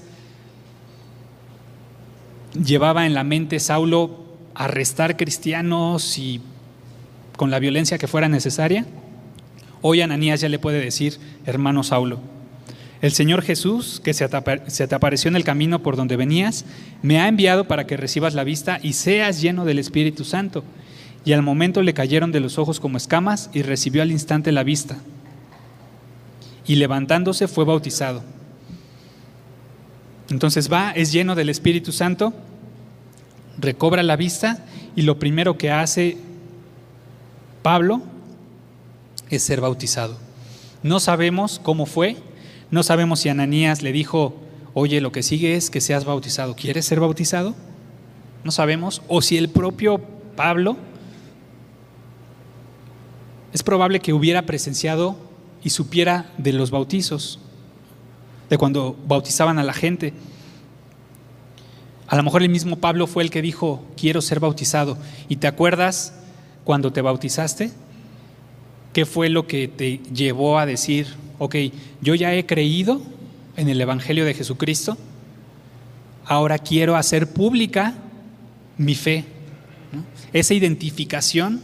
llevaba 2.54 3.06
en 3.06 3.14
la 3.14 3.24
mente 3.24 3.60
Saulo 3.60 4.24
arrestar 4.56 5.18
cristianos 5.18 6.18
y 6.18 6.42
con 7.38 7.50
la 7.50 7.60
violencia 7.60 7.98
que 7.98 8.08
fuera 8.08 8.30
necesaria, 8.30 8.86
hoy 9.82 10.02
Ananías 10.02 10.42
ya 10.42 10.50
le 10.50 10.60
puede 10.60 10.80
decir, 10.80 11.18
hermano 11.46 11.84
Saulo, 11.84 12.20
el 13.02 13.12
Señor 13.12 13.42
Jesús, 13.42 14.00
que 14.02 14.14
se 14.14 14.30
te 14.30 14.96
apareció 14.96 15.28
en 15.28 15.36
el 15.36 15.44
camino 15.44 15.84
por 15.84 15.98
donde 15.98 16.16
venías, 16.16 16.64
me 17.02 17.20
ha 17.20 17.28
enviado 17.28 17.68
para 17.68 17.86
que 17.86 17.98
recibas 17.98 18.34
la 18.34 18.46
vista 18.46 18.80
y 18.82 18.94
seas 18.94 19.42
lleno 19.42 19.66
del 19.66 19.80
Espíritu 19.80 20.24
Santo. 20.24 20.64
Y 21.26 21.34
al 21.34 21.42
momento 21.42 21.82
le 21.82 21.94
cayeron 21.94 22.32
de 22.32 22.40
los 22.40 22.58
ojos 22.58 22.80
como 22.80 22.96
escamas 22.96 23.50
y 23.54 23.62
recibió 23.62 24.04
al 24.04 24.12
instante 24.12 24.54
la 24.54 24.64
vista. 24.64 25.00
Y 26.66 26.76
levantándose 26.76 27.50
fue 27.50 27.66
bautizado. 27.66 28.24
Entonces 30.34 30.74
va, 30.74 30.90
es 30.90 31.12
lleno 31.12 31.36
del 31.36 31.50
Espíritu 31.50 31.92
Santo, 31.92 32.34
recobra 33.60 34.02
la 34.02 34.16
vista 34.16 34.66
y 34.96 35.04
lo 35.04 35.20
primero 35.20 35.60
que 35.60 35.70
hace 35.70 36.18
Pablo 37.62 38.02
es 39.30 39.44
ser 39.44 39.62
bautizado. 39.62 40.18
No 40.82 41.00
sabemos 41.00 41.62
cómo 41.62 41.86
fue, 41.86 42.18
no 42.72 42.82
sabemos 42.82 43.20
si 43.20 43.30
Ananías 43.30 43.84
le 43.84 43.92
dijo, 43.92 44.34
oye, 44.74 45.02
lo 45.02 45.12
que 45.12 45.22
sigue 45.22 45.56
es 45.56 45.70
que 45.70 45.82
seas 45.82 46.04
bautizado. 46.04 46.56
¿Quieres 46.56 46.86
ser 46.86 47.00
bautizado? 47.00 47.54
No 48.44 48.50
sabemos. 48.50 49.04
O 49.10 49.22
si 49.22 49.38
el 49.38 49.50
propio 49.50 50.02
Pablo 50.36 50.78
es 53.54 53.62
probable 53.62 54.00
que 54.00 54.14
hubiera 54.14 54.48
presenciado 54.48 55.16
y 55.64 55.70
supiera 55.70 56.32
de 56.40 56.54
los 56.54 56.72
bautizos 56.72 57.40
de 58.50 58.58
cuando 58.58 58.98
bautizaban 59.08 59.60
a 59.60 59.64
la 59.64 59.74
gente. 59.74 60.14
A 62.08 62.16
lo 62.16 62.24
mejor 62.24 62.44
el 62.44 62.50
mismo 62.50 62.78
Pablo 62.78 63.08
fue 63.08 63.24
el 63.24 63.32
que 63.32 63.42
dijo, 63.42 63.84
quiero 63.98 64.22
ser 64.22 64.40
bautizado. 64.40 64.98
¿Y 65.30 65.38
te 65.38 65.48
acuerdas 65.48 66.14
cuando 66.64 66.92
te 66.94 67.02
bautizaste? 67.02 67.72
¿Qué 68.94 69.06
fue 69.06 69.30
lo 69.30 69.48
que 69.48 69.68
te 69.68 70.00
llevó 70.14 70.60
a 70.60 70.66
decir, 70.66 71.08
ok, 71.40 71.56
yo 72.02 72.14
ya 72.14 72.34
he 72.36 72.46
creído 72.46 73.02
en 73.58 73.70
el 73.70 73.82
Evangelio 73.82 74.26
de 74.26 74.34
Jesucristo, 74.34 74.98
ahora 76.26 76.60
quiero 76.60 76.96
hacer 76.96 77.34
pública 77.34 77.96
mi 78.78 78.94
fe? 78.94 79.26
Esa 80.32 80.54
identificación, 80.54 81.62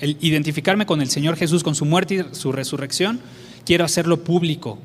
el 0.00 0.16
identificarme 0.20 0.86
con 0.86 1.00
el 1.00 1.10
Señor 1.10 1.36
Jesús, 1.36 1.62
con 1.62 1.74
su 1.74 1.84
muerte 1.84 2.14
y 2.14 2.34
su 2.34 2.52
resurrección, 2.52 3.20
quiero 3.64 3.84
hacerlo 3.84 4.24
público, 4.24 4.78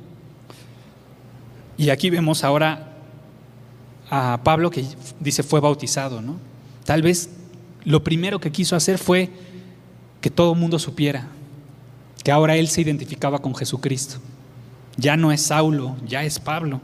y 1.83 1.89
aquí 1.89 2.09
vemos 2.09 2.43
ahora 2.43 2.93
a 4.09 4.39
Pablo 4.43 4.71
que 4.71 4.85
dice 5.19 5.43
fue 5.43 5.59
bautizado, 5.59 6.21
¿no? 6.21 6.37
Tal 6.85 7.01
vez 7.01 7.29
lo 7.83 8.03
primero 8.03 8.39
que 8.39 8.51
quiso 8.51 8.75
hacer 8.75 8.97
fue 8.97 9.29
que 10.21 10.29
todo 10.29 10.53
el 10.53 10.59
mundo 10.59 10.79
supiera 10.79 11.27
que 12.23 12.31
ahora 12.31 12.55
él 12.55 12.69
se 12.69 12.81
identificaba 12.81 13.39
con 13.39 13.53
Jesucristo. 13.53 14.15
Ya 14.95 15.17
no 15.17 15.31
es 15.31 15.41
Saulo, 15.41 15.97
ya 16.07 16.23
es 16.23 16.39
Pablo. 16.39 16.79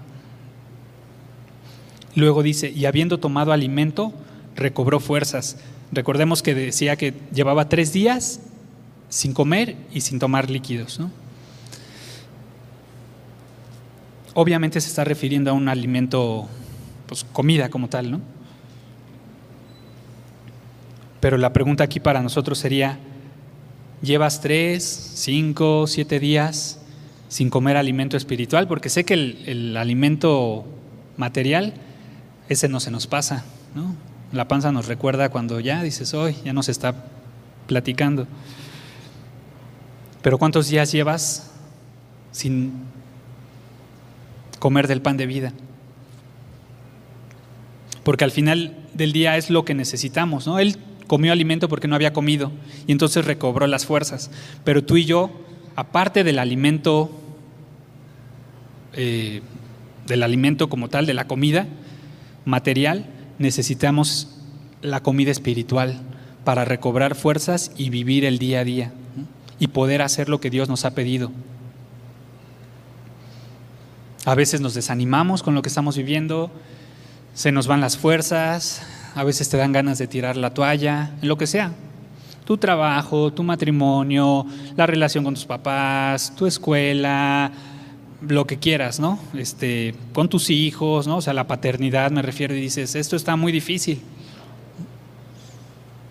Luego 2.15 2.43
dice, 2.43 2.69
y 2.69 2.85
habiendo 2.85 3.19
tomado 3.19 3.53
alimento, 3.53 4.11
recobró 4.55 4.99
fuerzas. 4.99 5.57
Recordemos 5.91 6.43
que 6.43 6.53
decía 6.55 6.97
que 6.97 7.13
llevaba 7.33 7.69
tres 7.69 7.93
días 7.93 8.41
sin 9.07 9.33
comer 9.33 9.77
y 9.93 10.01
sin 10.01 10.19
tomar 10.19 10.49
líquidos. 10.49 10.99
¿no? 10.99 11.09
Obviamente 14.39 14.79
se 14.79 14.87
está 14.87 15.03
refiriendo 15.03 15.51
a 15.51 15.53
un 15.53 15.67
alimento, 15.67 16.47
pues 17.07 17.25
comida 17.25 17.69
como 17.69 17.89
tal, 17.89 18.09
¿no? 18.09 18.21
Pero 21.19 21.37
la 21.37 21.51
pregunta 21.51 21.83
aquí 21.83 21.99
para 21.99 22.21
nosotros 22.21 22.57
sería, 22.57 22.99
¿llevas 24.01 24.39
tres, 24.39 24.83
cinco, 25.15 25.87
siete 25.87 26.21
días 26.21 26.79
sin 27.27 27.49
comer 27.49 27.75
alimento 27.75 28.15
espiritual? 28.15 28.65
Porque 28.65 28.87
sé 28.87 29.03
que 29.03 29.13
el, 29.13 29.75
alimento 29.75 30.65
material, 31.17 31.73
ese 32.47 32.69
no 32.69 32.79
se 32.79 32.91
nos 32.91 33.07
pasa, 33.07 33.43
¿no? 33.75 33.93
La 34.31 34.47
panza 34.47 34.71
nos 34.71 34.87
recuerda 34.87 35.27
cuando 35.27 35.59
ya 35.59 35.83
dices, 35.83 36.13
hoy 36.13 36.37
ya 36.45 36.53
nos 36.53 36.69
está 36.69 36.95
platicando. 37.67 38.25
Pero 40.21 40.37
¿cuántos 40.37 40.69
días 40.69 40.93
llevas 40.93 41.51
sin 42.31 42.88
comer 44.59 44.87
del 44.87 45.01
pan 45.01 45.17
de 45.17 45.25
vida. 45.25 45.53
Porque 48.03 48.23
al 48.23 48.31
final 48.31 48.77
del 48.93 49.11
día 49.11 49.37
es 49.37 49.49
lo 49.49 49.65
que 49.65 49.73
necesitamos, 49.73 50.47
¿no? 50.47 50.59
Él 50.59 50.77
comió 51.07 51.31
alimento 51.31 51.67
porque 51.69 51.87
no 51.87 51.95
había 51.95 52.13
comido 52.13 52.51
y 52.85 52.91
entonces 52.91 53.25
recobró 53.25 53.65
las 53.67 53.85
fuerzas. 53.85 54.29
Pero 54.63 54.83
tú 54.83 54.97
y 54.97 55.05
yo, 55.05 55.31
aparte 55.75 56.23
del 56.23 56.39
alimento, 56.39 57.11
eh, 58.93 59.41
del 60.07 60.23
alimento 60.23 60.69
como 60.69 60.89
tal, 60.89 61.05
de 61.05 61.13
la 61.13 61.27
comida 61.27 61.67
material, 62.45 63.05
necesitamos 63.37 64.35
la 64.81 65.01
comida 65.01 65.31
espiritual 65.31 65.99
para 66.43 66.65
recobrar 66.65 67.15
fuerzas 67.15 67.71
y 67.77 67.89
vivir 67.89 68.25
el 68.25 68.39
día 68.39 68.61
a 68.61 68.63
día 68.63 68.93
y 69.59 69.67
poder 69.67 70.01
hacer 70.01 70.29
lo 70.29 70.39
que 70.39 70.49
Dios 70.49 70.69
nos 70.69 70.85
ha 70.85 70.95
pedido. 70.95 71.31
A 74.25 74.35
veces 74.35 74.59
nos 74.59 74.73
desanimamos 74.73 75.43
con 75.43 75.55
lo 75.55 75.61
que 75.61 75.69
estamos 75.69 75.95
viviendo, 75.95 76.51
se 77.33 77.51
nos 77.51 77.67
van 77.67 77.79
las 77.79 77.97
fuerzas, 77.97 78.81
a 79.15 79.23
veces 79.23 79.49
te 79.49 79.57
dan 79.57 79.71
ganas 79.71 79.97
de 79.97 80.07
tirar 80.07 80.35
la 80.35 80.53
toalla, 80.53 81.11
lo 81.21 81.37
que 81.37 81.47
sea. 81.47 81.71
Tu 82.43 82.57
trabajo, 82.57 83.31
tu 83.31 83.43
matrimonio, 83.43 84.45
la 84.75 84.85
relación 84.87 85.23
con 85.23 85.35
tus 85.35 85.45
papás, 85.45 86.33
tu 86.35 86.47
escuela, 86.47 87.51
lo 88.27 88.45
que 88.45 88.57
quieras, 88.57 88.99
¿no? 88.99 89.19
Este, 89.33 89.95
con 90.13 90.27
tus 90.27 90.49
hijos, 90.49 91.07
¿no? 91.07 91.17
O 91.17 91.21
sea, 91.21 91.33
la 91.33 91.47
paternidad 91.47 92.11
me 92.11 92.21
refiero 92.21 92.53
y 92.53 92.59
dices, 92.59 92.95
esto 92.95 93.15
está 93.15 93.35
muy 93.35 93.51
difícil. 93.51 94.01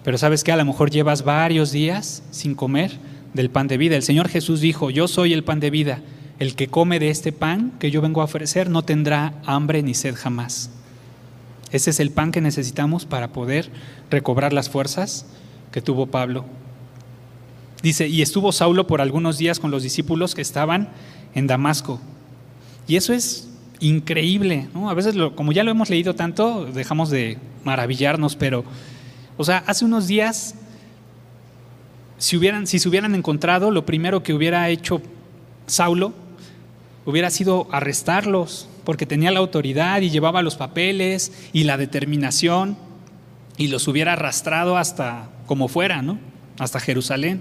Pero 0.04 0.16
sabes 0.16 0.44
que 0.44 0.52
a 0.52 0.56
lo 0.56 0.64
mejor 0.64 0.90
llevas 0.90 1.24
varios 1.24 1.72
días 1.72 2.22
sin 2.30 2.54
comer 2.54 2.92
del 3.34 3.50
pan 3.50 3.68
de 3.68 3.76
vida. 3.76 3.96
El 3.96 4.02
Señor 4.02 4.28
Jesús 4.28 4.61
dijo, 4.61 4.88
yo 4.90 5.09
soy 5.09 5.34
el 5.34 5.44
pan 5.44 5.61
de 5.61 5.70
vida. 5.70 6.00
El 6.39 6.55
que 6.55 6.68
come 6.68 7.01
de 7.01 7.11
este 7.11 7.32
pan 7.32 7.72
que 7.80 7.91
yo 7.91 8.01
vengo 8.01 8.20
a 8.20 8.24
ofrecer 8.24 8.70
no 8.70 8.82
tendrá 8.82 9.34
hambre 9.45 9.82
ni 9.82 9.95
sed 9.95 10.14
jamás. 10.14 10.70
Ese 11.72 11.91
es 11.91 12.01
el 12.01 12.11
pan 12.11 12.32
que 12.32 12.41
necesitamos 12.41 13.05
para 13.05 13.32
poder 13.32 13.70
recobrar 14.11 14.53
las 14.53 14.70
fuerzas 14.70 15.26
que 15.72 15.82
tuvo 15.82 16.07
Pablo. 16.07 16.45
Dice, 17.82 18.09
y 18.09 18.22
estuvo 18.22 18.53
Saulo 18.53 18.86
por 18.86 19.01
algunos 19.01 19.39
días 19.39 19.61
con 19.61 19.70
los 19.70 19.82
discípulos 19.82 20.34
que 20.34 20.43
estaban 20.43 20.89
en 21.34 21.47
Damasco. 21.47 22.01
Y 22.86 22.97
eso 22.97 23.12
es 23.12 23.49
increíble, 23.80 24.68
¿no? 24.74 24.91
A 24.91 24.95
veces, 24.95 25.14
como 25.34 25.53
ya 25.53 25.62
lo 25.62 25.70
hemos 25.70 25.91
leído 25.91 26.14
tanto, 26.14 26.64
dejamos 26.66 27.11
de 27.11 27.39
maravillarnos, 27.64 28.34
pero, 28.34 28.64
o 29.36 29.45
sea, 29.45 29.62
hace 29.66 29.84
unos 29.84 30.07
días, 30.09 30.55
si, 32.16 32.36
hubieran, 32.36 32.66
si 32.66 32.78
se 32.78 32.89
hubieran 32.89 33.14
encontrado, 33.14 33.70
lo 33.70 33.84
primero 33.84 34.22
que 34.22 34.32
hubiera 34.32 34.68
hecho 34.70 35.01
Saulo 35.66 36.12
hubiera 37.09 37.30
sido 37.30 37.68
arrestarlos, 37.72 38.68
porque 38.84 39.06
tenía 39.06 39.30
la 39.30 39.38
autoridad 39.38 40.02
y 40.02 40.11
llevaba 40.11 40.42
los 40.42 40.56
papeles 40.56 41.32
y 41.54 41.64
la 41.64 41.78
determinación, 41.78 42.76
y 43.56 43.68
los 43.68 43.88
hubiera 43.88 44.12
arrastrado 44.12 44.76
hasta 44.76 45.30
como 45.46 45.68
fuera, 45.68 46.02
¿no? 46.02 46.18
Hasta 46.59 46.80
Jerusalén. 46.80 47.40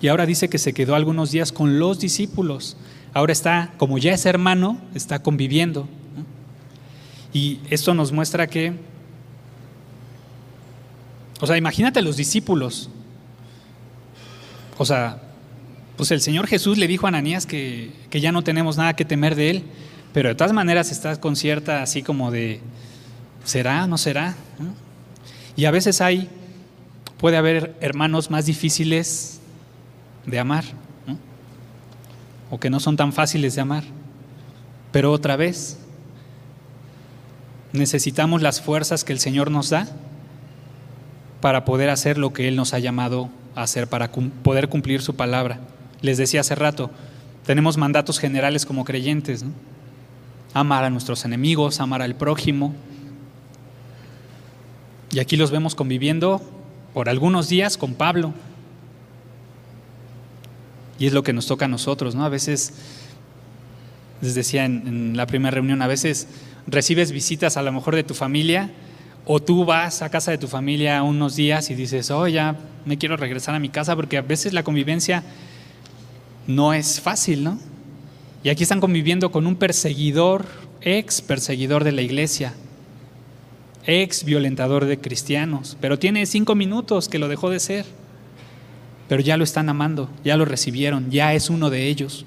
Y 0.00 0.06
ahora 0.06 0.26
dice 0.26 0.48
que 0.48 0.58
se 0.58 0.72
quedó 0.74 0.94
algunos 0.94 1.32
días 1.32 1.50
con 1.50 1.80
los 1.80 1.98
discípulos. 1.98 2.76
Ahora 3.14 3.32
está, 3.32 3.72
como 3.78 3.98
ya 3.98 4.12
es 4.12 4.26
hermano, 4.26 4.80
está 4.94 5.20
conviviendo. 5.20 5.88
Y 7.32 7.58
esto 7.68 7.94
nos 7.94 8.12
muestra 8.12 8.46
que, 8.46 8.74
o 11.40 11.48
sea, 11.48 11.56
imagínate 11.56 12.00
los 12.00 12.16
discípulos. 12.16 12.90
O 14.78 14.84
sea, 14.84 15.20
pues 15.98 16.12
el 16.12 16.20
Señor 16.20 16.46
Jesús 16.46 16.78
le 16.78 16.86
dijo 16.86 17.06
a 17.06 17.08
Ananías 17.08 17.44
que, 17.44 17.90
que 18.08 18.20
ya 18.20 18.30
no 18.30 18.42
tenemos 18.42 18.76
nada 18.76 18.94
que 18.94 19.04
temer 19.04 19.34
de 19.34 19.50
él, 19.50 19.64
pero 20.12 20.28
de 20.28 20.36
todas 20.36 20.52
maneras 20.52 20.92
está 20.92 21.20
con 21.20 21.34
cierta 21.34 21.82
así 21.82 22.04
como 22.04 22.30
de, 22.30 22.60
¿será? 23.44 23.84
¿No 23.88 23.98
será? 23.98 24.36
Y 25.56 25.64
a 25.64 25.72
veces 25.72 26.00
hay, 26.00 26.28
puede 27.18 27.36
haber 27.36 27.76
hermanos 27.80 28.30
más 28.30 28.46
difíciles 28.46 29.40
de 30.24 30.38
amar, 30.38 30.64
o 32.48 32.60
que 32.60 32.70
no 32.70 32.78
son 32.78 32.96
tan 32.96 33.12
fáciles 33.12 33.56
de 33.56 33.60
amar. 33.60 33.82
Pero 34.92 35.10
otra 35.10 35.34
vez, 35.34 35.78
necesitamos 37.72 38.40
las 38.40 38.60
fuerzas 38.60 39.02
que 39.02 39.12
el 39.12 39.18
Señor 39.18 39.50
nos 39.50 39.70
da 39.70 39.88
para 41.40 41.64
poder 41.64 41.90
hacer 41.90 42.18
lo 42.18 42.32
que 42.32 42.46
Él 42.46 42.54
nos 42.54 42.72
ha 42.72 42.78
llamado 42.78 43.30
a 43.56 43.62
hacer, 43.62 43.88
para 43.88 44.12
poder 44.12 44.68
cumplir 44.68 45.02
su 45.02 45.16
palabra. 45.16 45.58
Les 46.00 46.18
decía 46.18 46.40
hace 46.40 46.54
rato, 46.54 46.90
tenemos 47.44 47.76
mandatos 47.76 48.18
generales 48.18 48.66
como 48.66 48.84
creyentes, 48.84 49.44
amar 50.54 50.84
a 50.84 50.90
nuestros 50.90 51.24
enemigos, 51.24 51.80
amar 51.80 52.02
al 52.02 52.14
prójimo. 52.14 52.74
Y 55.10 55.18
aquí 55.18 55.36
los 55.36 55.50
vemos 55.50 55.74
conviviendo 55.74 56.42
por 56.92 57.08
algunos 57.08 57.48
días 57.48 57.76
con 57.76 57.94
Pablo. 57.94 58.34
Y 60.98 61.06
es 61.06 61.12
lo 61.12 61.22
que 61.22 61.32
nos 61.32 61.46
toca 61.46 61.66
a 61.66 61.68
nosotros, 61.68 62.14
¿no? 62.14 62.24
A 62.24 62.28
veces, 62.28 62.74
les 64.20 64.34
decía 64.34 64.64
en, 64.64 65.16
la 65.16 65.26
primera 65.26 65.52
reunión, 65.52 65.80
a 65.80 65.86
veces 65.86 66.28
recibes 66.66 67.12
visitas 67.12 67.56
a 67.56 67.62
lo 67.62 67.72
mejor 67.72 67.94
de 67.94 68.04
tu 68.04 68.14
familia 68.14 68.70
o 69.24 69.40
tú 69.40 69.64
vas 69.64 70.02
a 70.02 70.10
casa 70.10 70.30
de 70.30 70.38
tu 70.38 70.48
familia 70.48 71.02
unos 71.02 71.36
días 71.36 71.70
y 71.70 71.74
dices, 71.74 72.10
oh, 72.10 72.26
ya 72.26 72.56
me 72.84 72.98
quiero 72.98 73.16
regresar 73.16 73.54
a 73.54 73.58
mi 73.58 73.68
casa 73.68 73.94
porque 73.94 74.18
a 74.18 74.22
veces 74.22 74.52
la 74.52 74.62
convivencia 74.62 75.22
no 76.48 76.74
es 76.74 77.00
fácil, 77.00 77.44
¿no? 77.44 77.60
Y 78.42 78.48
aquí 78.48 78.64
están 78.64 78.80
conviviendo 78.80 79.30
con 79.30 79.46
un 79.46 79.54
perseguidor, 79.54 80.46
ex 80.80 81.22
perseguidor 81.22 81.84
de 81.84 81.92
la 81.92 82.02
iglesia, 82.02 82.54
ex 83.86 84.24
violentador 84.24 84.86
de 84.86 84.98
cristianos, 84.98 85.76
pero 85.80 86.00
tiene 86.00 86.26
cinco 86.26 86.56
minutos 86.56 87.08
que 87.08 87.20
lo 87.20 87.28
dejó 87.28 87.50
de 87.50 87.60
ser 87.60 87.86
pero 89.08 89.22
ya 89.22 89.38
lo 89.38 89.44
están 89.44 89.68
amando, 89.70 90.10
ya 90.22 90.36
lo 90.36 90.44
recibieron, 90.44 91.10
ya 91.10 91.32
es 91.32 91.48
uno 91.48 91.70
de 91.70 91.88
ellos. 91.88 92.26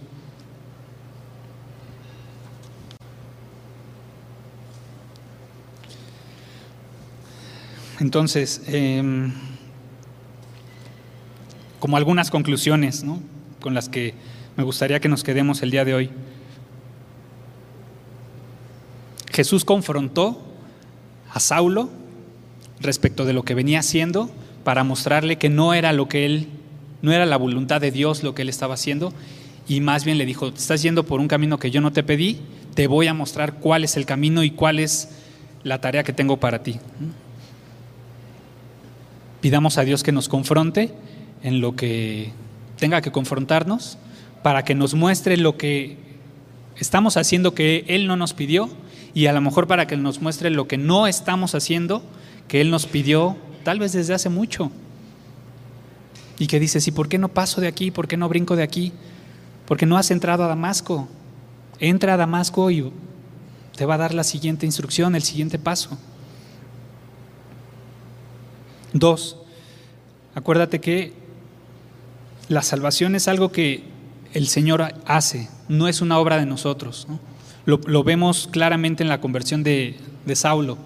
Entonces, 7.99 8.63
em, 8.65 9.31
como 11.79 11.97
algunas 11.97 12.31
conclusiones 12.31 13.03
con 13.61 13.73
las 13.73 13.87
que 13.87 14.13
me 14.57 14.63
gustaría 14.63 14.99
que 14.99 15.07
nos 15.07 15.23
quedemos 15.23 15.61
el 15.61 15.71
día 15.71 15.85
de 15.85 15.93
hoy. 15.93 16.09
Jesús 19.31 19.63
confrontó 19.63 20.41
a 21.31 21.39
Saulo 21.39 21.89
respecto 22.81 23.23
de 23.23 23.31
lo 23.31 23.43
que 23.43 23.53
venía 23.55 23.79
haciendo 23.79 24.29
para 24.65 24.83
mostrarle 24.83 25.37
que 25.37 25.49
no 25.49 25.73
era 25.73 25.93
lo 25.93 26.09
que 26.09 26.25
él 26.25 26.47
no 27.01 27.11
era 27.11 27.25
la 27.25 27.37
voluntad 27.37 27.81
de 27.81 27.91
Dios 27.91 28.21
lo 28.21 28.35
que 28.35 28.41
él 28.43 28.49
estaba 28.49 28.73
haciendo 28.73 29.13
y 29.67 29.79
más 29.79 30.03
bien 30.03 30.17
le 30.17 30.25
dijo, 30.25 30.47
estás 30.47 30.81
yendo 30.81 31.05
por 31.05 31.19
un 31.19 31.27
camino 31.27 31.57
que 31.57 31.71
yo 31.71 31.81
no 31.81 31.93
te 31.93 32.03
pedí, 32.03 32.39
te 32.73 32.87
voy 32.87 33.07
a 33.07 33.13
mostrar 33.13 33.53
cuál 33.53 33.83
es 33.83 33.95
el 33.95 34.05
camino 34.05 34.43
y 34.43 34.51
cuál 34.51 34.79
es 34.79 35.09
la 35.63 35.79
tarea 35.79 36.03
que 36.03 36.13
tengo 36.13 36.37
para 36.37 36.63
ti. 36.63 36.79
Pidamos 39.39 39.77
a 39.77 39.83
Dios 39.83 40.03
que 40.03 40.11
nos 40.11 40.27
confronte 40.27 40.93
en 41.43 41.61
lo 41.61 41.75
que 41.75 42.31
tenga 42.81 43.01
que 43.01 43.11
confrontarnos 43.11 43.99
para 44.41 44.65
que 44.65 44.73
nos 44.73 44.95
muestre 44.95 45.37
lo 45.37 45.55
que 45.55 45.97
estamos 46.77 47.15
haciendo 47.15 47.53
que 47.53 47.85
Él 47.87 48.07
no 48.07 48.15
nos 48.15 48.33
pidió 48.33 48.69
y 49.13 49.27
a 49.27 49.33
lo 49.33 49.39
mejor 49.39 49.67
para 49.67 49.85
que 49.85 49.95
nos 49.97 50.19
muestre 50.19 50.49
lo 50.49 50.67
que 50.67 50.79
no 50.79 51.05
estamos 51.05 51.53
haciendo 51.53 52.01
que 52.47 52.59
Él 52.59 52.71
nos 52.71 52.87
pidió 52.87 53.37
tal 53.63 53.77
vez 53.77 53.93
desde 53.93 54.15
hace 54.15 54.29
mucho 54.29 54.71
y 56.39 56.47
que 56.47 56.59
dices, 56.59 56.87
¿y 56.87 56.91
por 56.91 57.07
qué 57.07 57.19
no 57.19 57.27
paso 57.27 57.61
de 57.61 57.67
aquí? 57.67 57.91
¿Por 57.91 58.07
qué 58.07 58.17
no 58.17 58.27
brinco 58.27 58.55
de 58.55 58.63
aquí? 58.63 58.93
Porque 59.67 59.85
no 59.85 59.95
has 59.95 60.09
entrado 60.09 60.43
a 60.43 60.47
Damasco. 60.47 61.07
Entra 61.79 62.15
a 62.15 62.17
Damasco 62.17 62.71
y 62.71 62.91
te 63.75 63.85
va 63.85 63.93
a 63.93 63.99
dar 63.99 64.15
la 64.15 64.23
siguiente 64.23 64.65
instrucción, 64.65 65.13
el 65.13 65.21
siguiente 65.21 65.59
paso. 65.59 65.99
Dos, 68.91 69.37
acuérdate 70.33 70.81
que 70.81 71.20
la 72.51 72.61
salvación 72.61 73.15
es 73.15 73.27
algo 73.27 73.51
que 73.51 73.83
el 74.33 74.47
Señor 74.47 74.93
hace, 75.05 75.47
no 75.69 75.87
es 75.87 76.01
una 76.01 76.19
obra 76.19 76.37
de 76.37 76.45
nosotros. 76.45 77.07
Lo, 77.65 78.03
vemos 78.03 78.49
claramente 78.51 79.03
en 79.03 79.09
la 79.09 79.21
conversión 79.21 79.63
de, 79.63 79.95
de 80.25 80.35
Saulo. 80.35 80.77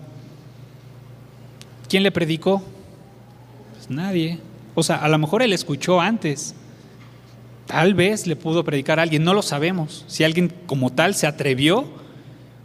¿Quién 1.90 2.04
le 2.04 2.12
predicó? 2.12 2.62
Pues 3.74 3.90
nadie. 3.90 4.40
O 4.76 4.84
sea, 4.84 4.98
a 4.98 5.08
lo 5.08 5.18
mejor 5.18 5.42
él 5.42 5.54
escuchó 5.54 6.02
antes. 6.02 6.54
Tal 7.66 7.96
vez 7.96 8.28
le 8.28 8.36
pudo 8.36 8.64
predicar 8.64 9.00
a 9.00 9.04
alguien, 9.04 9.24
no 9.24 9.34
lo 9.34 9.42
sabemos. 9.42 10.06
Si 10.08 10.24
alguien 10.24 10.54
como 10.68 10.92
tal 10.92 11.16
se 11.16 11.26
atrevió, 11.26 11.86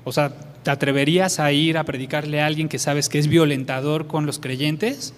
o 0.04 0.12
sea, 0.12 0.34
¿te 0.62 0.70
atreverías 0.70 1.40
a 1.40 1.52
ir 1.52 1.78
a 1.78 1.84
predicarle 1.84 2.42
a 2.42 2.46
alguien 2.46 2.68
que 2.68 2.78
sabes 2.78 3.08
que 3.08 3.18
es 3.18 3.28
violentador 3.28 4.06
con 4.06 4.26
los 4.26 4.38
creyentes? 4.38 5.14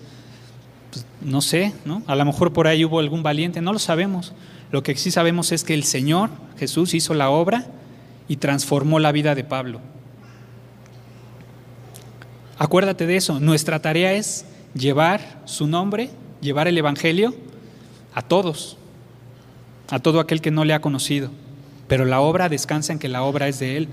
Pues, 0.93 1.05
no 1.21 1.41
sé, 1.41 1.73
¿no? 1.85 2.03
A 2.07 2.15
lo 2.15 2.25
mejor 2.25 2.53
por 2.53 2.69
ahí 2.69 2.85
hubo 2.85 3.01
algún 3.01 3.25
valiente, 3.25 3.61
no 3.61 3.73
lo 3.73 3.81
sabemos. 3.81 4.33
Lo 4.71 4.85
que 4.85 4.95
sí 4.97 5.11
sabemos 5.11 5.51
es 5.51 5.65
que 5.65 5.75
el 5.75 5.85
Señor 5.85 6.31
Jesús 6.59 6.95
hizo 6.95 7.15
la 7.15 7.31
obra 7.31 7.67
y 8.29 8.37
transformó 8.37 9.01
la 9.01 9.11
vida 9.11 9.35
de 9.35 9.45
Pablo. 9.45 9.81
Acuérdate 12.59 13.07
de 13.07 13.17
eso, 13.17 13.41
nuestra 13.41 13.83
tarea 13.83 14.13
es 14.13 14.45
llevar 14.75 15.43
su 15.47 15.67
nombre 15.67 16.11
llevar 16.43 16.69
el 16.69 16.77
Evangelio 16.77 17.35
a 18.13 18.21
todos, 18.21 18.77
a 19.89 20.01
todo 20.01 20.21
aquel 20.21 20.43
que 20.43 20.51
no 20.51 20.67
le 20.67 20.75
ha 20.75 20.81
conocido. 20.81 21.31
Pero 21.89 22.05
la 22.05 22.21
obra 22.21 22.51
descansa 22.51 22.93
en 22.93 22.99
que 22.99 23.09
la 23.09 23.23
obra 23.23 23.49
es 23.49 23.59
de 23.61 23.79
Él. 23.79 23.89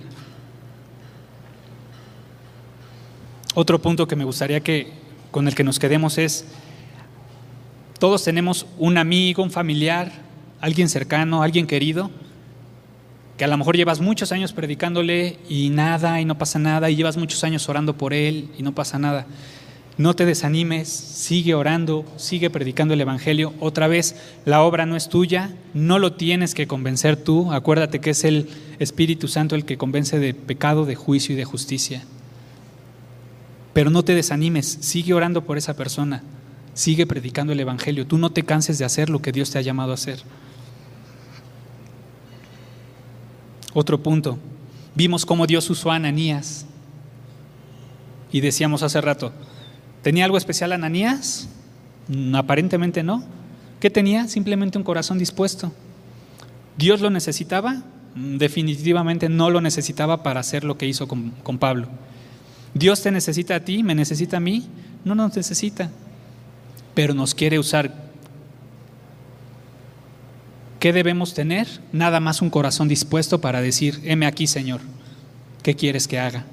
Otro 3.55 3.81
punto 3.81 4.07
que 4.07 4.15
me 4.15 4.25
gustaría 4.25 4.59
que 4.59 4.91
con 5.31 5.47
el 5.47 5.55
que 5.55 5.63
nos 5.63 5.79
quedemos 5.79 6.17
es, 6.17 6.45
todos 7.99 8.23
tenemos 8.23 8.65
un 8.77 8.97
amigo, 8.97 9.43
un 9.43 9.51
familiar, 9.51 10.11
alguien 10.61 10.89
cercano, 10.89 11.43
alguien 11.43 11.67
querido, 11.67 12.09
que 13.37 13.45
a 13.45 13.47
lo 13.47 13.57
mejor 13.57 13.77
llevas 13.77 14.01
muchos 14.01 14.31
años 14.31 14.53
predicándole 14.53 15.37
y 15.47 15.69
nada, 15.69 16.19
y 16.19 16.25
no 16.25 16.37
pasa 16.37 16.59
nada, 16.59 16.89
y 16.89 16.95
llevas 16.95 17.17
muchos 17.17 17.43
años 17.43 17.67
orando 17.69 17.95
por 17.97 18.13
él 18.13 18.49
y 18.57 18.63
no 18.63 18.73
pasa 18.73 18.99
nada. 18.99 19.27
No 19.97 20.13
te 20.13 20.25
desanimes, 20.25 20.87
sigue 20.87 21.53
orando, 21.53 22.05
sigue 22.15 22.49
predicando 22.49 22.93
el 22.93 23.01
Evangelio. 23.01 23.53
Otra 23.59 23.87
vez, 23.87 24.15
la 24.45 24.61
obra 24.61 24.85
no 24.85 24.95
es 24.95 25.09
tuya, 25.09 25.53
no 25.73 25.99
lo 25.99 26.13
tienes 26.13 26.55
que 26.55 26.67
convencer 26.67 27.17
tú. 27.17 27.51
Acuérdate 27.51 27.99
que 27.99 28.11
es 28.11 28.23
el 28.23 28.47
Espíritu 28.79 29.27
Santo 29.27 29.55
el 29.55 29.65
que 29.65 29.77
convence 29.77 30.17
de 30.17 30.33
pecado, 30.33 30.85
de 30.85 30.95
juicio 30.95 31.33
y 31.35 31.37
de 31.37 31.43
justicia. 31.43 32.03
Pero 33.73 33.89
no 33.89 34.03
te 34.03 34.15
desanimes, 34.15 34.77
sigue 34.79 35.13
orando 35.13 35.43
por 35.43 35.57
esa 35.57 35.75
persona, 35.75 36.23
sigue 36.79 37.05
predicando 37.05 37.51
el 37.51 37.59
Evangelio. 37.59 38.07
Tú 38.07 38.17
no 38.17 38.29
te 38.29 38.43
canses 38.43 38.77
de 38.77 38.85
hacer 38.85 39.09
lo 39.09 39.21
que 39.21 39.33
Dios 39.33 39.51
te 39.51 39.57
ha 39.57 39.61
llamado 39.61 39.91
a 39.91 39.95
hacer. 39.95 40.21
Otro 43.73 44.01
punto, 44.01 44.39
vimos 44.95 45.25
cómo 45.25 45.45
Dios 45.45 45.69
usó 45.69 45.91
a 45.91 45.95
Ananías. 45.95 46.65
Y 48.31 48.39
decíamos 48.39 48.81
hace 48.81 49.01
rato, 49.01 49.33
¿tenía 50.03 50.23
algo 50.23 50.37
especial 50.37 50.71
Ananías? 50.71 51.49
Mm, 52.07 52.35
aparentemente 52.35 53.03
no. 53.03 53.25
¿Qué 53.81 53.89
tenía? 53.89 54.29
Simplemente 54.29 54.77
un 54.77 54.85
corazón 54.85 55.17
dispuesto. 55.19 55.73
¿Dios 56.77 57.01
lo 57.01 57.09
necesitaba? 57.09 57.83
Mm, 58.15 58.37
definitivamente 58.37 59.27
no 59.27 59.49
lo 59.49 59.59
necesitaba 59.59 60.23
para 60.23 60.39
hacer 60.39 60.63
lo 60.63 60.77
que 60.77 60.87
hizo 60.87 61.09
con, 61.09 61.31
con 61.43 61.57
Pablo. 61.57 61.89
¿Dios 62.73 63.01
te 63.01 63.11
necesita 63.11 63.55
a 63.55 63.59
ti? 63.65 63.83
¿Me 63.83 63.95
necesita 63.95 64.37
a 64.37 64.39
mí? 64.39 64.69
No 65.03 65.13
nos 65.13 65.35
necesita, 65.35 65.91
pero 66.99 67.13
nos 67.13 67.33
quiere 67.33 67.57
usar 67.57 67.93
¿Qué 70.81 70.91
debemos 70.91 71.33
tener? 71.33 71.65
Nada 71.93 72.19
más 72.19 72.41
un 72.41 72.49
corazón 72.49 72.89
dispuesto 72.89 73.39
para 73.39 73.61
decir, 73.61 74.01
heme 74.03 74.25
aquí, 74.25 74.47
Señor, 74.47 74.81
¿qué 75.63 75.77
quieres 75.77 76.09
que 76.09 76.19
haga? 76.19 76.43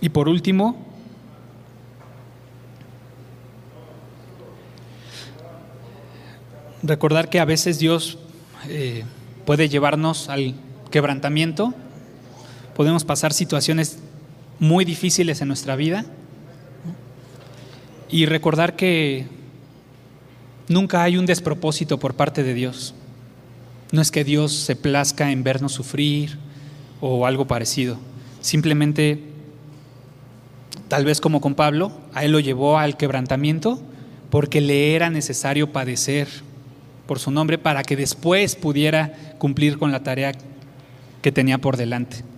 Y 0.00 0.10
por 0.10 0.28
último, 0.28 0.76
recordar 6.84 7.28
que 7.28 7.40
a 7.40 7.44
veces 7.44 7.80
Dios 7.80 8.18
eh, 8.68 9.02
puede 9.46 9.68
llevarnos 9.68 10.28
al 10.28 10.54
quebrantamiento, 10.92 11.74
podemos 12.80 13.04
pasar 13.04 13.34
situaciones 13.34 13.98
muy 14.58 14.86
difíciles 14.86 15.42
en 15.42 15.48
nuestra 15.48 15.76
vida 15.76 16.06
y 18.08 18.24
recordar 18.24 18.74
que 18.74 19.26
nunca 20.66 21.02
hay 21.02 21.18
un 21.18 21.26
despropósito 21.26 21.98
por 21.98 22.14
parte 22.14 22.42
de 22.42 22.54
Dios. 22.54 22.94
No 23.92 24.00
es 24.00 24.10
que 24.10 24.24
Dios 24.24 24.54
se 24.54 24.76
plazca 24.76 25.30
en 25.30 25.44
vernos 25.44 25.72
sufrir 25.72 26.38
o 27.02 27.26
algo 27.26 27.46
parecido. 27.46 27.98
Simplemente, 28.40 29.24
tal 30.88 31.04
vez 31.04 31.20
como 31.20 31.42
con 31.42 31.54
Pablo, 31.54 31.92
a 32.14 32.24
él 32.24 32.32
lo 32.32 32.40
llevó 32.40 32.78
al 32.78 32.96
quebrantamiento 32.96 33.78
porque 34.30 34.62
le 34.62 34.94
era 34.94 35.10
necesario 35.10 35.70
padecer 35.70 36.28
por 37.06 37.18
su 37.18 37.30
nombre 37.30 37.58
para 37.58 37.82
que 37.82 37.94
después 37.94 38.56
pudiera 38.56 39.34
cumplir 39.36 39.76
con 39.78 39.92
la 39.92 40.02
tarea 40.02 40.32
que 41.20 41.30
tenía 41.30 41.58
por 41.58 41.76
delante. 41.76 42.29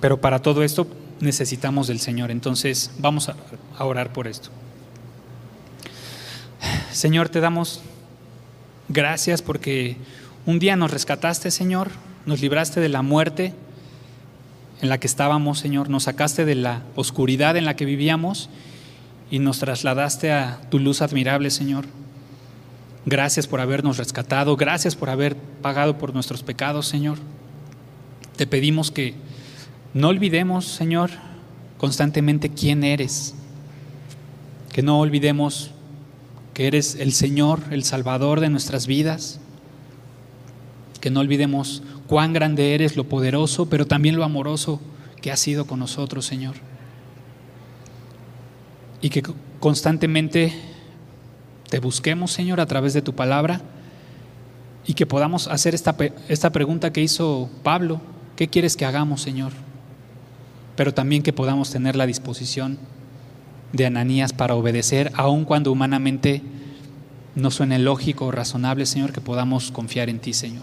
Pero 0.00 0.20
para 0.20 0.40
todo 0.40 0.62
esto 0.62 0.86
necesitamos 1.20 1.86
del 1.86 2.00
Señor. 2.00 2.30
Entonces 2.30 2.90
vamos 2.98 3.28
a, 3.28 3.84
orar 3.84 4.12
por 4.12 4.26
esto. 4.26 4.50
Señor, 6.92 7.28
te 7.28 7.40
damos 7.40 7.80
gracias 8.88 9.42
porque 9.42 9.96
un 10.46 10.58
día 10.58 10.76
nos 10.76 10.90
rescataste, 10.90 11.50
Señor, 11.50 11.90
nos 12.26 12.40
libraste 12.40 12.80
de 12.80 12.88
la 12.88 13.02
muerte 13.02 13.54
en 14.82 14.88
la 14.88 14.98
que 14.98 15.06
estábamos, 15.06 15.58
Señor, 15.58 15.88
nos 15.88 16.04
sacaste 16.04 16.44
de 16.44 16.54
la 16.54 16.82
oscuridad 16.96 17.56
en 17.56 17.64
la 17.66 17.76
que 17.76 17.84
vivíamos 17.84 18.48
y 19.30 19.38
nos 19.38 19.58
trasladaste 19.58 20.32
a 20.32 20.60
tu 20.70 20.78
luz 20.78 21.02
admirable, 21.02 21.50
Señor. 21.50 21.84
Gracias 23.06 23.46
por 23.46 23.60
habernos 23.60 23.98
rescatado, 23.98 24.56
gracias 24.56 24.96
por 24.96 25.10
haber 25.10 25.36
pagado 25.36 25.98
por 25.98 26.12
nuestros 26.12 26.42
pecados, 26.42 26.86
Señor. 26.86 27.18
Te 28.36 28.46
pedimos 28.46 28.90
que 28.90 29.14
no 29.92 30.08
olvidemos, 30.08 30.66
Señor, 30.66 31.10
constantemente 31.78 32.50
quién 32.50 32.84
eres. 32.84 33.34
Que 34.72 34.82
no 34.82 35.00
olvidemos 35.00 35.72
que 36.54 36.68
eres 36.68 36.94
el 36.94 37.12
Señor, 37.12 37.60
el 37.70 37.82
Salvador 37.82 38.40
de 38.40 38.50
nuestras 38.50 38.86
vidas. 38.86 39.40
Que 41.00 41.10
no 41.10 41.20
olvidemos 41.20 41.82
cuán 42.06 42.32
grande 42.32 42.74
eres, 42.74 42.96
lo 42.96 43.04
poderoso, 43.04 43.68
pero 43.68 43.86
también 43.86 44.16
lo 44.16 44.24
amoroso 44.24 44.80
que 45.20 45.32
has 45.32 45.40
sido 45.40 45.66
con 45.66 45.80
nosotros, 45.80 46.24
Señor. 46.24 46.54
Y 49.00 49.10
que 49.10 49.22
constantemente 49.58 50.54
te 51.68 51.80
busquemos, 51.80 52.30
Señor, 52.30 52.60
a 52.60 52.66
través 52.66 52.94
de 52.94 53.02
tu 53.02 53.14
palabra 53.14 53.60
y 54.86 54.94
que 54.94 55.06
podamos 55.06 55.48
hacer 55.48 55.74
esta, 55.74 55.96
esta 56.28 56.50
pregunta 56.50 56.92
que 56.92 57.00
hizo 57.00 57.50
Pablo. 57.62 58.00
¿Qué 58.36 58.48
quieres 58.48 58.76
que 58.76 58.84
hagamos, 58.84 59.22
Señor? 59.22 59.52
Pero 60.80 60.94
también 60.94 61.22
que 61.22 61.34
podamos 61.34 61.70
tener 61.70 61.94
la 61.94 62.06
disposición 62.06 62.78
de 63.74 63.84
Ananías 63.84 64.32
para 64.32 64.54
obedecer, 64.54 65.12
aun 65.14 65.44
cuando 65.44 65.70
humanamente 65.70 66.40
no 67.34 67.50
suene 67.50 67.78
lógico 67.78 68.24
o 68.24 68.30
razonable, 68.30 68.86
Señor, 68.86 69.12
que 69.12 69.20
podamos 69.20 69.72
confiar 69.72 70.08
en 70.08 70.20
ti, 70.20 70.32
Señor. 70.32 70.62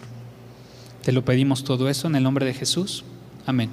Te 1.04 1.12
lo 1.12 1.24
pedimos 1.24 1.64
todo 1.64 1.88
eso 1.88 2.08
en 2.08 2.16
el 2.16 2.24
nombre 2.24 2.48
de 2.48 2.56
Jesús. 2.56 3.06
Amén. 3.46 3.70